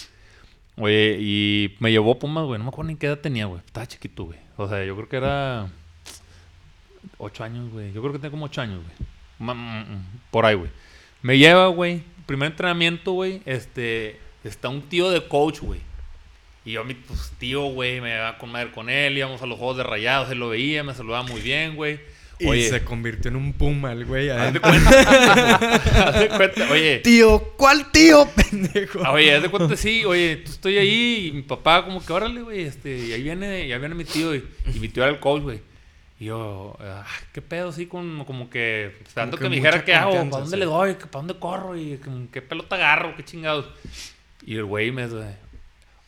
Oye, 0.77 1.19
y 1.21 1.77
me 1.79 1.93
llevó 1.93 2.13
a 2.13 2.19
Pumas, 2.19 2.45
güey. 2.45 2.59
No 2.59 2.65
me 2.65 2.69
acuerdo 2.69 2.91
ni 2.91 2.97
qué 2.97 3.07
edad 3.07 3.19
tenía, 3.19 3.47
güey. 3.47 3.61
Estaba 3.65 3.87
chiquito, 3.87 4.25
güey. 4.25 4.39
O 4.57 4.69
sea, 4.69 4.85
yo 4.85 4.97
creo 4.97 5.09
que 5.09 5.17
era. 5.17 5.69
Ocho 7.19 7.45
años, 7.45 7.71
güey. 7.71 7.93
Yo 7.93 8.01
creo 8.01 8.13
que 8.13 8.19
tenía 8.19 8.31
como 8.31 8.47
ocho 8.47 8.61
años, 8.61 8.81
güey. 8.83 9.09
Mm, 9.39 9.53
mm, 9.53 10.05
Por 10.31 10.47
ahí, 10.47 10.55
güey. 10.55 10.71
Me 11.23 11.39
lleva, 11.39 11.69
güey. 11.69 12.03
Primer 12.27 12.51
entrenamiento, 12.51 13.13
güey. 13.13 13.41
Este. 13.45 14.21
Está 14.43 14.69
un 14.69 14.83
tío 14.83 15.11
de 15.11 15.27
coach, 15.27 15.61
güey. 15.61 15.81
Y 16.65 16.73
yo, 16.73 16.85
mi 16.85 16.95
pues, 16.95 17.33
tío, 17.39 17.65
güey, 17.67 18.01
me 18.01 18.15
iba 18.15 18.37
con 18.39 18.51
madre 18.51 18.73
con 18.73 18.89
él. 18.89 19.17
Íbamos 19.17 19.43
a 19.43 19.47
los 19.47 19.59
juegos 19.59 19.77
de 19.77 19.85
rayados. 19.85 20.31
Él 20.31 20.39
lo 20.39 20.49
veía, 20.49 20.83
me 20.83 20.95
saludaba 20.95 21.23
muy 21.23 21.41
bien, 21.41 21.77
güey. 21.77 22.01
Y 22.45 22.49
Oye, 22.49 22.69
se 22.69 22.85
convirtió 22.85 23.31
en 23.31 23.37
un 23.37 23.53
puma 23.55 23.93
el 23.93 24.05
güey. 24.05 24.29
haz 24.29 24.53
de 24.53 24.61
cuenta. 24.61 24.91
haz 26.09 26.19
de 26.19 26.29
cuenta. 26.29 26.71
Oye, 26.71 26.99
Tío, 26.99 27.41
¿cuál 27.57 27.91
tío, 27.91 28.29
pendejo? 28.29 29.01
Ah, 29.05 29.13
Oye, 29.13 29.35
haz 29.35 29.43
de 29.43 29.49
cuenta, 29.49 29.77
sí, 29.77 30.05
oye, 30.05 30.37
tú 30.45 30.51
estoy 30.51 30.77
ahí 30.77 31.29
y 31.29 31.33
mi 31.33 31.43
papá 31.43 31.85
como 31.85 32.05
que, 32.05 32.13
órale, 32.13 32.43
güey, 32.43 32.65
este, 32.65 32.97
y 32.99 33.13
ahí 33.13 33.23
viene, 33.23 33.67
ya 33.67 33.79
viene 33.79 33.95
mi 33.95 34.05
tío 34.05 34.35
y, 34.35 34.45
y 34.75 34.79
mi 34.79 34.89
tío 34.89 35.03
era 35.05 35.13
el 35.13 35.21
coach, 35.21 35.43
güey. 35.43 35.61
Y 36.21 36.27
yo, 36.27 36.77
ah, 36.81 37.05
qué 37.33 37.43
pedo, 37.43 37.73
sí, 37.73 37.87
como, 37.87 38.25
como 38.27 38.51
que, 38.51 38.97
esperando 39.03 39.37
que 39.37 39.45
que, 39.45 39.49
me 39.49 39.57
dijera 39.57 39.85
qué 39.85 39.95
hago, 39.95 40.13
para 40.13 40.29
dónde 40.29 40.51
sí. 40.51 40.57
le 40.57 40.65
doy, 40.67 40.95
para 40.95 41.09
dónde 41.13 41.39
corro 41.39 41.77
y 41.77 41.99
qué 42.31 42.43
pelota 42.43 42.77
agarro, 42.77 43.17
qué 43.17 43.25
chingados. 43.25 43.67
Y 44.45 44.57
el 44.57 44.65
güey 44.65 44.93
me 44.93 45.07
dice, 45.07 45.37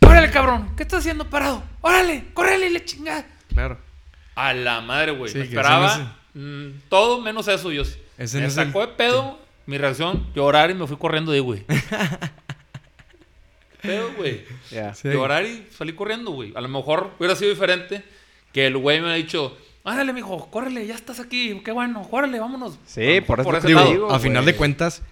órale, 0.00 0.30
cabrón, 0.30 0.74
¿qué 0.76 0.82
estás 0.82 1.00
haciendo 1.00 1.28
parado? 1.28 1.62
Órale, 1.80 2.24
córrele, 2.34 2.70
le 2.70 2.84
chingada. 2.84 3.26
Claro. 3.48 3.78
A 4.36 4.52
la 4.52 4.80
madre, 4.82 5.12
güey. 5.12 5.32
Sí, 5.32 5.38
me 5.38 5.44
esperaba 5.44 6.18
mm, 6.36 6.88
todo 6.88 7.20
menos 7.20 7.48
eso. 7.48 7.70
Yo, 7.72 7.82
Ese 7.82 8.36
me 8.36 8.42
no 8.42 8.48
es 8.48 8.56
el- 8.56 8.66
sacó 8.66 8.80
de 8.80 8.88
pedo 8.88 9.38
mi 9.66 9.78
reacción, 9.78 10.26
llorar 10.34 10.70
y 10.70 10.74
me 10.74 10.86
fui 10.86 10.96
corriendo 10.96 11.32
de 11.32 11.38
ahí, 11.38 11.42
güey. 11.42 11.64
pedo, 13.82 14.10
güey. 14.16 14.44
Sí. 14.94 15.08
Llorar 15.08 15.44
y 15.44 15.66
salí 15.76 15.92
corriendo, 15.92 16.32
güey. 16.32 16.52
A 16.56 16.60
lo 16.60 16.68
mejor 16.68 17.12
hubiera 17.18 17.36
sido 17.36 17.50
diferente 17.50 18.02
que 18.52 18.66
el 18.66 18.76
güey 18.76 19.00
me 19.00 19.10
ha 19.10 19.14
dicho, 19.14 19.56
ándale, 19.84 20.12
mijo, 20.12 20.50
córrele, 20.50 20.86
ya 20.86 20.94
estás 20.94 21.20
aquí, 21.20 21.60
qué 21.64 21.72
bueno, 21.72 22.06
órale, 22.10 22.40
vámonos. 22.40 22.78
Sí, 22.86 23.20
por 23.20 23.40
eso 23.40 23.50
ese 23.56 23.60
te 23.62 23.68
Digo, 23.68 23.80
lado. 23.80 24.10
a 24.10 24.18
final 24.18 24.44
de 24.44 24.56
cuentas, 24.56 25.02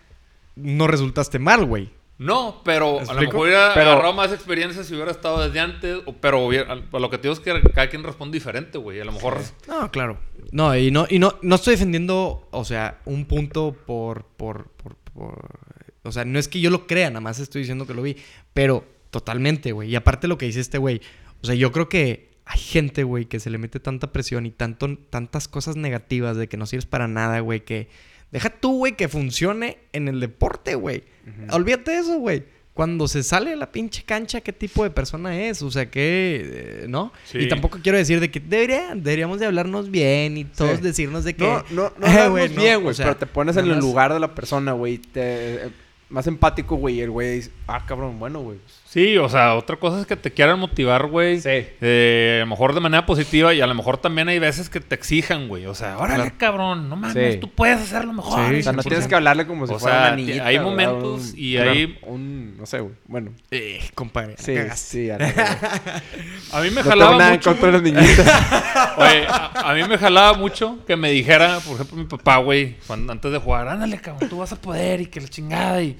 no 0.56 0.86
resultaste 0.86 1.38
mal, 1.38 1.64
güey. 1.66 1.90
No, 2.16 2.60
pero 2.64 3.00
¿Me 3.00 3.08
a 3.10 3.14
lo 3.14 3.20
mejor 3.22 3.40
hubiera 3.40 3.74
Pero- 3.74 3.90
agarrado 3.90 4.12
más 4.12 4.32
experiencia 4.32 4.84
si 4.84 4.94
hubiera 4.94 5.10
estado 5.10 5.44
desde 5.44 5.58
antes. 5.58 5.98
Pero 6.20 6.46
hubiera- 6.46 6.72
a 6.72 6.98
lo 6.98 7.10
que 7.10 7.18
te 7.18 7.22
digo 7.22 7.34
es 7.34 7.40
que 7.40 7.60
cada 7.72 7.88
quien 7.90 8.04
responde 8.04 8.36
diferente, 8.36 8.78
güey. 8.78 9.00
A 9.00 9.04
lo 9.04 9.12
mejor... 9.12 9.38
No, 9.66 9.90
claro. 9.90 10.18
No, 10.52 10.76
y 10.76 10.90
no, 10.92 11.06
y 11.10 11.18
no, 11.18 11.34
no 11.42 11.56
estoy 11.56 11.74
defendiendo, 11.74 12.46
o 12.52 12.64
sea, 12.64 13.00
un 13.04 13.24
punto 13.24 13.76
por, 13.86 14.24
por, 14.36 14.68
por, 14.70 14.94
por- 15.12 15.58
O 16.04 16.12
sea, 16.12 16.24
no 16.24 16.38
es 16.38 16.46
que 16.46 16.60
yo 16.60 16.70
lo 16.70 16.86
crea, 16.86 17.10
nada 17.10 17.20
más 17.20 17.40
estoy 17.40 17.62
diciendo 17.62 17.84
que 17.86 17.94
lo 17.94 18.02
vi. 18.02 18.16
Pero 18.52 18.84
totalmente, 19.10 19.72
güey. 19.72 19.90
Y 19.90 19.96
aparte 19.96 20.28
lo 20.28 20.38
que 20.38 20.46
dice 20.46 20.60
este 20.60 20.78
güey. 20.78 21.00
O 21.42 21.46
sea, 21.46 21.56
yo 21.56 21.72
creo 21.72 21.88
que 21.88 22.30
hay 22.46 22.60
gente, 22.60 23.02
güey, 23.02 23.24
que 23.24 23.40
se 23.40 23.50
le 23.50 23.58
mete 23.58 23.80
tanta 23.80 24.12
presión 24.12 24.46
y 24.46 24.50
tanto, 24.52 24.96
tantas 25.10 25.48
cosas 25.48 25.74
negativas 25.76 26.36
de 26.36 26.46
que 26.48 26.56
no 26.56 26.66
sirves 26.66 26.86
para 26.86 27.08
nada, 27.08 27.40
güey, 27.40 27.64
que... 27.64 27.88
Deja 28.34 28.50
tú, 28.50 28.78
güey, 28.78 28.96
que 28.96 29.08
funcione 29.08 29.78
en 29.92 30.08
el 30.08 30.18
deporte, 30.20 30.74
güey. 30.74 31.04
Olvídate 31.52 31.92
de 31.92 31.98
eso, 31.98 32.18
güey. 32.18 32.42
Cuando 32.74 33.06
se 33.06 33.22
sale 33.22 33.52
a 33.52 33.56
la 33.56 33.70
pinche 33.70 34.02
cancha, 34.02 34.40
¿qué 34.40 34.52
tipo 34.52 34.82
de 34.82 34.90
persona 34.90 35.40
es? 35.40 35.62
O 35.62 35.70
sea, 35.70 35.88
que... 35.88 36.42
eh, 36.82 36.86
¿No? 36.88 37.12
Sí. 37.24 37.38
Y 37.38 37.48
tampoco 37.48 37.78
quiero 37.80 37.96
decir 37.96 38.18
de 38.18 38.32
que 38.32 38.40
debería, 38.40 38.96
deberíamos 38.96 39.38
de 39.38 39.46
hablarnos 39.46 39.88
bien 39.92 40.36
y 40.36 40.44
todos 40.44 40.78
Sí. 40.78 40.82
decirnos 40.82 41.22
de 41.22 41.34
que... 41.34 41.44
No, 41.44 41.62
no, 41.70 41.92
no 41.96 42.06
Eh, 42.36 42.48
no, 42.48 42.60
bien, 42.60 42.76
o 42.78 42.80
güey. 42.80 42.94
sea, 42.96 43.06
pero 43.06 43.16
te 43.18 43.26
pones 43.26 43.56
en 43.56 43.70
el 43.70 43.78
lugar 43.78 44.12
de 44.12 44.18
la 44.18 44.34
persona, 44.34 44.72
güey. 44.72 44.98
Te... 44.98 45.66
eh, 45.66 45.70
Más 46.08 46.26
empático, 46.26 46.74
güey. 46.74 46.96
Y 46.96 47.00
el 47.02 47.10
güey 47.12 47.36
dice, 47.36 47.50
ah, 47.68 47.84
cabrón, 47.86 48.18
bueno, 48.18 48.40
güey. 48.40 48.58
Sí, 48.94 49.18
o 49.18 49.28
sea, 49.28 49.56
otra 49.56 49.74
cosa 49.74 50.00
es 50.00 50.06
que 50.06 50.14
te 50.14 50.30
quieran 50.30 50.56
motivar, 50.60 51.08
güey. 51.08 51.40
Sí. 51.40 51.48
eh, 51.50 52.36
a 52.36 52.44
lo 52.44 52.46
mejor 52.50 52.74
de 52.74 52.80
manera 52.80 53.04
positiva 53.06 53.52
y 53.52 53.60
a 53.60 53.66
lo 53.66 53.74
mejor 53.74 53.98
también 53.98 54.28
hay 54.28 54.38
veces 54.38 54.70
que 54.70 54.78
te 54.78 54.94
exijan, 54.94 55.48
güey. 55.48 55.66
O 55.66 55.74
sea, 55.74 55.98
órale, 55.98 56.14
Claro. 56.22 56.34
cabrón, 56.38 56.88
no 56.88 56.94
mames, 56.94 57.34
Sí. 57.34 57.40
tú 57.40 57.50
puedes 57.50 57.80
hacerlo 57.80 58.12
mejor. 58.12 58.48
Sí, 58.50 58.60
O 58.60 58.62
sea, 58.62 58.72
no 58.72 58.82
100%. 58.82 58.88
tienes 58.88 59.08
que 59.08 59.14
hablarle 59.16 59.48
como 59.48 59.66
si 59.66 59.74
O 59.74 59.80
fuera 59.80 59.96
sea, 59.96 60.06
una 60.06 60.16
niñita. 60.16 60.46
hay 60.46 60.60
momentos 60.60 61.32
Un- 61.32 61.38
y 61.38 61.56
hay- 61.56 61.98
Un, 62.02 62.56
no 62.56 62.66
sé, 62.66 62.78
güey. 62.78 62.94
Bueno. 63.08 63.32
Eh, 63.50 63.80
compadre. 63.96 64.36
Sí, 64.38 64.54
sí. 64.76 65.10
a. 65.10 65.16
A 66.52 66.60
mí 66.60 66.70
me 66.70 66.82
No 66.82 66.88
jalaba 66.88 67.10
tengo 67.10 67.18
nada 67.18 67.30
mucho. 67.32 67.50
contra 67.50 67.72
las 67.72 67.82
niñitas. 67.82 68.26
Oye, 68.96 69.26
a, 69.26 69.70
a 69.70 69.74
mí 69.74 69.82
me 69.88 69.98
jalaba 69.98 70.34
mucho 70.38 70.78
que 70.86 70.94
me 70.94 71.10
dijera, 71.10 71.58
por 71.66 71.74
ejemplo, 71.74 71.96
mi 71.96 72.04
papá, 72.04 72.36
güey, 72.36 72.76
cuando- 72.86 73.12
antes 73.12 73.32
de 73.32 73.38
jugar, 73.38 73.66
ándale, 73.66 73.98
cabrón, 74.00 74.28
tú 74.28 74.38
vas 74.38 74.52
a 74.52 74.56
poder 74.60 75.00
y 75.00 75.06
que 75.06 75.20
la 75.20 75.26
chingada. 75.28 75.82
Y, 75.82 75.96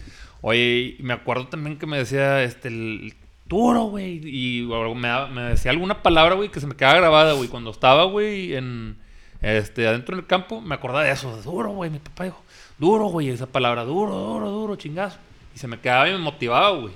oye, 0.46 0.96
me 1.00 1.14
acuerdo 1.14 1.48
también 1.48 1.78
que 1.78 1.87
me 1.87 1.96
decía, 1.96 2.42
este, 2.42 2.68
el 2.68 3.14
duro, 3.46 3.85
güey. 3.85 4.20
Y 4.22 4.68
me 5.33 5.42
decía 5.42 5.70
alguna 5.70 6.02
palabra, 6.02 6.35
güey, 6.35 6.50
que 6.50 6.61
se 6.61 6.66
me 6.66 6.76
quedaba 6.76 6.98
grabada, 6.98 7.33
güey. 7.33 7.48
Cuando 7.48 7.70
estaba, 7.70 8.04
güey, 8.04 8.54
en, 8.54 8.98
este, 9.40 9.88
adentro 9.88 10.14
del 10.16 10.26
campo, 10.26 10.61
me 10.61 10.74
acordaba 10.74 11.04
de 11.04 11.12
eso, 11.12 11.35
duro, 11.42 11.70
güey. 11.70 11.90
Mi 11.90 11.98
papá 11.98 12.24
dijo, 12.24 12.42
duro, 12.78 13.07
güey, 13.07 13.30
esa 13.30 13.46
palabra, 13.46 13.85
duro, 13.85 14.14
duro, 14.14 14.50
duro, 14.50 14.76
chingazo. 14.76 15.18
Y 15.54 15.59
se 15.59 15.66
me 15.66 15.80
quedaba 15.80 16.11
y 16.11 16.12
me 16.12 16.18
motivaba, 16.18 16.78
güey. 16.78 16.94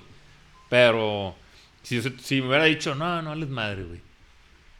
Pero, 0.69 1.35
si, 1.83 2.03
si 2.03 2.43
me 2.43 2.49
hubiera 2.49 2.65
dicho, 2.65 2.95
no, 2.95 3.23
no 3.23 3.35
les 3.35 3.49
madre, 3.49 3.85
güey. 3.85 4.03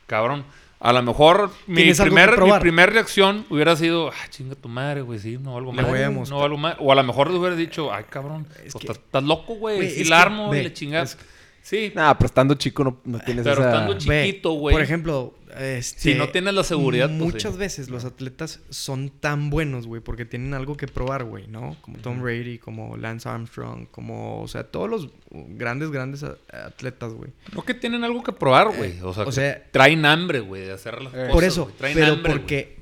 Cabrón, 0.07 0.45
A 0.81 0.93
lo 0.93 1.03
mejor 1.03 1.51
mi 1.67 1.83
algo 1.91 2.05
primer, 2.05 2.41
mi 2.41 2.53
primer 2.61 2.93
reacción 2.93 3.45
hubiera 3.51 3.75
sido, 3.75 4.11
ah, 4.11 4.29
chinga 4.31 4.55
tu 4.55 4.69
madre, 4.69 5.01
güey, 5.03 5.19
sí, 5.19 5.37
no 5.37 5.55
valgo 5.55 5.73
Le 5.73 5.77
madre. 5.83 5.91
voy 5.91 6.01
a 6.03 6.07
güey, 6.07 6.19
mostrar. 6.21 6.37
no 6.37 6.43
valgo 6.43 6.57
madre. 6.57 6.77
O 6.81 6.93
a 6.93 6.95
lo 6.95 7.03
mejor 7.03 7.31
le 7.31 7.39
hubiera 7.39 7.57
dicho, 7.57 7.93
ay, 7.93 8.05
cabrón, 8.09 8.47
Es 8.65 8.73
pues, 8.73 8.75
que- 8.75 8.79
estás, 8.93 8.99
estás 9.05 9.23
loco, 9.25 9.55
güey, 9.57 9.91
si 9.91 10.05
la 10.05 10.21
armo 10.23 10.53
le 10.53 10.73
chingas. 10.73 11.19
Sí, 11.69 11.93
Nah, 11.95 12.15
pero 12.15 12.27
estando 12.27 12.55
chico 12.55 12.83
no, 12.83 12.99
no 13.05 13.19
tienes 13.21 13.45
Pero 13.45 13.61
esa... 13.61 13.69
estando 13.73 13.99
chiquito, 13.99 14.53
güey. 14.53 14.73
Por 14.75 14.81
ejemplo, 14.83 15.35
este, 15.59 16.01
Si 16.01 16.15
no 16.15 16.31
tienes 16.31 16.55
la 16.55 16.65
seguridad, 16.65 17.09
pues, 17.09 17.19
muchas 17.21 17.53
sí. 17.55 17.59
veces 17.59 17.91
los 17.91 18.07
atletas 18.07 18.61
son 18.71 19.11
tan 19.11 19.51
buenos, 19.51 19.87
güey, 19.87 20.01
porque 20.01 20.25
tienen 20.25 20.55
algo 20.55 20.77
que 20.79 20.87
probar, 20.87 21.25
güey, 21.25 21.47
¿no? 21.47 21.77
Como 21.83 21.99
Tom 21.99 22.23
Brady, 22.23 22.59
como 22.59 22.97
Lance 22.97 23.29
Armstrong, 23.29 23.87
como, 23.91 24.41
o 24.41 24.49
sea, 24.49 24.65
todos 24.65 24.89
los 24.89 25.09
grandes, 25.31 25.91
grandes 25.91 26.23
atletas, 26.23 27.13
güey. 27.13 27.33
no 27.55 27.63
que 27.65 27.75
tienen 27.75 28.03
algo 28.03 28.23
que 28.23 28.33
probar, 28.33 28.75
güey. 28.75 29.01
O 29.03 29.13
sea, 29.13 29.25
o 29.25 29.27
que 29.27 29.33
sea- 29.33 29.63
traen 29.71 30.07
hambre, 30.07 30.41
güey, 30.41 30.63
de 30.65 30.73
hacer 30.73 31.03
las 31.03 31.13
Eh. 31.13 31.17
cosas. 31.17 31.33
Por 31.33 31.45
eso, 31.45 31.71
traen 31.77 31.95
pero 31.99 32.13
hambre, 32.15 32.33
porque, 32.33 32.79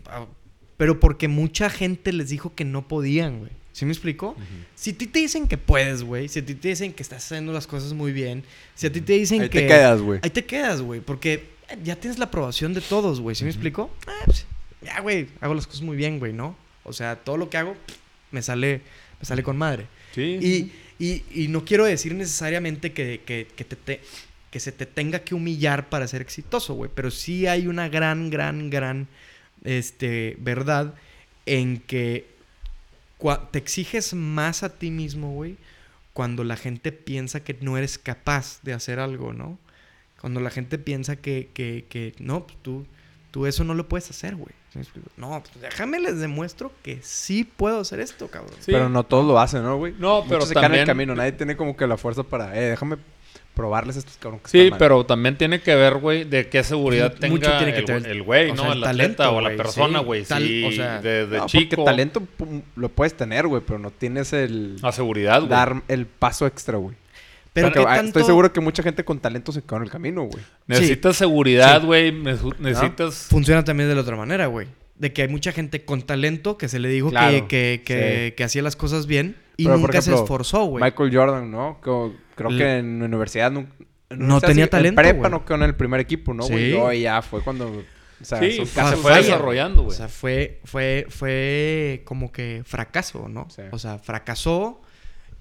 pero 0.77 1.01
porque 1.01 1.27
mucha 1.29 1.71
gente 1.71 2.13
les 2.13 2.29
dijo 2.29 2.55
que 2.55 2.65
no 2.65 2.87
podían, 2.87 3.39
güey. 3.41 3.51
¿Sí 3.77 3.85
me 3.85 3.93
explico? 3.93 4.35
Si 4.75 4.93
a 4.93 4.97
ti 4.97 5.07
te 5.07 5.19
dicen 5.19 5.47
que 5.47 5.59
puedes, 5.59 6.03
güey, 6.03 6.31
si 6.31 6.39
a 6.39 6.47
ti 6.47 6.55
te 6.55 6.69
dicen 6.69 6.95
que 6.95 7.03
estás 7.03 7.23
haciendo 7.27 7.53
las 7.53 7.67
cosas 7.67 7.93
muy 7.93 8.11
bien, 8.11 8.43
si 8.75 8.87
a 8.87 8.91
ti 8.91 9.03
te 9.03 9.13
dicen 9.13 9.43
Ahí 9.43 9.51
que... 9.51 9.61
te 9.61 9.67
quedas, 9.67 10.01
güey. 10.01 10.19
Ahí 10.23 10.31
te 10.31 10.47
quedas, 10.47 10.81
güey, 10.81 11.03
porque 11.03 11.45
ya 11.85 11.95
tienes 11.97 12.19
la 12.19 12.25
aprobación 12.25 12.73
de 12.73 12.81
todos, 12.81 13.21
güey. 13.21 13.37
¿Sí 13.37 13.45
me 13.45 13.51
explico? 13.51 13.91
Ah, 14.07 14.23
pues, 14.25 14.47
ya, 14.81 14.99
güey, 15.01 15.29
hago 15.43 15.53
las 15.53 15.67
cosas 15.67 15.83
muy 15.83 15.95
bien, 15.95 16.19
güey, 16.19 16.33
¿no? 16.33 16.57
O 16.85 16.95
sea, 16.95 17.17
todo 17.17 17.37
lo 17.37 17.51
que 17.51 17.59
hago 17.59 17.77
me 18.31 18.41
sale, 18.41 18.81
me 19.21 19.27
sale 19.27 19.43
con 19.43 19.59
madre. 19.59 19.87
Sí. 20.15 20.39
Y, 20.41 20.73
y, 20.99 21.23
y 21.45 21.49
no 21.49 21.67
quiero 21.67 21.85
decir 21.85 22.15
necesariamente 22.15 22.95
que, 22.95 23.21
que, 23.27 23.47
que 23.55 23.65
te, 23.65 23.77
te- 23.77 24.01
que 24.51 24.59
se 24.59 24.73
te 24.73 24.87
tenga 24.87 25.19
que 25.19 25.35
humillar 25.35 25.91
para 25.91 26.09
ser 26.09 26.23
exitoso, 26.23 26.73
güey. 26.73 26.91
Pero 26.95 27.11
sí 27.11 27.47
hay 27.47 27.67
una 27.67 27.91
gran, 27.91 28.31
gran, 28.31 28.71
gran 28.71 29.07
este, 29.65 30.35
verdad 30.41 30.95
en 31.45 31.77
que 31.81 32.35
te 33.51 33.59
exiges 33.59 34.15
más 34.15 34.63
a 34.63 34.71
ti 34.79 34.91
mismo, 34.91 35.33
güey, 35.33 35.57
cuando 36.13 36.45
la 36.45 36.57
gente 36.57 36.93
piensa 36.93 37.41
que 37.41 37.57
no 37.61 37.77
eres 37.79 37.99
capaz 37.99 38.61
de 38.63 38.73
hacer 38.73 38.99
algo, 38.99 39.33
¿no? 39.33 39.59
Cuando 40.21 40.41
la 40.41 40.51
gente 40.51 40.79
piensa 40.79 41.17
que, 41.17 41.51
que, 41.53 41.85
que 41.89 42.15
no, 42.19 42.47
pues 42.47 42.57
tú, 42.63 42.87
tú 43.31 43.47
eso 43.47 43.65
no 43.65 43.75
lo 43.75 43.89
puedes 43.89 44.09
hacer, 44.11 44.35
güey. 44.35 44.55
No, 45.17 45.43
pues 45.43 45.61
déjame 45.63 45.99
les 46.01 46.19
demuestro 46.19 46.71
que 46.83 47.01
sí 47.03 47.45
puedo 47.45 47.81
hacer 47.81 48.01
esto, 48.01 48.29
cabrón. 48.29 48.55
Sí. 48.61 48.73
Pero 48.73 48.91
no 48.91 49.05
todos 49.05 49.25
lo 49.27 49.39
hacen, 49.39 49.63
¿no, 49.63 49.79
güey? 49.79 49.95
No, 49.99 50.23
pero 50.25 50.37
Muchos 50.41 50.49
se 50.51 50.55
caen 50.55 50.67
en 50.67 50.81
el 50.81 50.87
también- 50.87 51.09
camino. 51.09 51.15
Nadie 51.15 51.33
tiene 51.33 51.57
como 51.57 51.75
que 51.77 51.87
la 51.87 51.97
fuerza 51.97 52.23
para... 52.25 52.55
Eh, 52.59 52.71
déjame 52.71 52.99
probarles 53.57 53.97
estos 53.97 54.17
cabrón 54.19 54.39
que 54.41 54.51
Sí, 54.51 54.71
mal. 54.71 54.79
pero 54.79 55.05
también 55.07 55.37
tiene 55.37 55.61
que 55.61 55.75
ver, 55.75 55.95
güey, 55.97 56.23
de 56.25 56.49
qué 56.49 56.63
seguridad 56.63 57.13
Mu- 57.15 57.19
tenga 57.19 57.33
mucho 57.35 57.57
tiene 57.57 57.73
que 57.73 57.79
el, 57.81 57.85
tener- 57.87 58.07
el 58.11 58.23
güey, 58.23 58.51
o 58.51 58.55
¿no? 58.55 58.63
sea, 58.63 58.73
el, 58.73 58.79
el 58.79 58.85
atleta 58.85 59.17
talento, 59.25 59.37
o 59.37 59.41
la 59.41 59.57
persona, 59.57 59.99
sí. 60.01 60.05
güey. 60.05 60.25
Tal- 60.25 60.43
Sí, 60.43 60.65
o 60.65 60.73
sea, 60.73 61.01
desde 61.01 61.39
No, 61.39 61.47
chico. 61.47 61.71
porque 61.77 61.85
talento 61.91 62.23
lo 62.77 62.89
puedes 62.91 63.17
tener, 63.17 63.47
güey, 63.49 63.63
pero 63.67 63.79
no 63.81 63.91
tienes 63.91 64.33
el... 64.33 64.77
A 64.83 64.93
seguridad, 64.93 65.39
güey. 65.41 65.49
Dar 65.51 65.83
el 65.89 66.07
paso 66.07 66.47
extra, 66.47 66.77
güey. 66.77 66.95
Pero 67.55 67.69
Porque, 67.69 67.81
qué 67.81 67.87
ah, 67.89 67.97
tanto... 67.97 68.09
Estoy 68.19 68.25
seguro 68.25 68.53
que 68.53 68.61
mucha 68.61 68.83
gente 68.83 69.03
con 69.05 69.19
talento 69.19 69.51
se 69.51 69.63
quedó 69.63 69.79
en 69.79 69.83
el 69.85 69.91
camino, 69.91 70.25
güey. 70.25 70.45
Necesitas 70.67 71.17
seguridad, 71.17 71.83
güey. 71.83 72.13
neces- 72.13 72.59
Necesitas... 72.59 73.15
Funciona 73.31 73.65
también 73.65 73.89
de 73.89 73.95
la 73.95 74.03
otra 74.03 74.15
manera, 74.17 74.47
güey. 74.47 74.69
De 74.97 75.13
que 75.15 75.23
hay 75.23 75.29
mucha 75.29 75.53
gente 75.53 75.83
con 75.85 76.03
talento 76.03 76.59
que 76.59 76.69
se 76.69 76.79
le 76.79 76.89
dijo 76.91 77.09
Claro, 77.11 77.49
que, 77.49 77.83
que, 77.83 77.83
que, 77.85 78.27
sí. 78.29 78.33
que 78.37 78.45
hacía 78.45 78.61
las 78.63 78.77
cosas 78.77 79.07
bien 79.07 79.37
y 79.57 79.65
Pero, 79.65 79.79
nunca 79.79 80.03
se 80.03 80.15
esforzó, 80.15 80.65
güey. 80.67 80.85
Michael 80.85 81.15
Jordan, 81.17 81.51
¿no? 81.51 81.79
Creo, 81.83 82.13
creo 82.37 82.51
L- 82.51 82.59
que 82.59 82.79
en 82.79 83.01
la 83.01 83.05
universidad 83.07 83.51
No 83.51 83.67
universidad 84.11 84.41
tenía 84.49 84.71
talento, 84.71 85.01
En 85.01 85.05
prepa 85.09 85.19
güey. 85.19 85.31
no 85.33 85.45
quedó 85.45 85.57
en 85.57 85.63
el 85.65 85.75
primer 85.75 85.99
equipo, 86.01 86.33
¿no, 86.33 86.47
güey? 86.47 86.71
Sí. 86.73 86.79
No, 86.79 86.93
ya 86.93 87.21
fue 87.23 87.43
cuando... 87.43 87.67
O 88.19 88.25
sea, 88.25 88.39
Sí, 88.39 88.53
se 88.53 88.67
fue 88.67 88.97
falla, 88.97 89.17
desarrollando, 89.17 89.83
O 89.83 89.85
güey. 89.87 89.97
sea, 89.97 90.09
fue, 90.09 90.61
fue, 90.65 91.07
fue 91.11 92.03
como 92.07 92.31
que 92.33 92.63
fracaso, 92.65 93.29
¿no? 93.29 93.47
Sí. 93.51 93.63
O 93.73 93.79
sea, 93.79 93.99
fracasó 93.99 94.81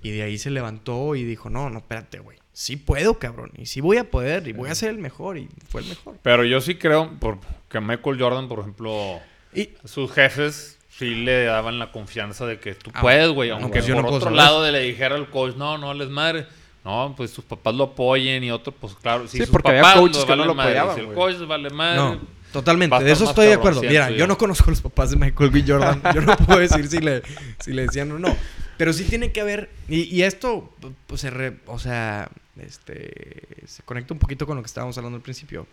y 0.02 0.12
de 0.12 0.24
ahí 0.24 0.38
se 0.38 0.50
levantó 0.50 1.16
y 1.16 1.24
dijo, 1.24 1.50
no, 1.50 1.70
no, 1.70 1.78
espérate, 1.80 2.20
güey. 2.20 2.38
Sí 2.52 2.76
puedo, 2.78 3.18
cabrón. 3.20 3.52
Y 3.58 3.66
sí 3.68 3.80
voy 3.82 3.98
a 3.98 4.10
poder 4.10 4.48
y 4.48 4.54
voy 4.54 4.70
a 4.70 4.76
ser 4.76 4.90
el 4.90 4.98
mejor. 4.98 5.38
Y 5.38 5.48
fue 5.70 5.82
el 5.82 5.88
mejor. 5.88 6.18
Pero 6.22 6.44
yo 6.44 6.60
sí 6.62 6.76
creo 6.76 7.12
por, 7.20 7.40
que 7.70 7.80
Michael 7.80 8.20
Jordan, 8.20 8.48
por 8.50 8.60
ejemplo, 8.60 9.20
Y 9.54 9.70
sus 9.86 10.12
jefes 10.12 10.78
sí 10.90 11.16
le 11.16 11.46
daban 11.46 11.80
la 11.80 11.92
confianza 11.94 12.46
de 12.46 12.60
que 12.60 12.76
tú 12.76 12.92
Ah, 12.94 13.02
puedes, 13.02 13.30
güey. 13.30 13.50
no, 13.50 13.56
Aunque 13.56 13.80
pues 13.80 13.86
por 13.86 13.96
no 13.96 14.02
puedo 14.04 14.16
otro 14.18 14.30
lado 14.32 14.70
le 14.70 14.80
dijera 14.82 15.16
al 15.16 15.30
coach, 15.30 15.56
no, 15.56 15.78
no 15.78 15.94
les 15.94 16.10
madre. 16.10 16.46
No, 16.86 17.14
pues 17.18 17.32
sus 17.32 17.44
papás 17.44 17.74
lo 17.76 17.86
apoyen 17.86 18.44
y 18.44 18.52
otro, 18.52 18.72
pues 18.72 18.94
claro. 18.96 19.28
Si 19.28 19.38
Sí, 19.40 19.44
sus 19.46 19.50
porque 19.50 19.70
había 19.70 19.82
papás 19.82 20.00
coaches 20.00 20.24
que 20.24 20.36
no 20.36 20.46
lo 20.46 20.54
madre, 20.56 20.78
apoyaban, 20.78 20.96
Si 20.96 21.10
el 21.10 21.16
coach 21.16 21.48
vale 21.48 21.70
madre. 21.72 21.98
No, 21.98 22.20
totalmente. 22.54 23.04
De 23.04 23.12
eso 23.12 23.26
estoy 23.28 23.48
de 23.48 23.54
acuerdo. 23.54 23.82
Mira, 23.82 24.12
yo. 24.12 24.18
yo 24.18 24.28
no 24.28 24.38
conozco 24.38 24.66
a 24.68 24.70
los 24.70 24.82
papás 24.82 25.10
de 25.10 25.18
Michael 25.18 25.50
B. 25.50 25.64
Jordan. 25.68 26.02
Yo 26.14 26.22
no 26.22 26.38
puedo 26.38 26.60
decir 26.60 26.88
si 26.88 27.00
le, 27.00 27.24
si 27.60 27.74
le 27.74 27.88
decían 27.88 28.12
o 28.12 28.20
no. 28.20 28.38
Pero 28.78 28.94
sí 28.94 29.04
tiene 29.06 29.32
que 29.32 29.42
haber. 29.42 29.70
Y, 29.90 30.04
y 30.16 30.22
esto, 30.24 30.72
pues, 31.08 31.22
se 31.22 31.32
re- 31.32 31.58
o 31.66 31.80
sea, 31.80 32.30
este, 32.60 33.42
se 33.66 33.82
conecta 33.84 34.14
un 34.14 34.20
poquito 34.20 34.46
con 34.46 34.56
lo 34.58 34.62
que 34.62 34.68
estábamos 34.68 34.98
hablando 34.98 35.16
al 35.16 35.24
principio. 35.24 35.66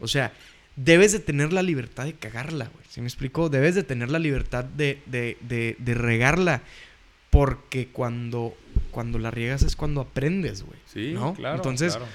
O 0.00 0.08
sea, 0.08 0.32
debes 0.76 1.12
de 1.12 1.18
tener 1.18 1.52
la 1.52 1.62
libertad 1.62 2.04
de 2.04 2.14
cagarla, 2.14 2.70
güey. 2.72 2.84
¿Sí 2.88 3.00
me 3.02 3.06
explico? 3.06 3.48
Debes 3.50 3.74
de 3.74 3.82
tener 3.82 4.10
la 4.10 4.18
libertad 4.18 4.64
de, 4.64 5.02
de, 5.06 5.36
de, 5.42 5.76
de 5.78 5.94
regarla. 5.94 6.62
Porque 7.30 7.88
cuando, 7.88 8.54
cuando 8.94 9.18
la 9.18 9.30
riegas 9.30 9.62
es 9.62 9.76
cuando 9.76 10.00
aprendes, 10.00 10.62
güey. 10.62 10.78
Sí, 10.86 11.10
¿no? 11.12 11.34
claro. 11.34 11.56
Entonces, 11.56 11.96
claro. 11.96 12.10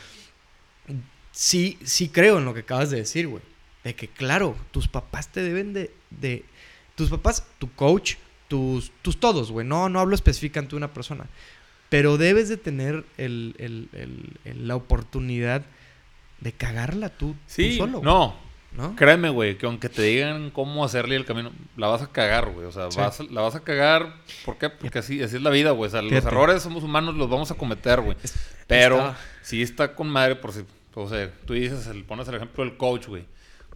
sí, 1.32 1.78
sí 1.84 2.10
creo 2.10 2.40
en 2.40 2.46
lo 2.46 2.54
que 2.54 2.62
acabas 2.62 2.90
de 2.90 2.98
decir, 2.98 3.28
güey. 3.28 3.44
De 3.84 3.94
que, 3.96 4.08
claro, 4.08 4.56
tus 4.72 4.88
papás 4.88 5.28
te 5.32 5.42
deben 5.42 5.74
de... 5.74 5.92
de 6.10 6.44
tus 6.96 7.10
papás, 7.10 7.46
tu 7.60 7.72
coach, 7.74 8.16
tus, 8.50 8.92
tus 9.02 9.20
todos, 9.20 9.52
güey. 9.52 9.66
No, 9.66 9.88
no 9.90 10.00
hablo 10.02 10.16
específicamente 10.16 10.72
de 10.72 10.78
una 10.78 10.94
persona. 10.94 11.26
Pero 11.90 12.18
debes 12.18 12.50
de 12.50 12.58
tener 12.58 13.06
el, 13.18 13.56
el- 13.58 13.90
el- 14.44 14.68
la 14.68 14.76
oportunidad 14.76 15.64
de 16.42 16.52
cagarla 16.52 17.10
tú, 17.10 17.34
tú 17.34 17.38
Sí, 17.48 17.78
solo. 17.78 18.02
no. 18.04 18.36
¿No? 18.72 18.96
Créeme, 18.96 19.30
güey, 19.30 19.58
que 19.58 19.66
aunque 19.66 19.90
te 19.90 20.02
digan 20.04 20.52
cómo 20.52 20.86
hacerle 20.86 21.16
el 21.16 21.26
camino, 21.26 21.52
la 21.76 21.88
vas 21.88 22.02
a 22.02 22.12
cagar, 22.12 22.52
güey. 22.52 22.66
O 22.68 22.72
sea, 22.72 22.90
Sí. 22.92 22.98
vas 23.00 23.20
a- 23.20 23.24
la 23.24 23.42
vas 23.42 23.56
a 23.56 23.60
cagar. 23.64 24.14
¿Por 24.46 24.58
qué? 24.58 24.70
Porque 24.70 25.00
así, 25.00 25.22
así 25.24 25.36
es 25.38 25.42
la 25.42 25.50
vida, 25.50 25.72
güey. 25.72 25.88
O 25.88 25.92
sea, 25.92 26.02
los 26.02 26.10
Fíjate. 26.10 26.28
errores 26.28 26.62
somos 26.64 26.84
humanos, 26.84 27.16
los 27.16 27.30
vamos 27.30 27.50
a 27.52 27.56
cometer, 27.56 28.02
güey. 28.02 28.16
Pero 28.68 29.16
sí 29.42 29.62
está 29.62 29.96
con 29.96 30.08
madre, 30.10 30.36
por 30.36 30.52
si, 30.54 30.62
o 30.94 31.10
sea, 31.10 31.32
tú 31.46 31.54
dices, 31.54 31.88
el, 31.88 32.04
pones 32.04 32.28
el 32.28 32.36
ejemplo 32.36 32.64
del 32.64 32.78
coach, 32.78 33.08
güey. 33.08 33.26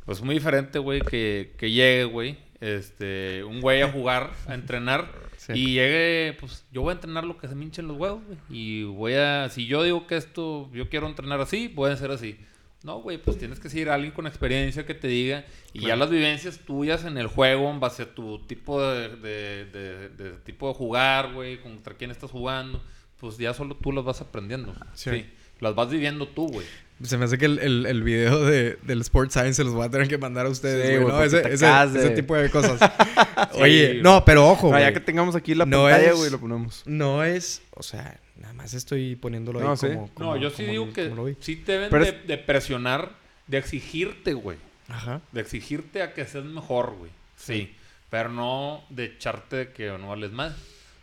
Pues 0.06 0.21
muy 0.21 0.36
diferente, 0.36 0.79
güey, 0.79 1.01
que, 1.01 1.53
que 1.58 1.71
llegue, 1.71 2.03
güey, 2.03 2.38
este, 2.62 3.43
un 3.43 3.62
güey 3.62 3.82
a 3.82 3.91
jugar, 3.91 4.32
a 4.47 4.53
entrenar, 4.53 5.10
Sí. 5.38 5.53
y 5.56 5.73
llegue, 5.73 6.38
pues, 6.39 6.65
yo 6.71 6.82
voy 6.82 6.91
a 6.91 6.93
entrenar 6.93 7.23
lo 7.23 7.38
que 7.38 7.47
se 7.47 7.56
me 7.56 7.63
hinchen 7.65 7.88
los 7.88 7.97
huevos, 7.97 8.21
güey. 8.25 8.38
Y 8.49 8.84
voy 8.84 9.13
a, 9.15 9.49
si 9.49 9.65
yo 9.65 9.82
digo 9.84 10.06
que 10.08 10.15
esto, 10.17 10.69
yo 10.73 10.88
quiero 10.89 11.08
entrenar 11.08 11.41
así, 11.41 11.67
voy 11.69 11.89
a 11.89 11.93
hacer 11.93 12.12
así. 12.12 12.38
No, 12.83 12.99
güey, 13.01 13.17
pues 13.17 13.37
tienes 13.37 13.59
que 13.61 13.69
seguir 13.69 13.89
a 13.89 13.93
alguien 13.93 14.11
con 14.11 14.27
experiencia 14.27 14.85
que 14.85 14.93
te 14.93 15.07
diga, 15.07 15.45
y 15.71 15.85
ya 15.87 15.95
las 15.95 16.09
vivencias 16.09 16.59
tuyas 16.59 17.05
en 17.05 17.17
el 17.17 17.27
juego, 17.27 17.69
en 17.71 17.79
base 17.79 18.03
a 18.03 18.13
tu 18.13 18.39
tipo 18.45 18.81
de, 18.81 19.07
de, 19.15 19.65
de- 19.65 20.09
de 20.09 20.31
tipo 20.43 20.67
de 20.67 20.73
jugar, 20.73 21.31
güey, 21.33 21.61
contra 21.61 21.93
quién 21.95 22.11
estás 22.11 22.29
jugando, 22.29 22.83
pues 23.21 23.37
ya 23.37 23.53
solo 23.53 23.75
tú 23.77 23.93
las 23.93 24.03
vas 24.03 24.19
aprendiendo. 24.19 24.73
Sí. 24.93 25.09
Sí. 25.11 25.25
Las 25.61 25.75
vas 25.75 25.89
viviendo 25.89 26.27
tú, 26.27 26.49
güey. 26.49 26.65
Se 27.03 27.17
me 27.17 27.23
hace 27.25 27.37
que 27.37 27.45
el, 27.45 27.59
el, 27.59 27.85
el 27.85 28.03
video 28.03 28.43
de, 28.45 28.77
del 28.83 28.99
Sports 29.01 29.31
Science 29.33 29.53
se 29.55 29.63
los 29.63 29.73
voy 29.73 29.85
a 29.85 29.89
tener 29.89 30.09
que 30.09 30.17
mandar 30.17 30.45
a 30.45 30.49
ustedes, 30.49 30.89
Sí, 30.89 30.95
güey, 30.97 31.07
¿no? 31.13 31.23
Ese, 31.23 31.41
ese, 31.53 32.09
tipo 32.11 32.35
de 32.35 32.49
cosas. 32.49 32.79
Sí. 33.53 33.61
Oye, 33.61 33.99
no, 34.01 34.25
pero 34.25 34.47
ojo, 34.49 34.67
No, 34.67 34.71
güey. 34.73 34.81
ya 34.83 34.93
que 34.93 34.99
tengamos 34.99 35.35
aquí 35.35 35.53
la 35.53 35.65
No 35.65 35.83
pantalla, 35.83 36.09
es- 36.09 36.15
güey, 36.17 36.31
lo 36.31 36.39
ponemos. 36.39 36.81
No 36.87 37.23
es, 37.23 37.61
o 37.71 37.83
sea, 37.83 38.19
nada 38.43 38.53
más 38.53 38.73
estoy 38.75 39.15
poniéndolo 39.15 39.60
ahí 39.67 39.75
sí. 39.77 39.88
como, 39.88 40.08
como- 40.13 40.36
no, 40.36 40.38
yo 40.41 40.51
sí 40.51 40.63
digo 40.65 40.93
que 40.93 41.36
sí 41.39 41.56
te 41.56 41.71
deben 41.71 41.89
Pero 41.89 42.06
de, 42.06 42.12
es- 42.12 42.27
de 42.27 42.38
presionar, 42.38 43.12
de 43.47 43.58
exigirte, 43.58 44.34
güey. 44.34 44.58
Ajá. 44.89 45.21
De 45.32 45.41
exigirte 45.41 46.03
a 46.03 46.13
que 46.13 46.25
seas 46.25 46.43
mejor, 46.45 46.93
güey. 46.97 47.10
Sí. 47.38 47.73
Pero 48.12 48.29
no 48.29 48.84
de 48.89 49.06
echarte 49.06 49.69
que 49.69 49.88
no 49.97 50.10
vales 50.10 50.32
más. 50.32 50.53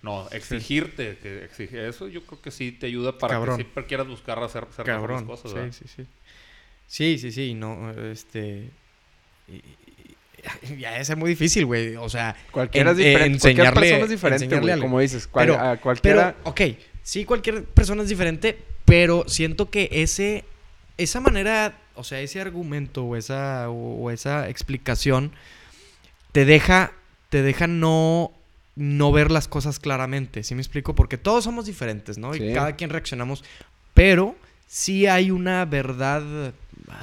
No, 0.03 0.29
exigirte. 0.31 1.19
Que 1.23 1.45
exige 1.45 1.89
eso 1.89 2.07
yo 2.09 2.23
creo 2.25 2.41
que 2.41 2.51
sí 2.51 2.73
te 2.73 2.87
ayuda 2.87 3.19
para 3.19 3.35
Cabrón. 3.35 3.57
que 3.57 3.65
siempre 3.65 3.85
quieras 3.87 4.07
buscar 4.07 4.39
hacer, 4.43 4.65
hacer 4.71 4.87
mejores 4.87 5.17
Cabrón. 5.17 5.27
cosas, 5.27 5.51
sí, 5.51 5.57
¿verdad? 5.57 5.73
sí, 5.73 5.85
sí. 5.97 6.07
Sí, 6.87 7.19
sí, 7.19 7.33
sí, 7.33 7.55
no, 7.55 7.91
este... 8.11 8.71
y- 9.49 9.53
y- 9.57 10.77
ya 10.79 10.99
es 10.99 11.15
muy 11.17 11.31
difícil, 11.31 11.67
güey, 11.67 11.97
o 11.97 12.09
sea... 12.09 12.35
Cualquiera 12.51 12.91
en- 12.91 12.97
es 13.01 13.05
diferente. 13.05 13.37
eh, 13.37 13.41
Cualquier 13.41 13.67
enseñarle- 13.67 13.81
persona 13.81 14.05
es 14.05 14.11
diferente, 14.11 14.45
enseñarle 14.45 14.73
güey. 14.73 14.81
Como 14.83 15.01
dices, 15.01 15.27
cual- 15.27 15.47
Pero- 15.49 15.61
a 15.61 15.77
cualquiera... 15.77 16.35
Pero, 16.39 16.51
ok, 16.51 16.61
sí, 17.03 17.25
cualquier 17.25 17.65
persona 17.65 18.03
es 18.03 18.09
diferente, 18.09 18.59
pero 18.85 19.25
siento 19.29 19.71
que 19.71 19.89
ese, 19.93 20.45
esa 20.99 21.21
manera, 21.21 21.79
o 21.95 22.05
sea, 22.05 22.21
ese 22.21 22.41
argumento 22.41 23.05
o 23.05 23.17
esa, 23.17 23.69
o, 23.71 24.03
o 24.05 24.11
esa 24.11 24.49
explicación 24.49 25.33
te 26.33 26.45
deja, 26.45 26.93
te 27.29 27.43
deja 27.43 27.67
no, 27.67 28.33
no 28.77 29.13
ver 29.13 29.31
las 29.31 29.49
cosas 29.49 29.79
claramente, 29.79 30.43
¿sí 30.43 30.55
me 30.55 30.63
explico? 30.63 30.95
Porque 30.95 31.19
todos 31.19 31.45
somos 31.45 31.67
diferentes, 31.67 32.19
¿no? 32.19 32.35
Y 32.35 32.53
cada 32.55 32.77
quien 32.77 32.91
reaccionamos, 32.91 33.45
pero 33.95 34.37
sí 34.67 35.07
hay 35.07 35.31
una 35.31 35.65
verdad 35.65 36.53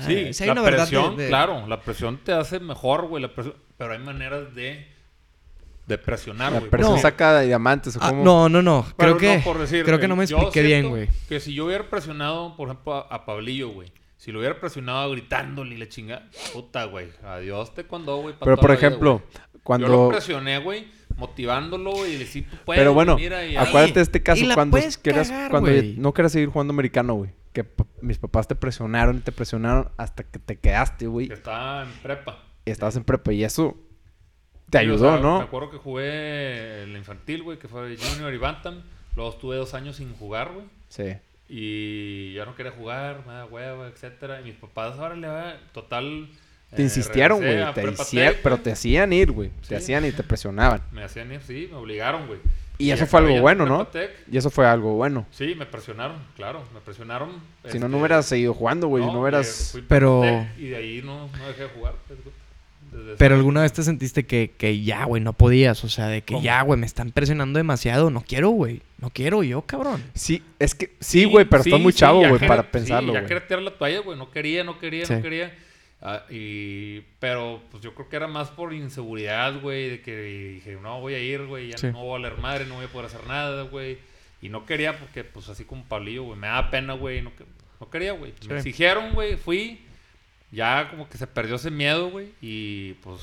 Sí, 0.06 0.34
sí 0.34 0.44
hay 0.44 0.48
la 0.48 0.54
una 0.54 0.62
verdad 0.64 0.86
de- 0.86 0.90
presión, 0.92 1.18
de- 1.18 1.28
claro, 1.30 1.66
la 1.68 1.82
presión 1.82 2.18
te 2.24 2.34
hace 2.34 2.60
mejor, 2.60 3.08
güey, 3.08 3.22
la 3.22 3.34
presión- 3.34 3.56
pero 3.78 3.94
hay 3.94 4.00
maneras 4.00 4.54
de, 4.54 4.86
de 5.88 5.98
presionar, 5.98 6.52
La 6.52 6.60
güey. 6.60 6.70
presión 6.70 6.96
No. 6.96 7.02
saca 7.02 7.40
diamantes 7.42 7.96
o 7.96 8.00
Ah, 8.02 8.10
como... 8.10 8.24
no, 8.24 8.50
no, 8.50 8.62
no. 8.62 8.86
Pero 8.98 9.18
Creo 9.18 9.32
que, 9.32 9.38
no 9.40 9.44
por 9.44 9.58
decir, 9.58 9.84
creo 9.86 10.00
que 10.00 10.08
no 10.08 10.16
me 10.16 10.26
yo 10.28 10.38
expliqué 10.38 10.62
bien, 10.62 10.90
güey. 10.90 11.10
Que 11.30 11.40
si 11.40 11.54
yo 11.54 11.66
hubiera 11.66 11.90
presionado, 11.90 12.56
por 12.58 12.68
ejemplo, 12.68 12.94
a, 12.94 13.00
a 13.16 13.26
Pablillo, 13.26 13.70
güey. 13.70 13.92
Si 14.18 14.32
lo 14.32 14.40
hubiera 14.40 14.60
presionado 14.60 15.10
gritándole 15.12 15.76
y 15.76 15.78
le 15.78 15.88
chinga, 15.88 16.24
puta, 16.54 16.86
güey. 16.86 17.08
Adiós 17.24 17.74
te 17.74 17.86
cuando, 17.86 18.18
güey. 18.18 18.36
Pero 18.40 18.58
por 18.58 18.70
la 18.70 18.76
vida, 18.76 18.88
ejemplo, 18.88 19.12
güey. 19.20 19.24
Yo 19.32 19.48
lo 19.54 19.60
cuando... 19.64 20.10
presioné, 20.10 20.60
güey, 20.60 20.88
motivándolo 21.18 21.92
y 22.08 22.18
tú 22.26 22.58
puedes, 22.66 22.80
Pero 22.80 22.94
bueno, 22.94 23.16
mira, 23.16 23.46
y- 23.46 23.56
acuérdate 23.56 23.96
de 23.96 24.02
este 24.02 24.24
caso 24.24 24.44
y 24.44 24.48
la 24.48 24.56
cuando 24.56 24.78
querías, 24.78 25.30
cagar, 25.30 25.52
cuando 25.52 25.72
no 25.98 26.14
querías 26.14 26.32
seguir 26.32 26.50
jugando 26.50 26.72
americano, 26.74 27.14
güey. 27.16 27.32
Que 27.54 27.66
mis 28.02 28.18
papás 28.18 28.48
te 28.48 28.56
presionaron 28.56 29.18
y 29.18 29.20
te 29.22 29.32
presionaron 29.32 29.90
hasta 29.98 30.24
que 30.24 30.40
te 30.40 30.58
quedaste, 30.60 31.08
güey. 31.08 31.28
que 31.28 31.34
estaba 31.34 31.84
en 31.84 31.90
prepa. 32.04 32.44
Y 32.66 32.72
estabas 32.72 32.96
en 32.98 33.04
prepa 33.04 33.32
y 33.34 33.44
eso 33.44 33.78
te 34.70 34.78
o 34.78 34.82
ayudó, 34.82 35.10
sea, 35.10 35.16
Me 35.18 35.22
¿no? 35.22 35.42
acuerdo 35.42 35.72
que 35.72 35.78
jugué 35.78 36.84
el 36.84 36.96
infantil, 36.96 37.44
güey, 37.44 37.58
que 37.58 37.68
fue 37.68 37.96
Junior 37.98 38.34
y 38.34 38.38
Bantam. 38.38 38.82
Luego 39.16 39.32
estuve 39.32 39.56
dos 39.56 39.74
años 39.74 39.96
sin 39.96 40.14
jugar, 40.16 40.52
güey. 40.54 40.66
Sí. 40.90 41.16
Y 41.50 42.34
ya 42.34 42.46
no 42.46 42.56
quería 42.56 42.72
jugar, 42.72 43.24
me 43.26 43.34
da 43.34 43.46
hueva, 43.46 43.88
etcétera. 43.88 44.42
Y 44.42 44.46
mis 44.46 44.56
papás, 44.56 44.98
ahora 45.00 45.16
le 45.16 45.28
va, 45.28 45.56
total. 45.74 46.28
Te 46.76 46.82
eh, 46.82 46.86
insistieron, 46.86 47.38
güey. 47.40 47.74
Te 47.74 47.90
hicieron, 47.92 48.36
pero 48.44 48.58
te 48.58 48.72
hacían 48.72 49.14
ir, 49.14 49.32
güey. 49.32 49.50
Sí. 49.62 49.70
Te 49.70 49.76
hacían 49.78 50.06
y 50.06 50.12
te 50.12 50.24
presionaban. 50.24 50.82
Me 50.92 51.04
hacían 51.04 51.32
ir, 51.32 51.42
sí, 51.42 51.68
me 51.72 51.78
obligaron, 51.78 52.28
güey. 52.28 52.40
Y 52.80 52.92
eso 52.92 53.08
fue 53.08 53.22
algo 53.22 53.42
bueno, 53.42 53.64
en 53.64 53.70
¿no? 53.70 53.88
Y 54.32 54.38
eso 54.38 54.50
fue 54.50 54.68
algo 54.68 54.94
bueno. 54.94 55.26
Sí, 55.32 55.56
me 55.56 55.66
presionaron, 55.66 56.18
claro, 56.36 56.64
me 56.74 56.80
presionaron. 56.80 57.30
Si 57.64 57.80
no, 57.80 57.86
este, 57.86 57.90
no 57.90 57.98
hubieras 57.98 58.26
seguido 58.28 58.54
jugando, 58.54 58.88
güey. 58.88 59.04
si 59.04 59.10
no 59.10 59.16
eh, 59.16 59.22
hubieras... 59.22 59.78
Pero- 59.88 60.22
Tech 60.22 60.60
Y 60.60 60.68
de 60.68 60.76
ahí 60.76 61.02
no, 61.04 61.28
no 61.28 61.48
dejé 61.48 61.64
de 61.64 61.70
jugar. 61.70 61.96
pues, 62.08 62.20
Pero 63.18 63.36
alguna 63.36 63.62
vez 63.62 63.74
te 63.74 63.84
sentiste 63.84 64.26
que, 64.26 64.52
que 64.58 64.82
ya, 64.84 65.06
güey, 65.06 65.22
no 65.24 65.34
podías. 65.34 65.84
O 65.84 65.90
sea, 65.90 66.08
de 66.08 66.22
que 66.22 66.34
¿Cómo? 66.36 66.44
ya, 66.46 66.62
güey, 66.62 66.80
me 66.80 66.86
están 66.86 67.12
presionando 67.12 67.58
demasiado. 67.58 68.10
No 68.10 68.22
quiero, 68.22 68.50
güey. 68.50 68.82
No 69.00 69.10
quiero 69.10 69.44
yo, 69.44 69.62
cabrón. 69.64 70.04
Sí, 70.14 70.44
es 70.60 70.76
que... 70.76 70.96
Sí, 71.00 71.26
güey, 71.26 71.46
pero 71.46 71.64
sí, 71.64 71.70
estás 71.70 71.82
muy 71.82 71.94
sí, 71.94 72.00
chavo, 72.00 72.20
güey, 72.28 72.48
para 72.48 72.64
sí, 72.64 72.70
pensarlo, 72.72 73.14
ya 73.14 73.26
quería 73.26 73.48
tirar 73.48 73.64
la 73.64 73.72
toalla, 73.72 74.00
güey. 74.00 74.18
No 74.18 74.32
quería, 74.32 74.64
no 74.64 74.80
quería, 74.80 75.06
Sí. 75.06 75.14
no 75.14 75.22
quería. 75.22 75.54
Ah, 76.02 76.24
y, 76.30 77.02
pero 77.20 77.62
pues 77.72 77.82
yo 77.82 77.96
creo 77.96 78.08
que 78.08 78.16
era 78.16 78.28
más 78.28 78.50
por 78.50 78.72
inseguridad, 78.74 79.60
güey, 79.62 79.90
de 79.90 80.02
que 80.02 80.16
dije, 80.56 80.78
no 80.82 81.02
voy 81.02 81.16
a 81.16 81.20
ir, 81.20 81.46
güey, 81.48 81.70
ya 81.72 81.78
Sí. 81.78 81.88
no 81.88 82.04
voy 82.04 82.10
a 82.10 82.12
valer 82.22 82.38
madre, 82.40 82.66
no 82.66 82.76
voy 82.76 82.86
a 82.86 82.88
poder 82.88 83.08
hacer 83.08 83.26
nada, 83.28 83.64
güey. 83.64 83.98
Y 84.42 84.50
no 84.50 84.66
quería 84.68 84.98
porque, 85.00 85.24
pues 85.24 85.50
así 85.50 85.64
como 85.64 85.84
Pablillo, 85.86 86.24
güey, 86.24 86.38
me 86.40 86.46
daba 86.48 86.70
pena, 86.70 86.94
güey, 86.94 87.24
no, 87.24 87.36
que- 87.36 87.46
no 87.80 87.90
quería, 87.90 88.12
güey. 88.14 88.34
Sí. 88.40 88.48
Me 88.48 88.58
exigieron, 88.58 89.14
güey, 89.14 89.38
fui, 89.38 89.82
ya 90.52 90.88
como 90.90 91.10
que 91.10 91.18
se 91.18 91.28
perdió 91.28 91.56
ese 91.56 91.72
miedo, 91.72 92.10
güey, 92.10 92.30
y 92.42 92.94
pues 93.04 93.22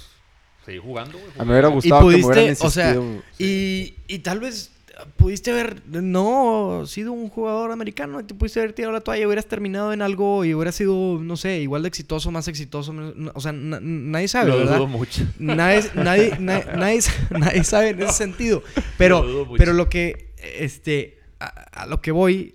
seguí 0.64 0.78
jugando, 0.78 1.18
güey. 1.18 1.30
A 1.38 1.42
mí 1.42 1.46
me 1.46 1.52
hubiera 1.52 1.68
gustado 1.68 2.00
que 2.00 2.16
me 2.16 2.22
pudiste, 2.22 2.32
hubieran 2.40 2.56
o 2.60 2.70
sea, 2.70 2.94
insistido. 2.94 3.22
Y, 3.38 3.94
y 4.08 4.18
tal 4.20 4.40
vez 4.40 4.70
pudiste 5.16 5.50
haber 5.50 5.82
no 5.88 6.84
sido 6.86 7.10
un 7.12 7.28
jugador 7.28 7.72
americano 7.72 8.20
y 8.20 8.24
te 8.24 8.32
pudiste 8.34 8.60
haber 8.60 8.74
tirado 8.74 8.92
la 8.92 9.00
toalla, 9.00 9.26
hubieras 9.26 9.46
terminado 9.46 9.92
en 9.92 10.02
algo 10.02 10.44
y 10.44 10.54
hubieras 10.54 10.76
sido, 10.76 11.18
no 11.20 11.36
sé, 11.36 11.58
igual 11.60 11.82
de 11.82 11.88
exitoso, 11.88 12.30
más 12.30 12.46
exitoso. 12.46 12.92
menos- 12.92 13.16
no- 13.16 13.32
o 13.34 13.40
sea, 13.40 13.50
na- 13.52 13.80
nadie 13.80 14.28
sabe, 14.28 14.50
Lo 14.50 14.58
¿verdad? 14.58 14.76
dudo 14.76 14.86
mucho. 14.86 15.22
Nadie, 15.38 15.82
nadie, 15.96 16.30
na- 16.38 16.64
nadie, 16.76 17.00
nadie 17.30 17.64
sabe 17.64 17.88
en 17.90 18.02
ese 18.02 18.12
sentido. 18.12 18.62
Pero, 18.96 19.22
Lo 19.22 19.28
dudo 19.28 19.44
mucho. 19.46 19.58
pero 19.58 19.72
lo 19.72 19.88
que, 19.88 20.32
este, 20.38 21.18
a, 21.40 21.46
a 21.82 21.86
lo 21.86 22.00
que 22.00 22.12
voy 22.12 22.54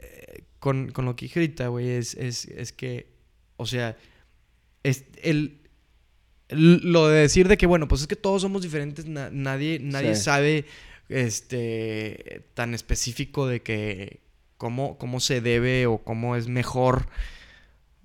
eh, 0.00 0.42
con, 0.58 0.90
con 0.92 1.06
lo 1.06 1.16
que 1.16 1.24
dije 1.24 1.40
ahorita, 1.40 1.68
güey, 1.68 1.88
es, 1.88 2.14
es, 2.14 2.44
es 2.44 2.72
que, 2.72 3.06
o 3.58 3.66
sea, 3.66 3.96
es 4.82 5.04
el, 5.22 5.60
el- 6.48 6.80
lo 6.90 7.08
de 7.08 7.20
decir 7.20 7.46
de 7.48 7.58
que, 7.58 7.66
bueno, 7.66 7.86
pues 7.88 8.00
es 8.00 8.06
que 8.06 8.16
todos 8.16 8.40
somos 8.40 8.62
diferentes, 8.62 9.04
na- 9.06 9.28
nadie, 9.30 9.78
nadie 9.82 10.14
Sí. 10.14 10.22
sabe, 10.22 10.64
este, 11.10 12.42
tan 12.54 12.74
específico 12.74 13.46
de 13.46 13.60
que 13.60 14.20
cómo, 14.56 14.96
cómo 14.98 15.20
se 15.20 15.40
debe 15.40 15.86
o 15.86 15.98
cómo 15.98 16.36
es 16.36 16.48
mejor 16.48 17.06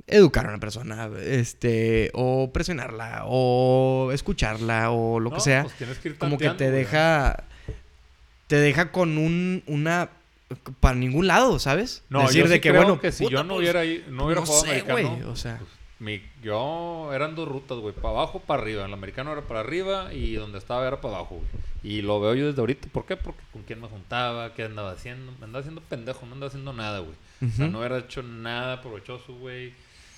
educar 0.07 0.45
a 0.45 0.49
una 0.49 0.59
persona, 0.59 1.09
este, 1.25 2.11
o 2.13 2.51
presionarla, 2.51 3.23
o 3.25 4.11
escucharla, 4.13 4.91
o 4.91 5.19
lo 5.19 5.29
No, 5.29 5.35
que 5.37 5.41
sea 5.41 5.63
pues 5.63 5.97
que 5.99 6.15
como 6.17 6.37
que 6.37 6.49
te 6.51 6.69
deja 6.71 7.45
te 8.47 8.57
deja 8.57 8.91
con 8.91 9.17
un 9.17 9.63
una 9.67 10.09
para 10.79 10.95
ningún 10.95 11.27
lado, 11.27 11.57
¿sabes? 11.59 12.03
No, 12.09 12.21
decir 12.23 12.43
yo 12.43 12.49
de 12.49 12.61
que 12.61 12.69
creo 12.69 12.81
bueno, 12.83 12.99
que 13.01 13.11
si 13.11 13.23
puta, 13.23 13.33
yo 13.37 13.43
no 13.43 13.55
pues, 13.55 13.59
hubiera, 13.69 13.83
no 14.09 14.25
hubiera 14.25 14.41
no 14.41 14.45
jugado 14.47 14.63
sé, 14.65 14.69
americano, 14.69 15.09
güey, 15.15 15.21
o 15.23 15.35
sea. 15.35 15.57
pues, 15.57 15.69
mi- 15.99 16.21
yo 16.43 17.11
eran 17.13 17.33
dos 17.35 17.47
rutas, 17.47 17.77
güey, 17.77 17.95
para 17.95 18.09
abajo, 18.09 18.39
para 18.41 18.61
arriba. 18.61 18.85
El 18.85 18.93
americano 18.93 19.31
era 19.31 19.41
para 19.41 19.61
arriba 19.61 20.13
y 20.13 20.33
donde 20.35 20.57
estaba 20.57 20.85
era 20.85 20.99
para 21.01 21.15
abajo, 21.17 21.35
güey. 21.35 21.47
Y 21.83 22.01
lo 22.01 22.19
veo 22.19 22.35
yo 22.35 22.47
desde 22.47 22.59
ahorita. 22.59 22.87
¿Por 22.91 23.05
qué? 23.05 23.15
Porque 23.17 23.41
con 23.51 23.63
quién 23.63 23.79
me 23.81 23.87
juntaba, 23.87 24.53
qué 24.53 24.63
andaba 24.63 24.91
haciendo. 24.91 25.31
Me 25.39 25.45
andaba 25.45 25.59
haciendo 25.61 25.81
pendejo, 25.81 26.25
no 26.25 26.33
andaba 26.33 26.47
haciendo 26.49 26.73
nada, 26.73 26.99
güey. 26.99 27.15
O 27.41 27.55
sea, 27.55 27.67
no 27.67 27.79
hubiera 27.79 27.97
hecho 27.99 28.21
nada 28.21 28.81
provechoso, 28.81 29.33
güey. 29.35 29.73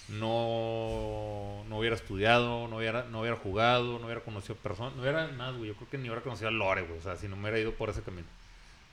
No, 0.09 1.63
no 1.69 1.77
hubiera 1.79 1.95
estudiado, 1.95 2.67
no 2.67 2.77
hubiera, 2.77 3.05
no 3.05 3.21
hubiera 3.21 3.37
jugado, 3.37 3.99
no 3.99 4.05
hubiera 4.05 4.21
conocido 4.21 4.55
personas, 4.55 4.95
no 4.95 5.01
hubiera 5.01 5.27
nada, 5.31 5.51
güey. 5.51 5.69
Yo 5.69 5.75
creo 5.75 5.89
que 5.89 5.97
ni 5.97 6.05
hubiera 6.09 6.21
conocido 6.21 6.47
a 6.49 6.51
Lore, 6.51 6.83
güey. 6.83 6.99
O 6.99 7.01
sea, 7.01 7.15
si 7.15 7.27
no 7.27 7.35
me 7.35 7.43
hubiera 7.43 7.59
ido 7.59 7.71
por 7.73 7.89
ese 7.89 8.01
camino. 8.01 8.27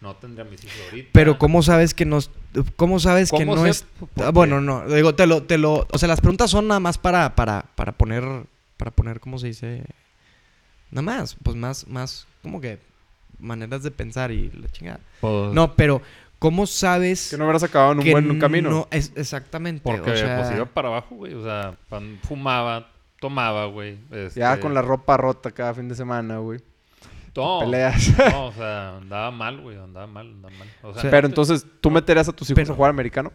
No 0.02 0.14
tendría 0.16 0.44
mis 0.44 0.62
hijos 0.64 0.76
ahorita. 0.90 1.10
Pero 1.12 1.38
cómo 1.38 1.62
sabes 1.62 1.94
que 1.94 2.04
no 2.04 2.18
es- 2.18 2.30
cómo 2.76 2.98
sabes 2.98 3.30
que 3.30 3.36
¿Cómo 3.38 3.54
no 3.56 3.62
sé? 3.62 3.70
es 3.70 3.86
Porque- 3.98 4.22
Ah, 4.22 4.30
bueno, 4.30 4.60
no, 4.60 4.84
digo 4.88 5.14
te 5.14 5.26
lo 5.26 5.44
te 5.44 5.56
lo, 5.58 5.86
o 5.90 5.98
sea, 5.98 6.08
las 6.08 6.20
preguntas 6.20 6.50
son 6.50 6.66
nada 6.68 6.80
más 6.80 6.98
para 6.98 7.34
para 7.36 7.66
para 7.76 7.92
poner 7.92 8.24
para 8.76 8.90
poner 8.90 9.20
cómo 9.20 9.38
se 9.38 9.46
dice 9.46 9.84
nada 10.90 11.02
más, 11.02 11.36
pues 11.42 11.56
más 11.56 11.86
más 11.86 12.26
como 12.42 12.60
que 12.60 12.78
maneras 13.38 13.82
de 13.84 13.90
pensar 13.92 14.32
y 14.32 14.50
la 14.50 14.68
chingada. 14.68 15.00
Pues, 15.20 15.52
No, 15.54 15.74
pero 15.74 16.02
¿cómo 16.40 16.66
sabes 16.66 17.30
Que 17.30 17.38
no 17.38 17.44
hubieras 17.44 17.62
acabado 17.62 17.92
en 17.92 18.00
un 18.00 18.10
buen 18.10 18.38
camino. 18.40 18.70
No, 18.70 18.88
es 18.90 19.12
exactamente, 19.14 19.82
Porque 19.84 20.10
o 20.10 20.16
sea, 20.16 20.36
pues 20.38 20.50
iba 20.56 20.64
para 20.66 20.88
abajo, 20.88 21.14
güey. 21.14 21.34
O 21.34 21.44
sea, 21.44 21.76
pan- 21.88 22.18
fumaba, 22.26 22.90
tomaba, 23.20 23.66
güey. 23.66 23.98
Ya 24.10 24.52
este, 24.54 24.60
con 24.60 24.74
la 24.74 24.82
ropa 24.82 25.16
rota 25.16 25.52
cada 25.52 25.74
fin 25.74 25.88
de 25.88 25.94
semana, 25.94 26.38
güey. 26.38 26.60
No, 27.34 27.60
Peleas. 27.60 28.16
no, 28.18 28.46
o 28.46 28.52
sea, 28.54 28.96
andaba 28.98 29.30
mal, 29.30 29.60
güey. 29.60 29.76
Andaba 29.78 30.06
mal, 30.06 30.26
andaba 30.28 30.54
mal. 30.56 30.68
O 30.82 30.92
sea, 30.94 31.10
Pero 31.10 31.26
entonces, 31.26 31.66
¿tú 31.80 31.90
meterías 31.90 32.28
a 32.28 32.32
tus 32.32 32.48
hijos 32.50 32.56
Pero- 32.62 32.72
a 32.72 32.76
jugar 32.76 32.90
americano? 32.90 33.32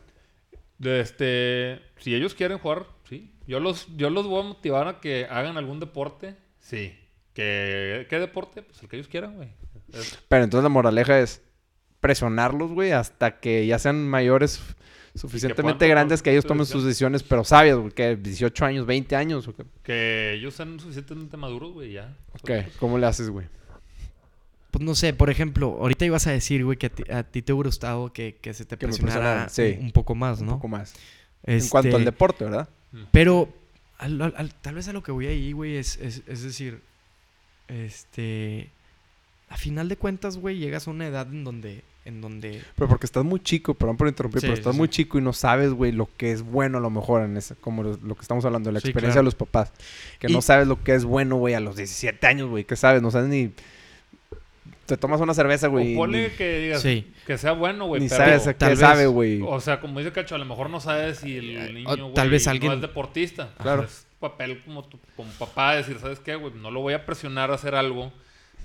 este, 0.83 1.81
si 1.97 2.13
ellos 2.13 2.35
quieren 2.35 2.59
jugar, 2.59 2.85
sí. 3.09 3.33
Yo 3.47 3.59
los, 3.59 3.87
yo 3.95 4.09
los 4.09 4.27
voy 4.27 4.41
a 4.41 4.47
motivar 4.47 4.87
a 4.87 4.99
que 4.99 5.25
hagan 5.29 5.57
algún 5.57 5.79
deporte, 5.79 6.35
sí. 6.59 6.93
Que, 7.33 8.05
¿Qué 8.09 8.19
deporte? 8.19 8.61
Pues 8.63 8.81
el 8.81 8.89
que 8.89 8.97
ellos 8.97 9.07
quieran, 9.07 9.35
güey. 9.35 9.49
Es- 9.93 10.19
Pero 10.27 10.43
entonces 10.43 10.63
la 10.63 10.69
moraleja 10.69 11.19
es 11.19 11.41
presionarlos, 11.99 12.71
güey, 12.71 12.91
hasta 12.91 13.39
que 13.39 13.65
ya 13.65 13.79
sean 13.79 14.07
mayores 14.07 14.61
suficientemente 15.15 15.87
grandes 15.87 16.21
que 16.21 16.31
ellos 16.31 16.45
tomen 16.45 16.65
sus 16.67 16.83
decisiones. 16.85 17.21
decisiones, 17.21 17.23
pero 17.23 17.43
sabias, 17.43 17.77
güey, 17.77 17.91
que 17.91 18.15
18 18.15 18.65
años, 18.65 18.85
20 18.85 19.15
años, 19.15 19.47
¿o 19.47 19.55
qué? 19.55 19.63
Que 19.81 20.33
ellos 20.33 20.53
sean 20.53 20.79
suficientemente 20.79 21.37
maduros, 21.37 21.73
güey, 21.73 21.93
ya. 21.93 22.15
Ok, 22.33 22.51
¿Cómo 22.79 22.97
le 22.99 23.07
haces, 23.07 23.29
güey? 23.31 23.47
Pues 24.71 24.83
no 24.83 24.95
sé, 24.95 25.13
por 25.13 25.29
ejemplo, 25.29 25.77
ahorita 25.79 26.05
ibas 26.05 26.27
a 26.27 26.31
decir, 26.31 26.63
güey, 26.65 26.77
que 26.77 26.87
a 26.87 26.89
ti, 26.89 27.03
a 27.11 27.23
ti 27.23 27.41
te 27.41 27.53
hubiera 27.53 27.67
gustado 27.69 28.11
que, 28.13 28.35
que 28.41 28.53
se 28.53 28.65
te 28.65 28.77
Que 28.77 28.87
presionara 28.87 29.47
sí. 29.49 29.77
un, 29.79 29.85
un 29.85 29.91
poco 29.91 30.13
más, 30.15 30.39
Un 30.41 30.47
¿no? 30.47 30.51
poco 30.53 30.67
más. 30.67 30.93
En 31.43 31.65
cuanto 31.69 31.89
Este, 31.89 31.97
al 31.99 32.05
deporte, 32.05 32.43
¿verdad? 32.43 32.67
Pero 33.11 33.49
al- 33.97 34.21
al- 34.21 34.33
al- 34.37 34.53
tal 34.55 34.75
vez 34.75 34.87
a 34.87 34.93
lo 34.93 35.01
que 35.03 35.11
voy 35.11 35.27
ahí, 35.27 35.51
güey, 35.53 35.77
es, 35.77 35.97
es, 35.97 36.21
es 36.27 36.43
decir, 36.43 36.81
este, 37.67 38.69
a 39.49 39.57
final 39.57 39.89
de 39.89 39.97
cuentas, 39.97 40.37
güey, 40.37 40.57
llegas 40.57 40.87
a 40.87 40.91
una 40.91 41.07
edad 41.07 41.27
en 41.31 41.43
donde, 41.43 41.83
en 42.05 42.21
donde, 42.21 42.61
Pero 42.75 42.87
porque 42.87 43.05
estás 43.05 43.23
muy 43.23 43.39
chico, 43.39 43.73
perdón 43.73 43.97
por 43.97 44.07
interrumpir, 44.07 44.41
Sí, 44.41 44.47
pero 44.47 44.57
estás 44.57 44.73
sí. 44.73 44.77
muy 44.77 44.89
chico 44.89 45.17
y 45.17 45.21
no 45.21 45.33
sabes, 45.33 45.71
güey, 45.71 45.91
lo 45.91 46.09
que 46.17 46.31
es 46.31 46.41
bueno 46.41 46.77
a 46.77 46.81
lo 46.81 46.89
mejor 46.89 47.23
en 47.23 47.37
esa, 47.37 47.55
como 47.55 47.83
lo, 47.83 47.97
lo 47.97 48.15
que 48.15 48.21
estamos 48.21 48.43
hablando, 48.45 48.69
de 48.69 48.73
la 48.73 48.79
Sí, 48.81 48.87
experiencia 48.87 49.13
claro. 49.21 49.23
de 49.23 49.25
los 49.25 49.35
papás. 49.35 49.71
Que 50.19 50.27
Y- 50.29 50.33
no 50.33 50.41
sabes 50.41 50.67
lo 50.67 50.81
que 50.83 50.93
es 50.95 51.05
bueno, 51.05 51.35
güey, 51.37 51.53
a 51.53 51.59
los 51.59 51.75
17 51.75 52.25
años, 52.27 52.49
güey, 52.49 52.63
¿qué 52.65 52.75
sabes? 52.75 53.01
No 53.01 53.11
sabes 53.11 53.29
ni... 53.29 53.51
Te 54.87 54.97
tomas 54.97 55.21
una 55.21 55.33
cerveza, 55.35 55.67
güey. 55.67 55.93
o 55.95 55.97
ponle 55.99 56.31
que 56.33 56.59
digas 56.59 56.81
Sí. 56.81 57.11
que 57.27 57.37
sea 57.37 57.51
bueno, 57.51 57.85
güey. 57.85 58.01
Ni 58.01 58.09
pero- 58.09 58.23
sabes 58.23 58.47
a 58.47 58.53
tal 58.57 58.69
qué 58.69 58.71
vez- 58.71 58.79
sabe, 58.79 59.05
güey. 59.05 59.41
O 59.45 59.59
sea, 59.59 59.79
como 59.79 59.99
dice 59.99 60.11
Cacho, 60.11 60.33
a 60.33 60.37
lo 60.39 60.45
mejor 60.45 60.69
no 60.69 60.79
sabes 60.79 61.19
si 61.19 61.37
el 61.37 61.73
niño, 61.75 61.89
o 61.89 61.97
güey, 61.97 62.13
tal 62.13 62.29
vez 62.29 62.47
alguien- 62.47 62.71
no 62.71 62.75
es 62.77 62.81
deportista. 62.81 63.53
Claro. 63.61 63.83
Es 63.83 64.07
papel 64.19 64.59
como 64.63 64.83
tu 64.83 64.97
como 65.15 65.29
papá 65.33 65.75
decir, 65.75 65.99
¿sabes 65.99 66.19
qué, 66.19 66.35
güey? 66.35 66.53
No 66.55 66.71
lo 66.71 66.79
voy 66.81 66.93
a 66.95 67.05
presionar 67.05 67.51
a 67.51 67.55
hacer 67.55 67.75
algo 67.75 68.11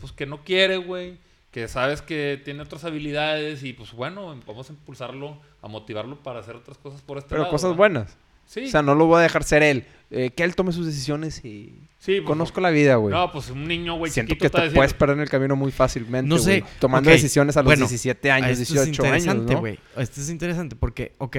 pues 0.00 0.12
que 0.12 0.24
no 0.26 0.42
quiere, 0.44 0.78
güey. 0.78 1.18
Que 1.50 1.68
sabes 1.68 2.00
que 2.00 2.40
tiene 2.44 2.62
otras 2.62 2.84
habilidades 2.84 3.62
y 3.62 3.72
pues 3.74 3.92
bueno, 3.92 4.34
vamos 4.46 4.70
a 4.70 4.72
impulsarlo, 4.72 5.38
a 5.60 5.68
motivarlo 5.68 6.16
para 6.22 6.40
hacer 6.40 6.56
otras 6.56 6.78
cosas 6.78 7.02
por 7.02 7.18
este 7.18 7.28
Pero 7.30 7.42
lado, 7.42 7.50
cosas 7.50 7.70
¿verdad? 7.70 7.76
buenas. 7.78 8.16
Sí. 8.46 8.64
O 8.64 8.68
sea, 8.70 8.82
no 8.82 8.94
lo 8.94 9.06
voy 9.06 9.18
a 9.20 9.22
dejar 9.22 9.44
ser 9.44 9.62
él. 9.62 9.86
Eh, 10.10 10.30
que 10.30 10.42
él 10.44 10.54
tome 10.54 10.72
sus 10.72 10.84
decisiones 10.84 11.42
y... 11.42 11.74
sí, 11.98 12.20
pues, 12.20 12.24
Conozco 12.26 12.60
la 12.60 12.68
vida, 12.68 12.96
güey. 12.96 13.14
No, 13.14 13.32
pues 13.32 13.48
un 13.48 13.66
niño, 13.66 13.94
güey, 13.96 14.12
Siento 14.12 14.36
que 14.36 14.50
te 14.50 14.70
puedes 14.70 14.92
perder 14.92 15.16
en 15.16 15.22
el 15.22 15.30
camino 15.30 15.56
muy 15.56 15.72
fácilmente, 15.72 16.28
No 16.28 16.36
sé, 16.38 16.62
Tomando 16.78 17.08
decisiones 17.08 17.56
a 17.56 17.60
los 17.60 17.66
bueno, 17.66 17.86
17 17.86 18.30
Ah, 18.30 18.34
años, 18.34 18.58
esto 18.58 18.74
18 18.74 18.82
es 18.82 18.86
años, 18.88 18.98
interesante, 18.98 19.54
¿no? 19.54 19.60
güey. 19.60 19.78
Esto 19.96 20.20
es 20.20 20.28
interesante 20.28 20.76
porque, 20.76 21.14
ok, 21.16 21.36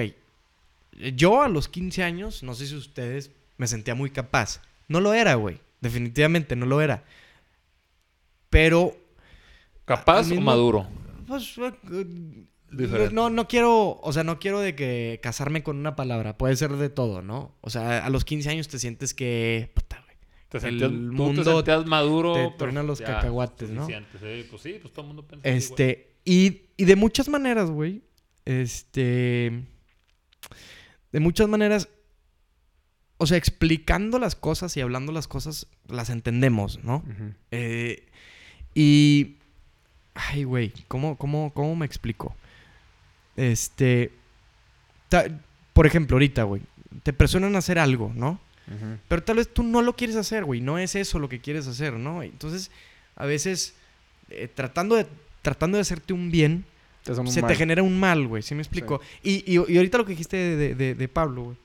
yo 1.14 1.42
a 1.42 1.48
los 1.48 1.68
15 1.68 2.02
años, 2.02 2.42
no 2.42 2.54
sé 2.54 2.66
si 2.66 2.74
ustedes, 2.74 3.30
me 3.58 3.68
sentía 3.68 3.94
muy 3.94 4.10
capaz. 4.10 4.60
No 4.88 5.00
lo 5.00 5.14
era, 5.14 5.34
güey. 5.34 5.60
Definitivamente 5.80 6.56
no 6.56 6.66
lo 6.66 6.80
era. 6.80 7.04
Pero, 8.50 8.96
¿Capaz 9.84 10.32
o 10.32 10.40
maduro? 10.40 10.86
pues, 11.28 11.54
Diferente. 12.70 13.14
no, 13.14 13.30
no 13.30 13.46
quiero, 13.46 14.00
o 14.00 14.12
sea, 14.12 14.24
no 14.24 14.38
quiero 14.38 14.60
de 14.60 14.74
que 14.74 15.20
casarme 15.22 15.62
con 15.62 15.76
una 15.76 15.94
palabra. 15.96 16.36
Puede 16.36 16.56
ser 16.56 16.72
de 16.72 16.88
todo, 16.88 17.22
¿no? 17.22 17.54
O 17.60 17.70
sea, 17.70 18.04
a 18.04 18.10
los 18.10 18.24
15 18.24 18.50
años 18.50 18.68
te 18.68 18.78
sientes 18.78 19.14
que, 19.14 19.70
puta, 19.74 20.02
güey. 20.04 20.16
Te 20.48 20.58
El 20.58 20.62
sentías, 20.62 20.90
tú 20.90 20.96
mundo 20.96 21.42
te 21.44 21.50
sentías 21.50 21.86
maduro. 21.86 22.34
te 22.34 22.54
pero 22.58 22.82
los 22.82 22.98
ya, 22.98 23.06
cacahuates, 23.06 23.70
¿no? 23.70 23.86
pues 23.86 24.62
sí, 24.62 24.78
pues 24.80 24.92
todo 24.92 25.02
el 25.02 25.14
mundo. 25.14 25.26
Este, 25.42 26.14
y, 26.24 26.62
y 26.76 26.84
de 26.84 26.96
muchas 26.96 27.28
maneras, 27.28 27.70
güey. 27.70 28.02
Este. 28.44 29.64
De 31.12 31.20
muchas 31.20 31.48
maneras. 31.48 31.88
O 33.16 33.26
sea, 33.26 33.36
explicando 33.36 34.18
las 34.18 34.34
cosas 34.34 34.76
y 34.76 34.80
hablando 34.80 35.12
las 35.12 35.28
cosas, 35.28 35.68
las 35.86 36.10
entendemos, 36.10 36.82
¿no? 36.82 37.04
Eh, 37.50 38.08
y. 38.74 39.36
Ay, 40.14 40.44
güey, 40.44 40.72
¿cómo, 40.88 41.16
cómo, 41.16 41.52
¿cómo 41.54 41.74
me 41.74 41.86
explico? 41.86 42.36
Este. 43.36 44.12
ta- 45.08 45.26
por 45.72 45.86
ejemplo, 45.86 46.14
ahorita, 46.16 46.44
güey. 46.44 46.62
Te 47.02 47.12
presionan 47.12 47.54
a 47.56 47.58
hacer 47.58 47.78
algo, 47.78 48.12
¿no? 48.14 48.38
Pero 49.08 49.22
tal 49.22 49.36
vez 49.36 49.52
tú 49.52 49.62
no 49.62 49.82
lo 49.82 49.94
quieres 49.94 50.16
hacer, 50.16 50.44
güey. 50.44 50.60
No 50.62 50.78
es 50.78 50.94
eso 50.94 51.18
lo 51.18 51.28
que 51.28 51.40
quieres 51.40 51.66
hacer, 51.66 51.92
¿no? 51.94 52.22
Entonces, 52.22 52.70
a 53.16 53.26
veces, 53.26 53.74
eh, 54.30 54.48
tratando, 54.52 54.94
de, 54.96 55.06
tratando 55.42 55.76
de 55.76 55.82
hacerte 55.82 56.14
un 56.14 56.30
bien, 56.30 56.64
Te 57.02 57.12
hacen 57.12 57.26
un 57.26 57.32
se 57.32 57.42
te 57.42 57.54
genera 57.56 57.82
un 57.82 57.98
mal, 58.00 58.26
güey. 58.26 58.42
¿Sí 58.42 58.54
me 58.54 58.62
explico? 58.62 59.00
Y, 59.22 59.44
y, 59.52 59.60
y 59.70 59.76
ahorita 59.76 59.98
lo 59.98 60.06
que 60.06 60.12
dijiste 60.12 60.36
de, 60.38 60.56
de- 60.56 60.74
de- 60.74 60.94
de 60.94 61.08
Pablo, 61.08 61.42
güey. 61.42 61.56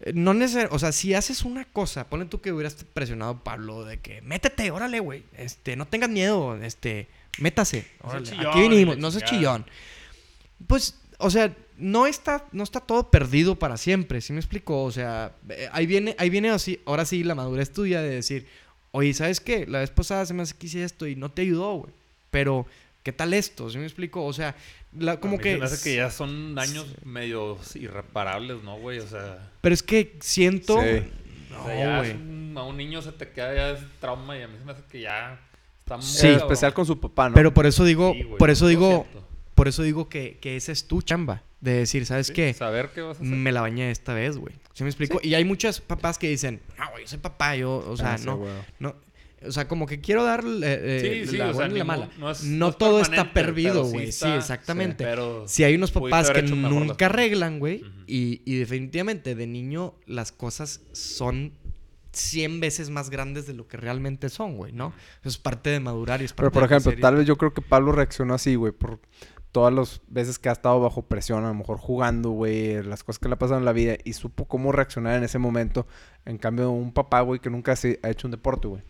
eh, 0.00 0.12
No 0.14 0.34
necesariamente, 0.34 0.76
o 0.76 0.78
sea, 0.78 0.92
si 0.92 1.14
haces 1.14 1.44
una 1.44 1.64
cosa, 1.64 2.08
ponle 2.10 2.26
tú 2.26 2.40
que 2.42 2.52
hubieras 2.52 2.74
presionado 2.92 3.30
a 3.32 3.42
Pablo 3.44 3.84
de 3.86 3.98
que 3.98 4.20
métete, 4.20 4.70
órale, 4.70 5.00
güey. 5.00 5.22
Este, 5.38 5.76
no 5.76 5.86
tengas 5.86 6.10
miedo, 6.10 6.56
este, 6.62 7.08
métase. 7.38 7.86
No 8.02 8.10
órale, 8.10 8.26
chillón, 8.26 8.46
aquí 8.48 8.60
vinimos, 8.60 8.98
no 8.98 9.10
seas 9.10 9.24
chillón. 9.30 9.64
Pues, 10.66 10.98
o 11.18 11.30
sea, 11.30 11.54
no 11.76 12.06
está, 12.06 12.44
no 12.52 12.62
está 12.64 12.80
todo 12.80 13.10
perdido 13.10 13.56
para 13.56 13.76
siempre, 13.76 14.20
¿sí 14.20 14.32
me 14.32 14.40
explico? 14.40 14.82
O 14.84 14.90
sea, 14.90 15.32
eh, 15.48 15.68
ahí 15.72 15.86
viene, 15.86 16.14
ahí 16.18 16.30
viene 16.30 16.50
así, 16.50 16.80
ahora 16.86 17.04
sí 17.04 17.22
la 17.24 17.34
madurez 17.34 17.72
tuya 17.72 18.02
de 18.02 18.10
decir, 18.10 18.46
oye, 18.90 19.14
¿sabes 19.14 19.40
qué? 19.40 19.66
La 19.66 19.80
vez 19.80 19.90
pasada 19.90 20.26
se 20.26 20.34
me 20.34 20.42
hace 20.42 20.54
que 20.56 20.66
hice 20.66 20.82
esto 20.84 21.06
y 21.06 21.14
no 21.16 21.30
te 21.30 21.42
ayudó, 21.42 21.74
güey. 21.74 21.92
Pero, 22.30 22.66
¿qué 23.04 23.12
tal 23.12 23.32
esto? 23.34 23.70
¿Sí 23.70 23.78
me 23.78 23.84
explico? 23.84 24.24
O 24.24 24.32
sea, 24.32 24.56
la- 24.98 25.12
A 25.12 25.20
como 25.20 25.36
mí 25.36 25.42
que... 25.42 25.52
se 25.52 25.58
me 25.58 25.64
hace 25.66 25.82
que 25.90 25.96
ya 25.96 26.10
son 26.10 26.54
daños 26.54 26.86
medios 27.04 27.76
irreparables, 27.76 28.62
¿no, 28.64 28.76
güey? 28.78 28.98
O 28.98 29.06
sea, 29.06 29.50
Pero 29.60 29.74
es 29.74 29.82
que 29.82 30.16
siento... 30.20 30.80
Sí. 30.82 31.02
No, 31.50 31.62
o 31.62 31.66
sea, 31.66 31.78
ya 31.78 31.98
güey. 31.98 32.10
es 32.10 32.16
un- 32.16 32.54
a 32.58 32.62
un 32.64 32.76
niño 32.76 33.00
se 33.02 33.12
te 33.12 33.30
queda 33.30 33.54
ya 33.54 33.70
ese 33.70 33.86
trauma 34.00 34.36
y 34.36 34.42
a 34.42 34.48
mí 34.48 34.54
se 34.58 34.64
me 34.64 34.72
hace 34.72 34.82
que 34.90 35.00
ya 35.02 35.40
está 35.80 35.96
muy 35.96 36.04
Sí. 36.04 36.26
Especial 36.26 36.74
con 36.74 36.84
su 36.86 36.98
papá, 37.00 37.28
¿no? 37.28 37.34
Pero 37.36 37.54
por 37.54 37.66
eso 37.66 37.84
digo, 37.84 38.12
Sí, 38.14 38.24
güey, 38.24 38.38
por 38.38 38.50
eso 38.50 38.66
digo, 38.66 39.06
siento. 39.10 39.27
Por 39.58 39.68
eso 39.68 39.82
digo 39.82 40.08
que, 40.08 40.38
que 40.40 40.56
esa 40.56 40.72
es 40.72 40.86
tu 40.86 41.02
chamba. 41.02 41.42
De 41.60 41.72
decir, 41.72 42.06
¿sabes 42.06 42.28
Sí, 42.28 42.32
qué? 42.34 42.54
Saber 42.54 42.90
qué 42.94 43.00
vas 43.02 43.18
a 43.18 43.20
hacer. 43.22 43.34
Me 43.36 43.50
la 43.50 43.60
bañé 43.62 43.90
esta 43.90 44.14
vez, 44.14 44.36
güey. 44.38 44.54
¿Sí 44.74 44.84
me 44.84 44.90
explico? 44.90 45.18
Y 45.22 45.34
hay 45.34 45.44
muchos 45.44 45.80
papás 45.80 46.16
que 46.16 46.28
dicen, 46.28 46.60
no, 46.78 46.90
güey, 46.92 47.02
yo 47.02 47.08
soy 47.08 47.18
papá, 47.18 47.56
yo, 47.56 47.78
o 47.86 47.96
sea, 47.96 48.14
Ah, 48.14 48.18
no, 48.24 48.40
no. 48.78 48.94
O 49.46 49.52
sea, 49.52 49.66
como 49.68 49.86
que 49.86 50.00
quiero 50.00 50.22
dar 50.24 50.44
eh, 50.62 51.22
Sí, 51.24 51.30
sí, 51.30 51.36
la 51.36 51.46
o 51.50 51.54
sea, 51.54 51.66
buena 51.68 51.74
y 51.74 51.78
la 51.78 51.84
ningún- 51.84 51.86
mala. 51.86 52.10
no 52.18 52.30
es- 52.30 52.44
no 52.44 52.56
no 52.58 52.68
es 52.70 52.78
todo 52.78 53.00
está 53.00 53.32
perdido, 53.32 53.84
sí 53.86 53.92
güey. 53.92 54.12
Sí, 54.12 54.28
exactamente. 54.28 55.04
Pero 55.04 55.46
Si 55.48 55.62
hay 55.64 55.74
unos 55.74 55.90
papás 55.92 56.30
que 56.30 56.42
nunca 56.42 57.06
arreglan, 57.06 57.58
güey. 57.58 57.82
Y, 58.06 58.42
y 58.44 58.56
definitivamente 58.58 59.34
de 59.34 59.46
niño 59.46 59.94
las 60.06 60.30
cosas 60.32 60.80
son 60.92 61.52
100 62.12 62.58
veces 62.60 62.90
más 62.90 63.10
grandes 63.10 63.46
de 63.46 63.54
lo 63.54 63.68
que 63.68 63.76
realmente 63.76 64.28
son, 64.28 64.56
güey, 64.56 64.72
¿no? 64.72 64.92
Eso 65.20 65.28
es 65.28 65.38
parte 65.38 65.70
de 65.70 65.78
madurar 65.80 66.20
y 66.22 66.24
es 66.24 66.32
parte 66.32 66.50
Pero, 66.50 66.52
por 66.52 66.68
de 66.68 66.76
ejemplo, 66.76 67.00
tal 67.00 67.16
vez 67.16 67.26
yo 67.26 67.36
creo 67.36 67.52
que 67.54 67.62
Pablo 67.62 67.92
reaccionó 67.92 68.34
así, 68.34 68.54
güey, 68.56 68.72
por 68.72 68.98
todas 69.58 69.74
las 69.74 70.00
veces 70.06 70.38
que 70.38 70.48
ha 70.48 70.52
estado 70.52 70.78
bajo 70.78 71.02
presión, 71.02 71.44
a 71.44 71.48
lo 71.48 71.54
mejor 71.54 71.78
jugando, 71.78 72.30
güey, 72.30 72.80
las 72.84 73.02
cosas 73.02 73.18
que 73.18 73.26
le 73.26 73.34
ha 73.34 73.38
pasado 73.40 73.58
en 73.58 73.64
la 73.64 73.72
vida 73.72 73.96
y 74.04 74.12
supo 74.12 74.44
cómo 74.44 74.70
reaccionar 74.70 75.16
en 75.16 75.24
ese 75.24 75.40
momento. 75.40 75.88
En 76.24 76.38
cambio, 76.38 76.70
un 76.70 76.92
papá, 76.92 77.22
güey, 77.22 77.40
que 77.40 77.50
nunca 77.50 77.72
ha 77.72 78.08
hecho 78.08 78.28
un 78.28 78.30
deporte, 78.30 78.68
güey, 78.68 78.84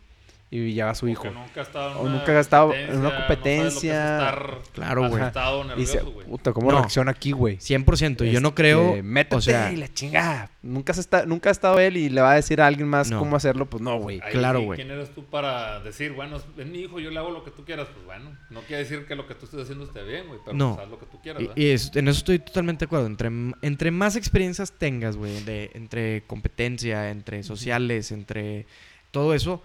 y 0.51 0.73
lleva 0.73 0.91
a 0.91 0.95
su 0.95 1.05
O 1.07 1.09
hijo. 1.11 1.25
nunca 1.31 1.61
ha 1.61 1.63
estado 1.63 1.91
en 1.93 1.97
O 1.99 2.01
una 2.03 2.11
nunca 2.13 2.33
ha 2.33 2.41
estado 2.41 2.73
en 2.75 2.85
una 2.85 2.87
no 2.89 2.95
sabe 2.95 3.03
lo 3.05 3.11
que 3.11 3.17
es 3.19 3.27
competencia. 3.27 4.13
estar 4.17 4.59
Claro, 4.73 5.09
güey. 5.09 5.23
Y 5.23 5.69
nervioso, 5.69 6.11
güey. 6.13 6.27
puta, 6.27 6.53
¿cómo 6.55 6.71
No. 6.73 6.79
reacciona 6.79 7.11
aquí, 7.11 7.33
güey? 7.33 7.59
100%. 7.59 8.25
Y 8.25 8.31
yo 8.33 8.41
no 8.41 8.55
creo... 8.55 8.89
Este, 8.91 9.03
Métete 9.03 9.37
o 9.37 9.41
sea, 9.43 9.71
y 9.73 9.77
la 9.77 9.93
chingada. 9.93 10.51
Nunca, 10.63 10.95
se 10.95 11.01
está, 11.01 11.27
nunca 11.27 11.51
ha 11.51 11.53
estado 11.53 11.79
él 11.81 11.97
y 11.99 12.09
le 12.09 12.21
va 12.23 12.33
a 12.33 12.35
decir 12.37 12.61
a 12.63 12.67
alguien 12.67 12.89
más 12.89 13.11
No. 13.11 13.19
cómo 13.19 13.37
hacerlo. 13.37 13.67
Pues 13.67 13.83
no, 13.83 13.99
güey. 13.99 14.21
Claro, 14.21 14.61
güey. 14.63 14.77
¿Quién 14.79 14.91
eres 14.91 15.11
tú 15.15 15.25
para 15.25 15.81
decir, 15.81 16.13
bueno, 16.13 16.37
es 16.37 16.67
mi 16.67 16.79
hijo, 16.81 16.99
yo 16.99 17.11
le 17.11 17.19
hago 17.19 17.31
lo 17.31 17.45
que 17.45 17.51
tú 17.51 17.65
quieras? 17.65 17.87
Pues 17.93 18.05
bueno, 18.07 18.37
no 18.51 18.61
quiere 18.63 18.85
decir 18.85 19.05
que 19.07 19.15
lo 19.17 19.27
que 19.27 19.35
tú 19.35 19.45
estés 19.45 19.61
haciendo 19.61 19.85
esté 19.85 20.03
bien, 20.03 20.27
güey, 20.29 20.41
pero 20.45 20.57
No. 20.57 20.75
pues, 20.77 20.85
haz 20.87 20.91
lo 20.91 20.99
que 20.99 21.07
tú 21.07 21.21
quieras, 21.21 21.43
Y, 21.43 21.47
¿verdad? 21.47 21.57
y 21.63 21.67
es- 21.71 21.95
en 21.95 22.09
eso 22.09 22.19
estoy 22.19 22.39
totalmente 22.39 22.85
de 22.85 22.87
acuerdo. 22.87 23.07
Entre, 23.07 23.29
entre 23.63 23.91
más 23.91 24.17
experiencias 24.17 24.73
tengas, 24.73 25.17
güey, 25.17 25.37
entre 25.75 26.23
competencia, 26.27 27.11
entre 27.11 27.43
sociales, 27.43 28.13
entre 28.13 28.67
todo 29.11 29.35
eso, 29.35 29.63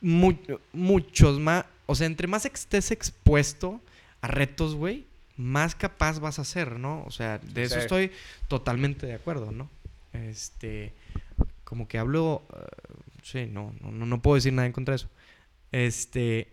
mu- 0.00 0.36
muchos 0.72 1.38
más, 1.40 1.64
o 1.86 1.94
sea, 1.94 2.06
entre 2.06 2.26
más 2.26 2.44
estés 2.46 2.90
expuesto 2.90 3.80
a 4.22 4.28
retos, 4.28 4.74
güey, 4.74 5.06
más 5.36 5.74
capaz 5.74 6.18
vas 6.20 6.38
a 6.38 6.44
ser, 6.44 6.78
¿no? 6.78 7.02
O 7.06 7.10
sea, 7.10 7.38
de 7.38 7.62
eso 7.62 7.76
Sí. 7.76 7.80
estoy 7.80 8.10
totalmente 8.48 9.06
de 9.06 9.14
acuerdo, 9.14 9.50
¿no? 9.52 9.68
Este, 10.12 10.92
como 11.64 11.88
que 11.88 11.98
hablo, 11.98 12.42
eh, 12.54 12.92
sí, 13.22 13.46
no, 13.50 13.72
no, 13.80 13.90
no- 13.92 14.06
no 14.06 14.20
puedo 14.22 14.34
decir 14.34 14.52
nada 14.52 14.66
en 14.66 14.72
contra 14.72 14.92
de 14.92 14.96
eso. 14.96 15.08
Este, 15.72 16.48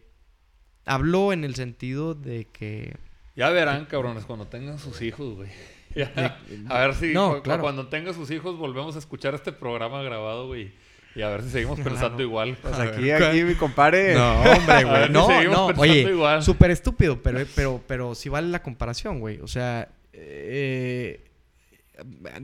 hablo 0.86 1.34
en 1.34 1.44
el 1.44 1.56
sentido 1.56 2.14
de 2.14 2.46
que 2.46 2.96
Ya 3.36 3.50
verán, 3.50 3.86
cabrones, 3.86 4.26
cuando 4.26 4.48
tengan 4.48 4.80
sus 4.80 5.02
hijos, 5.02 5.36
güey. 5.36 5.50
Ya, 5.96 6.40
a 6.70 6.80
ver 6.80 6.94
si 6.94 7.14
No, 7.14 7.38
cu- 7.38 7.42
claro. 7.44 7.64
cuando 7.64 7.88
tengan 7.88 8.14
sus 8.14 8.30
hijos 8.30 8.56
volvemos 8.58 8.96
a 8.96 9.00
escuchar 9.00 9.34
este 9.34 9.52
programa 9.52 10.04
grabado, 10.04 10.46
güey. 10.48 10.72
Y 11.16 11.22
a 11.22 11.30
ver 11.30 11.44
si 11.44 11.50
seguimos 11.50 11.76
Claro. 11.80 11.92
pensando 11.92 12.22
igual. 12.22 12.58
Pues 12.62 12.74
aquí, 12.80 13.10
aquí, 13.12 13.44
mi 13.44 13.56
compadre. 13.56 14.14
No, 14.14 14.42
hombre, 14.42 14.84
güey. 14.84 15.06
si 15.08 15.12
No, 15.12 15.28
no. 15.50 15.66
Oye, 15.82 16.02
igual. 16.02 16.44
súper 16.44 16.72
estúpido, 16.72 17.22
pero, 17.22 17.40
pero, 17.56 17.82
pero 17.88 18.16
sí 18.16 18.30
vale 18.30 18.48
la 18.50 18.62
comparación, 18.62 19.20
güey. 19.20 19.40
O 19.42 19.48
sea, 19.48 19.90
eh, 20.14 21.24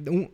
un, 0.08 0.32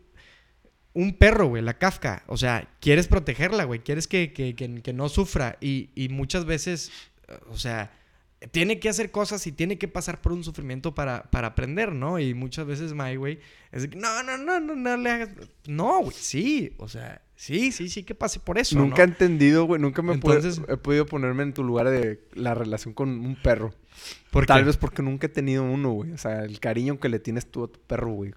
un 0.93 1.13
perro, 1.17 1.47
güey, 1.47 1.61
la 1.63 1.73
Kafka. 1.77 2.23
O 2.27 2.37
sea, 2.37 2.67
quieres 2.79 3.07
protegerla, 3.07 3.65
güey. 3.65 3.79
Quieres 3.81 4.07
que, 4.07 4.31
que, 4.33 4.55
que- 4.55 4.81
que 4.81 4.93
no 4.93 5.09
sufra. 5.09 5.57
Y, 5.61 5.89
y 5.95 6.09
muchas 6.09 6.45
veces, 6.45 6.91
o 7.49 7.57
sea, 7.57 7.91
tiene 8.51 8.79
que 8.79 8.87
hacer 8.89 9.11
cosas 9.11 9.45
y 9.47 9.51
tiene 9.51 9.77
que 9.77 9.87
pasar 9.87 10.21
por 10.21 10.31
un 10.31 10.43
sufrimiento 10.43 10.95
para, 10.95 11.23
para 11.23 11.47
aprender, 11.47 11.91
¿no? 11.91 12.19
Y 12.19 12.33
muchas 12.33 12.65
veces, 12.65 12.93
my, 12.93 13.15
güey, 13.17 13.39
es 13.71 13.83
de 13.83 13.89
que, 13.89 13.97
no, 13.97 14.23
no, 14.23 14.37
no, 14.37 14.59
no, 14.59 14.75
no 14.75 14.97
le 14.97 15.09
hagas. 15.09 15.29
No, 15.67 15.99
güey, 15.99 16.15
sí. 16.17 16.73
O 16.77 16.87
sea, 16.87 17.21
sí, 17.35 17.71
sí, 17.71 17.89
sí 17.89 18.03
que 18.03 18.15
pase 18.15 18.39
por 18.39 18.57
eso. 18.57 18.77
Nunca 18.77 19.03
he 19.03 19.07
¿no? 19.07 19.11
entendido, 19.13 19.65
güey. 19.65 19.81
Nunca 19.81 20.01
me 20.01 20.13
Entonces- 20.13 20.61
he 20.69 20.77
podido 20.77 21.05
ponerme 21.05 21.43
en 21.43 21.53
tu 21.53 21.63
lugar 21.63 21.89
de 21.89 22.21
la 22.33 22.53
relación 22.53 22.93
con 22.93 23.09
un 23.09 23.35
perro. 23.35 23.73
¿Por 24.31 24.45
Tal 24.45 24.61
qué? 24.61 24.65
vez 24.67 24.77
porque 24.77 25.01
nunca 25.01 25.27
he 25.27 25.29
tenido 25.29 25.63
uno, 25.63 25.91
güey. 25.91 26.11
O 26.13 26.17
sea, 26.17 26.43
el 26.45 26.61
cariño 26.61 26.99
que 26.99 27.09
le 27.09 27.19
tienes 27.19 27.45
tú 27.51 27.65
a 27.65 27.67
tu 27.67 27.79
perro, 27.81 28.11
güey. 28.13 28.31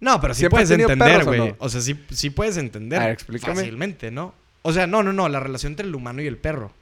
No, 0.00 0.20
pero 0.20 0.32
sí 0.34 0.40
¿Siempre 0.40 0.62
has 0.62 0.68
puedes 0.68 0.80
entender, 0.80 1.22
o 1.22 1.24
güey. 1.26 1.38
no? 1.40 1.56
O, 1.58 1.68
sea, 1.68 1.82
sí, 1.82 1.94
sí 2.10 2.30
puedes 2.30 2.56
entender. 2.56 3.00
A 3.00 3.04
ver, 3.06 3.12
explícame. 3.12 3.56
Fácilmente, 3.56 4.10
¿no? 4.10 4.34
O 4.62 4.72
sea, 4.72 4.86
no, 4.86 5.02
no, 5.02 5.12
no. 5.12 5.28
La 5.28 5.40
relación 5.40 5.72
entre 5.72 5.86
el 5.86 5.94
humano 5.94 6.22
y 6.22 6.26
el 6.26 6.38
perro. 6.38 6.72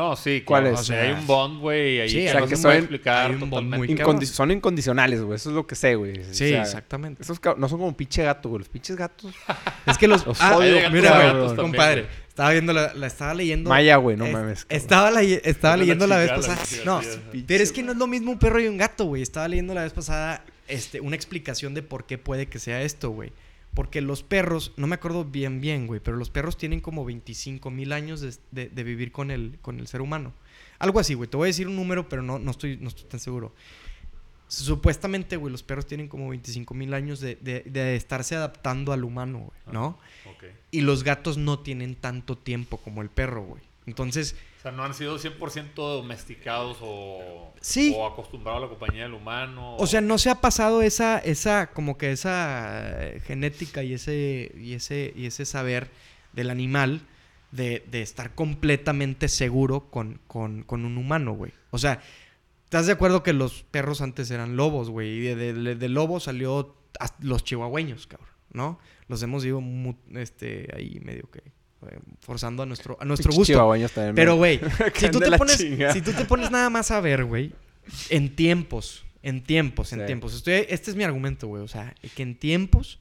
No, 0.00 0.16
sí. 0.16 0.42
¿Cuál 0.46 0.62
claro, 0.62 0.74
es? 0.76 0.80
O 0.80 0.84
sea, 0.84 0.96
O 0.96 1.00
sea, 1.02 1.08
hay 1.14 1.20
un 1.20 1.26
bond, 1.26 1.60
güey. 1.60 2.08
sí, 2.08 2.14
que 2.16 2.28
hay 2.30 2.36
no 2.36 2.42
un- 2.44 2.48
se 2.48 2.54
que 2.56 2.60
puede 2.62 2.74
son- 2.74 2.82
explicar 2.84 3.30
un 3.32 3.40
bond 3.40 3.50
totalmente. 3.50 3.76
muy 3.78 3.88
Incondi- 4.14 4.24
son 4.26 4.50
incondicionales, 4.50 5.20
güey. 5.22 5.36
Eso 5.36 5.50
es 5.50 5.54
lo 5.54 5.66
que 5.66 5.74
sé, 5.74 5.94
güey. 5.94 6.20
O 6.20 6.24
Sí, 6.32 6.48
sea, 6.50 6.62
exactamente. 6.62 7.22
Esos 7.22 7.38
no 7.58 7.68
son 7.68 7.78
como 7.78 7.96
pinche 7.96 8.22
gato, 8.22 8.48
güey. 8.48 8.60
Los 8.60 8.68
pinches 8.68 8.96
gatos. 8.96 9.34
Es 9.86 9.98
que 9.98 10.08
los... 10.08 10.24
Los 10.26 10.40
Ah, 10.40 10.56
odio, 10.56 10.68
mira, 10.90 11.10
gatos, 11.10 11.12
güey, 11.12 11.12
gatos 11.12 11.46
también, 11.48 11.56
compadre. 11.56 12.06
Estaba 12.28 12.50
viendo 12.52 12.72
la... 12.72 12.94
La 12.94 13.06
estaba 13.06 13.34
leyendo... 13.34 13.68
Maya, 13.68 13.96
güey. 13.96 14.16
No 14.16 14.24
Es- 14.26 14.32
mames. 14.32 14.64
cabrón. 14.64 14.76
Estaba, 14.78 15.10
la- 15.10 15.76
leyendo 15.76 16.06
la 16.06 16.14
la 16.16 16.20
vez 16.22 16.30
pasada. 16.30 16.56
la 16.56 16.84
No, 16.84 17.00
chingada. 17.02 17.20
pero 17.46 17.62
es 17.62 17.72
que 17.72 17.82
no 17.82 17.92
es 17.92 17.98
lo 17.98 18.06
mismo 18.06 18.32
un 18.32 18.38
perro 18.38 18.60
y 18.60 18.66
un 18.68 18.78
gato, 18.78 19.04
güey. 19.04 19.20
Estaba 19.22 19.48
leyendo 19.48 19.74
la 19.74 19.82
vez 19.82 19.92
pasada 19.92 20.44
este, 20.68 21.00
una 21.00 21.16
explicación 21.16 21.74
de 21.74 21.82
por 21.82 22.06
qué 22.06 22.16
puede 22.16 22.46
que 22.46 22.58
sea 22.58 22.80
esto, 22.82 23.10
güey. 23.10 23.32
Porque 23.74 24.00
los 24.00 24.22
perros, 24.22 24.72
no 24.76 24.86
me 24.86 24.96
acuerdo 24.96 25.24
bien, 25.24 25.60
bien, 25.60 25.86
güey, 25.86 26.00
pero 26.00 26.16
los 26.16 26.28
perros 26.30 26.56
tienen 26.58 26.80
como 26.80 27.04
25 27.04 27.70
mil 27.70 27.92
años 27.92 28.20
de, 28.20 28.34
de- 28.50 28.68
de 28.68 28.82
vivir 28.84 29.12
con 29.12 29.30
el, 29.30 29.58
con 29.62 29.78
el 29.78 29.86
ser 29.86 30.00
humano. 30.02 30.32
Algo 30.80 30.98
así, 30.98 31.14
güey. 31.14 31.28
Te 31.30 31.36
voy 31.36 31.46
a 31.46 31.48
decir 31.48 31.68
un 31.68 31.76
número, 31.76 32.08
pero 32.08 32.22
no, 32.22 32.38
no, 32.38 32.50
estoy, 32.50 32.76
no 32.78 32.88
estoy 32.88 33.04
tan 33.04 33.20
seguro. 33.20 33.54
Supuestamente, 34.48 35.36
güey, 35.36 35.52
los 35.52 35.62
perros 35.62 35.86
tienen 35.86 36.08
como 36.08 36.28
25 36.28 36.74
mil 36.74 36.92
años 36.94 37.20
de, 37.20 37.36
de- 37.36 37.62
de 37.62 37.94
estarse 37.94 38.34
adaptando 38.34 38.92
al 38.92 39.04
humano, 39.04 39.38
güey, 39.38 39.74
¿no? 39.74 39.98
Ok. 40.26 40.44
Y 40.72 40.80
los 40.80 41.04
gatos 41.04 41.38
no 41.38 41.60
tienen 41.60 41.94
tanto 41.94 42.36
tiempo 42.36 42.78
como 42.78 43.02
el 43.02 43.10
perro, 43.10 43.44
güey. 43.44 43.62
Entonces, 43.86 44.34
O 44.60 44.62
sea, 44.62 44.72
no 44.72 44.84
han 44.84 44.92
sido 44.92 45.18
100% 45.18 45.72
domesticados 45.74 46.76
o, 46.82 47.54
Sí. 47.62 47.94
o 47.96 48.06
acostumbrados 48.06 48.58
a 48.58 48.66
la 48.66 48.68
compañía 48.68 49.04
del 49.04 49.14
humano. 49.14 49.74
o 49.76 49.86
sea, 49.86 50.02
no 50.02 50.18
se 50.18 50.28
ha 50.28 50.42
pasado 50.42 50.82
esa, 50.82 51.18
esa, 51.18 51.70
como 51.72 51.96
que 51.96 52.12
esa 52.12 53.04
eh, 53.06 53.20
genética 53.20 53.82
y 53.82 53.94
ese, 53.94 54.52
y 54.58 54.74
ese, 54.74 55.14
y 55.16 55.24
ese 55.24 55.46
saber 55.46 55.90
del 56.34 56.50
animal 56.50 57.00
de, 57.52 57.82
de 57.90 58.02
estar 58.02 58.34
completamente 58.34 59.28
seguro 59.28 59.88
con, 59.90 60.20
con, 60.26 60.62
con 60.62 60.84
un 60.84 60.98
humano, 60.98 61.32
güey. 61.32 61.52
O 61.70 61.78
sea, 61.78 62.02
¿estás 62.64 62.84
de 62.86 62.92
acuerdo 62.92 63.22
que 63.22 63.32
los 63.32 63.62
perros 63.62 64.02
antes 64.02 64.30
eran 64.30 64.56
lobos, 64.56 64.90
güey? 64.90 65.08
Y 65.08 65.20
de, 65.34 65.54
de, 65.54 65.74
de 65.74 65.88
lobo 65.88 66.20
salió 66.20 66.76
los 67.20 67.44
chihuahueños, 67.44 68.06
cabrón, 68.06 68.28
¿no? 68.52 68.78
Los 69.08 69.22
hemos 69.22 69.42
ido 69.42 69.62
este, 70.16 70.68
ahí 70.76 71.00
medio 71.02 71.30
que 71.30 71.42
forzando 72.20 72.62
a 72.62 72.66
nuestro, 72.66 72.96
a 73.00 73.04
nuestro 73.04 73.32
gusto. 73.32 73.52
también, 73.94 74.14
Pero, 74.14 74.36
güey. 74.36 74.60
si 74.94 75.10
tú, 75.10 75.18
te 75.20 75.32
pones, 75.38 75.56
si 75.56 76.02
tú 76.02 76.12
te 76.12 76.24
pones 76.24 76.50
nada 76.50 76.70
más 76.70 76.90
a 76.90 77.00
ver, 77.00 77.24
güey, 77.24 77.52
en 78.10 78.34
tiempos, 78.36 79.04
en 79.22 79.42
tiempos, 79.42 79.92
en 79.92 80.00
Sí. 80.00 80.06
tiempos. 80.06 80.34
Estoy, 80.34 80.66
este 80.68 80.90
es 80.90 80.96
mi 80.96 81.04
argumento, 81.04 81.46
güey. 81.46 81.62
O 81.62 81.68
sea, 81.68 81.94
que 82.14 82.22
en 82.22 82.34
tiempos, 82.36 83.00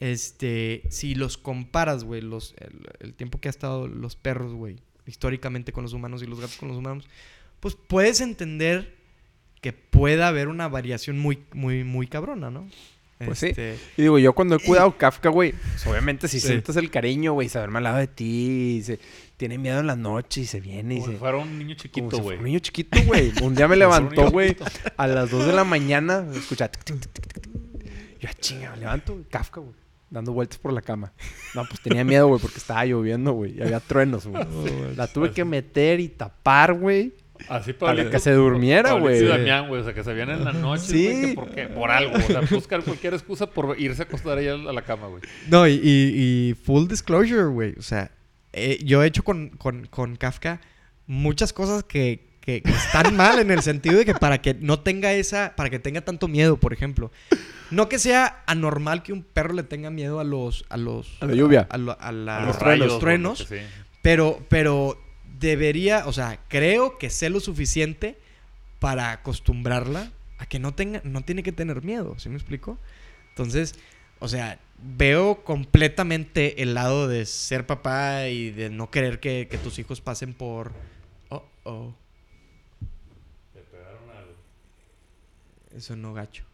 este, 0.00 0.82
si 0.90 1.14
los 1.14 1.38
comparas, 1.38 2.04
güey, 2.04 2.20
los, 2.20 2.54
el, 2.58 2.80
el 3.00 3.14
tiempo 3.14 3.40
que 3.40 3.48
ha 3.48 3.50
estado 3.50 3.88
los 3.88 4.16
perros, 4.16 4.52
güey, 4.54 4.76
históricamente 5.06 5.72
con 5.72 5.82
los 5.84 5.92
humanos 5.92 6.22
y 6.22 6.26
los 6.26 6.40
gatos 6.40 6.56
con 6.56 6.68
los 6.68 6.76
humanos, 6.78 7.08
pues 7.60 7.74
puedes 7.76 8.20
entender 8.20 8.96
que 9.60 9.72
pueda 9.72 10.28
haber 10.28 10.48
una 10.48 10.68
variación 10.68 11.18
muy, 11.18 11.42
muy, 11.52 11.82
muy 11.82 12.06
cabrona, 12.06 12.50
¿no? 12.50 12.68
Pues 13.24 13.38
sí. 13.40 13.46
Este, 13.46 13.76
Y 13.96 14.02
digo, 14.02 14.18
yo 14.18 14.32
cuando 14.32 14.54
he 14.56 14.58
cuidado 14.60 14.96
Kafka, 14.96 15.28
güey, 15.28 15.52
pues 15.52 15.86
obviamente 15.88 16.28
si 16.28 16.38
Sí. 16.40 16.46
sientes 16.48 16.76
el 16.76 16.90
cariño, 16.90 17.32
güey, 17.32 17.48
se 17.48 17.58
duerme 17.58 17.78
al 17.78 17.84
lado 17.84 17.96
de 17.98 18.06
ti, 18.06 18.76
y 18.78 18.82
se 18.82 19.00
tiene 19.36 19.58
miedo 19.58 19.80
en 19.80 19.86
la 19.88 19.96
noche 19.96 20.42
y 20.42 20.46
se 20.46 20.60
viene 20.60 20.96
y 20.96 21.00
Como 21.00 21.12
se... 21.12 21.18
fuera 21.18 21.36
un 21.38 21.58
niño 21.58 21.74
chiquito, 21.74 22.16
si 22.16 22.22
güey. 22.22 22.38
Un 22.38 22.44
niño 22.44 22.58
chiquito, 22.60 22.98
güey. 23.06 23.32
Un 23.42 23.54
día 23.54 23.66
me 23.66 23.76
levantó, 23.76 24.30
güey, 24.30 24.56
a 24.96 25.06
las 25.08 25.30
2 25.30 25.46
de 25.46 25.52
la 25.52 25.64
mañana, 25.64 26.24
escucha... 26.34 26.68
tic. 26.70 26.94
Yo, 28.20 28.28
"Ah, 28.28 28.34
chinga, 28.40 28.70
me 28.72 28.78
levanto, 28.78 29.20
Kafka, 29.30 29.60
güey. 29.60 29.74
Dando 30.10 30.32
vueltas 30.32 30.58
por 30.58 30.72
la 30.72 30.80
cama. 30.80 31.12
No, 31.54 31.64
pues 31.68 31.80
tenía 31.82 32.02
miedo, 32.02 32.28
güey, 32.28 32.40
porque 32.40 32.56
estaba 32.58 32.82
lloviendo, 32.86 33.32
güey. 33.32 33.58
Y 33.58 33.62
había 33.62 33.78
truenos, 33.78 34.26
güey. 34.26 34.42
La 34.96 35.06
tuve 35.06 35.32
que 35.32 35.44
meter 35.44 36.00
y 36.00 36.08
tapar, 36.08 36.72
güey. 36.72 37.12
Así 37.48 37.72
Para 37.72 38.10
que 38.10 38.18
se 38.18 38.32
durmiera, 38.32 38.92
güey. 38.94 39.24
Damián, 39.24 39.68
güey. 39.68 39.80
O 39.80 39.84
sea, 39.84 39.94
que 39.94 40.02
se 40.04 40.12
vienen 40.14 40.38
en 40.38 40.44
la 40.44 40.52
noche, 40.52 40.82
Sí. 40.84 41.04
güey. 41.06 41.20
que 41.28 41.34
¿Por 41.34 41.50
qué? 41.50 41.66
Por 41.66 41.90
algo. 41.90 42.16
O 42.16 42.20
sea, 42.20 42.40
buscar 42.50 42.82
cualquier 42.82 43.14
excusa 43.14 43.46
por 43.50 43.78
irse 43.80 44.02
a 44.02 44.04
acostar 44.06 44.38
allá 44.38 44.54
a 44.54 44.72
la 44.72 44.82
cama, 44.82 45.06
güey. 45.08 45.22
No, 45.48 45.66
y, 45.66 45.72
y- 45.74 46.50
y 46.50 46.54
full 46.54 46.86
disclosure, 46.88 47.46
güey. 47.46 47.74
O 47.78 47.82
sea, 47.82 48.10
eh, 48.52 48.78
yo 48.84 49.02
he 49.02 49.06
hecho 49.06 49.22
con, 49.22 49.50
con- 49.50 49.86
con 49.86 50.16
Kafka 50.16 50.60
muchas 51.06 51.52
cosas 51.52 51.84
que, 51.84 52.26
que- 52.40 52.62
que 52.62 52.70
están 52.70 53.14
mal 53.16 53.38
en 53.38 53.50
el 53.50 53.62
sentido 53.62 53.98
de 53.98 54.04
que 54.04 54.14
para 54.14 54.38
que 54.42 54.54
no 54.54 54.80
tenga 54.80 55.12
esa, 55.12 55.54
para 55.56 55.70
que 55.70 55.78
tenga 55.78 56.00
tanto 56.00 56.28
miedo, 56.28 56.56
por 56.58 56.72
ejemplo. 56.72 57.10
No 57.70 57.88
que 57.90 57.98
sea 57.98 58.42
anormal 58.46 59.02
que 59.02 59.12
un 59.12 59.22
perro 59.22 59.52
le 59.52 59.62
tenga 59.62 59.90
miedo 59.90 60.20
a 60.20 60.24
los, 60.24 60.64
a 60.70 60.78
los, 60.78 61.18
A 61.20 61.26
la 61.26 61.34
lluvia. 61.34 61.66
a, 61.70 61.76
lo- 61.78 61.96
a 62.00 62.12
la- 62.12 62.38
A 62.38 62.42
a 62.72 62.76
los 62.76 62.98
truenos, 62.98 63.46
sí. 63.48 63.56
pero, 64.02 64.40
pero 64.48 64.98
debería, 65.38 66.06
o 66.06 66.12
sea, 66.12 66.40
creo 66.48 66.98
que 66.98 67.10
sé 67.10 67.30
lo 67.30 67.40
suficiente 67.40 68.18
para 68.78 69.12
acostumbrarla 69.12 70.12
a 70.38 70.46
que 70.46 70.58
no 70.58 70.74
tenga, 70.74 71.00
no 71.04 71.22
tiene 71.22 71.42
que 71.42 71.52
tener 71.52 71.82
miedo, 71.82 72.18
¿sí 72.18 72.28
me 72.28 72.36
explico? 72.36 72.78
Entonces, 73.30 73.74
o 74.20 74.28
sea, 74.28 74.58
veo 74.82 75.44
completamente 75.44 76.62
el 76.62 76.74
lado 76.74 77.08
de 77.08 77.26
ser 77.26 77.66
papá 77.66 78.28
y 78.28 78.50
de 78.50 78.70
no 78.70 78.90
querer 78.90 79.20
que, 79.20 79.48
que 79.50 79.58
tus 79.58 79.78
hijos 79.78 80.00
pasen 80.00 80.34
por... 80.34 80.72
Oh, 81.28 81.44
oh. 81.64 81.94
Eso 85.76 85.94
no 85.94 86.12
gacho. 86.12 86.44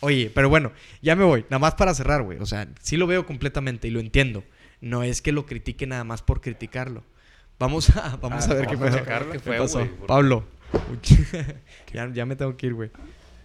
Oye, 0.00 0.30
pero 0.34 0.48
bueno, 0.48 0.72
ya 1.02 1.16
me 1.16 1.24
voy. 1.24 1.42
Nada 1.50 1.58
más 1.58 1.74
para 1.74 1.94
cerrar, 1.94 2.22
güey. 2.22 2.38
O 2.38 2.46
sea, 2.46 2.68
sí 2.80 2.96
lo 2.96 3.06
veo 3.06 3.26
completamente 3.26 3.88
y 3.88 3.90
lo 3.90 4.00
entiendo. 4.00 4.44
No 4.80 5.02
es 5.02 5.20
que 5.20 5.32
lo 5.32 5.44
critique 5.44 5.86
nada 5.86 6.04
más 6.04 6.22
por 6.22 6.40
criticarlo. 6.40 7.02
Vamos 7.58 7.88
a, 7.96 8.16
vamos 8.20 8.46
Ah, 8.48 8.50
a 8.52 8.54
ver 8.54 8.66
qué, 8.66 8.76
vamos 8.76 8.88
a 8.88 8.90
pedo. 8.92 8.98
checar 9.04 9.24
qué 9.26 9.32
¿Qué 9.32 9.38
fue, 9.40 9.58
pasó. 9.58 9.78
güey, 9.78 9.88
porque- 9.90 10.06
Pablo. 10.06 10.44
ya, 11.92 12.08
ya 12.12 12.26
me 12.26 12.36
tengo 12.36 12.56
que 12.56 12.66
ir, 12.66 12.74
güey. 12.74 12.90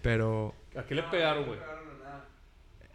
Pero... 0.02 0.54
¿A 0.76 0.82
qué 0.82 0.94
le 0.94 1.02
pegaron, 1.04 1.44
güey? 1.46 1.58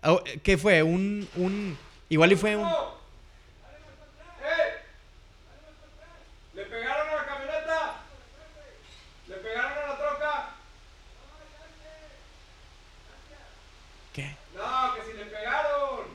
Oh, 0.03 0.21
¿Qué 0.43 0.57
fue? 0.57 0.83
Un, 0.83 1.27
un... 1.35 1.77
Igual 2.09 2.31
y 2.31 2.35
fue 2.35 2.55
un... 2.55 2.67
¡Le 6.53 6.63
pegaron 6.65 7.07
a 7.09 7.15
la 7.15 7.25
camioneta! 7.25 7.95
¡Le 9.27 9.35
pegaron 9.35 9.71
a 9.71 9.87
la 9.87 9.97
troca! 9.97 10.49
¿Qué? 14.13 14.35
¡No, 14.55 14.95
que 14.95 15.11
si 15.11 15.17
le 15.17 15.25
pegaron! 15.25 16.05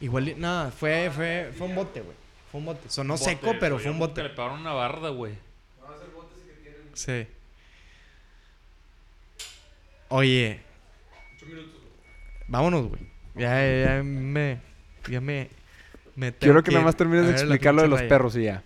Igual 0.00 0.28
y... 0.28 0.34
No, 0.34 0.70
fue, 0.70 1.10
fue, 1.14 1.52
fue 1.56 1.66
un 1.66 1.74
bote, 1.74 2.00
güey. 2.00 2.16
Fue 2.54 2.60
un 2.60 2.66
bote. 2.66 2.88
Sonó 2.88 3.14
Bote, 3.14 3.24
seco, 3.24 3.52
pero 3.58 3.80
fue 3.80 3.90
un 3.90 3.96
Que 3.96 4.06
bote. 4.06 4.22
le 4.22 4.28
pegaron 4.30 4.60
una 4.60 4.72
barda, 4.72 5.08
güey. 5.08 5.32
Sí. 6.92 7.26
Oye. 10.08 10.60
Vámonos, 12.46 12.88
güey. 12.90 13.02
Ya, 13.34 13.56
ya 13.96 14.02
me. 14.04 14.60
Ya 15.10 15.20
me. 15.20 15.48
me 16.14 16.30
tengo 16.30 16.38
Quiero 16.38 16.62
que 16.62 16.70
nada 16.70 16.84
más 16.84 16.94
termines 16.94 17.26
de 17.26 17.32
explicar 17.32 17.74
lo 17.74 17.82
de 17.82 17.88
los 17.88 17.98
raya. 17.98 18.08
perros 18.08 18.36
y 18.36 18.44
ya. 18.44 18.62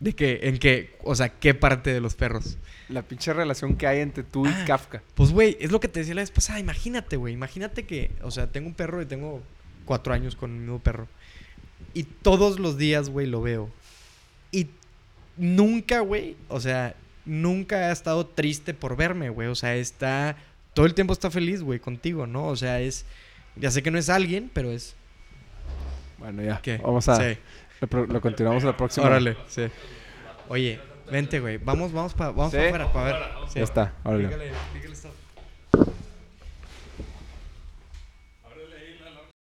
¿De 0.00 0.12
qué? 0.14 0.40
¿En 0.42 0.58
qué? 0.58 0.96
O 1.04 1.14
sea, 1.14 1.28
¿qué 1.28 1.54
parte 1.54 1.92
de 1.92 2.00
los 2.00 2.16
perros? 2.16 2.58
La 2.88 3.02
pinche 3.02 3.32
relación 3.32 3.76
que 3.76 3.86
hay 3.86 4.00
entre 4.00 4.24
tú 4.24 4.44
y 4.44 4.48
Ah. 4.50 4.64
Kafka. 4.66 5.02
Pues, 5.14 5.30
güey, 5.30 5.56
es 5.60 5.70
lo 5.70 5.78
que 5.78 5.86
te 5.86 6.00
decía 6.00 6.16
la 6.16 6.22
vez 6.22 6.32
pasada. 6.32 6.58
Imagínate, 6.58 7.16
güey. 7.16 7.34
Imagínate 7.34 7.84
que, 7.86 8.10
o 8.22 8.32
sea, 8.32 8.48
tengo 8.48 8.66
un 8.66 8.74
perro 8.74 9.00
y 9.02 9.06
tengo 9.06 9.40
cuatro 9.84 10.12
años 10.12 10.34
con 10.34 10.52
mi 10.52 10.58
mismo 10.58 10.80
perro. 10.80 11.06
Y 11.98 12.04
todos 12.04 12.60
los 12.60 12.78
días, 12.78 13.10
güey, 13.10 13.26
lo 13.26 13.42
veo. 13.42 13.68
Y 14.52 14.68
nunca, 15.36 15.98
güey, 15.98 16.36
o 16.48 16.60
sea, 16.60 16.94
nunca 17.24 17.88
ha 17.88 17.92
estado 17.92 18.24
triste 18.24 18.72
por 18.72 18.94
verme, 18.94 19.30
güey. 19.30 19.48
O 19.48 19.56
sea, 19.56 19.74
está. 19.74 20.36
Todo 20.74 20.86
el 20.86 20.94
tiempo 20.94 21.12
está 21.12 21.28
feliz, 21.28 21.60
güey, 21.60 21.80
contigo, 21.80 22.28
¿no? 22.28 22.46
O 22.46 22.54
sea, 22.54 22.80
es. 22.80 23.04
Ya 23.56 23.72
sé 23.72 23.82
que 23.82 23.90
no 23.90 23.98
es 23.98 24.08
alguien, 24.10 24.48
pero 24.54 24.70
es. 24.70 24.94
Bueno, 26.18 26.40
ya. 26.44 26.60
¿Qué? 26.62 26.78
Vamos 26.78 27.08
a... 27.08 27.16
Sí. 27.16 27.36
Lo, 27.90 28.06
lo 28.06 28.20
continuamos 28.20 28.62
la 28.62 28.76
próxima. 28.76 29.06
Órale, 29.06 29.36
sí. 29.48 29.62
Oye, 30.48 30.78
vente, 31.10 31.40
güey. 31.40 31.58
Vamos, 31.58 31.92
vamos 31.92 32.14
para 32.14 32.30
vamos 32.30 32.52
Sí. 32.52 32.58
pa 32.58 32.66
afuera 32.66 32.92
para 32.92 33.04
ver. 33.06 33.16
Sí. 33.48 33.54
Ya 33.56 33.64
está, 33.64 33.94
órale. 34.04 34.28
Pícale, 34.28 34.52
pícale. 34.72 34.94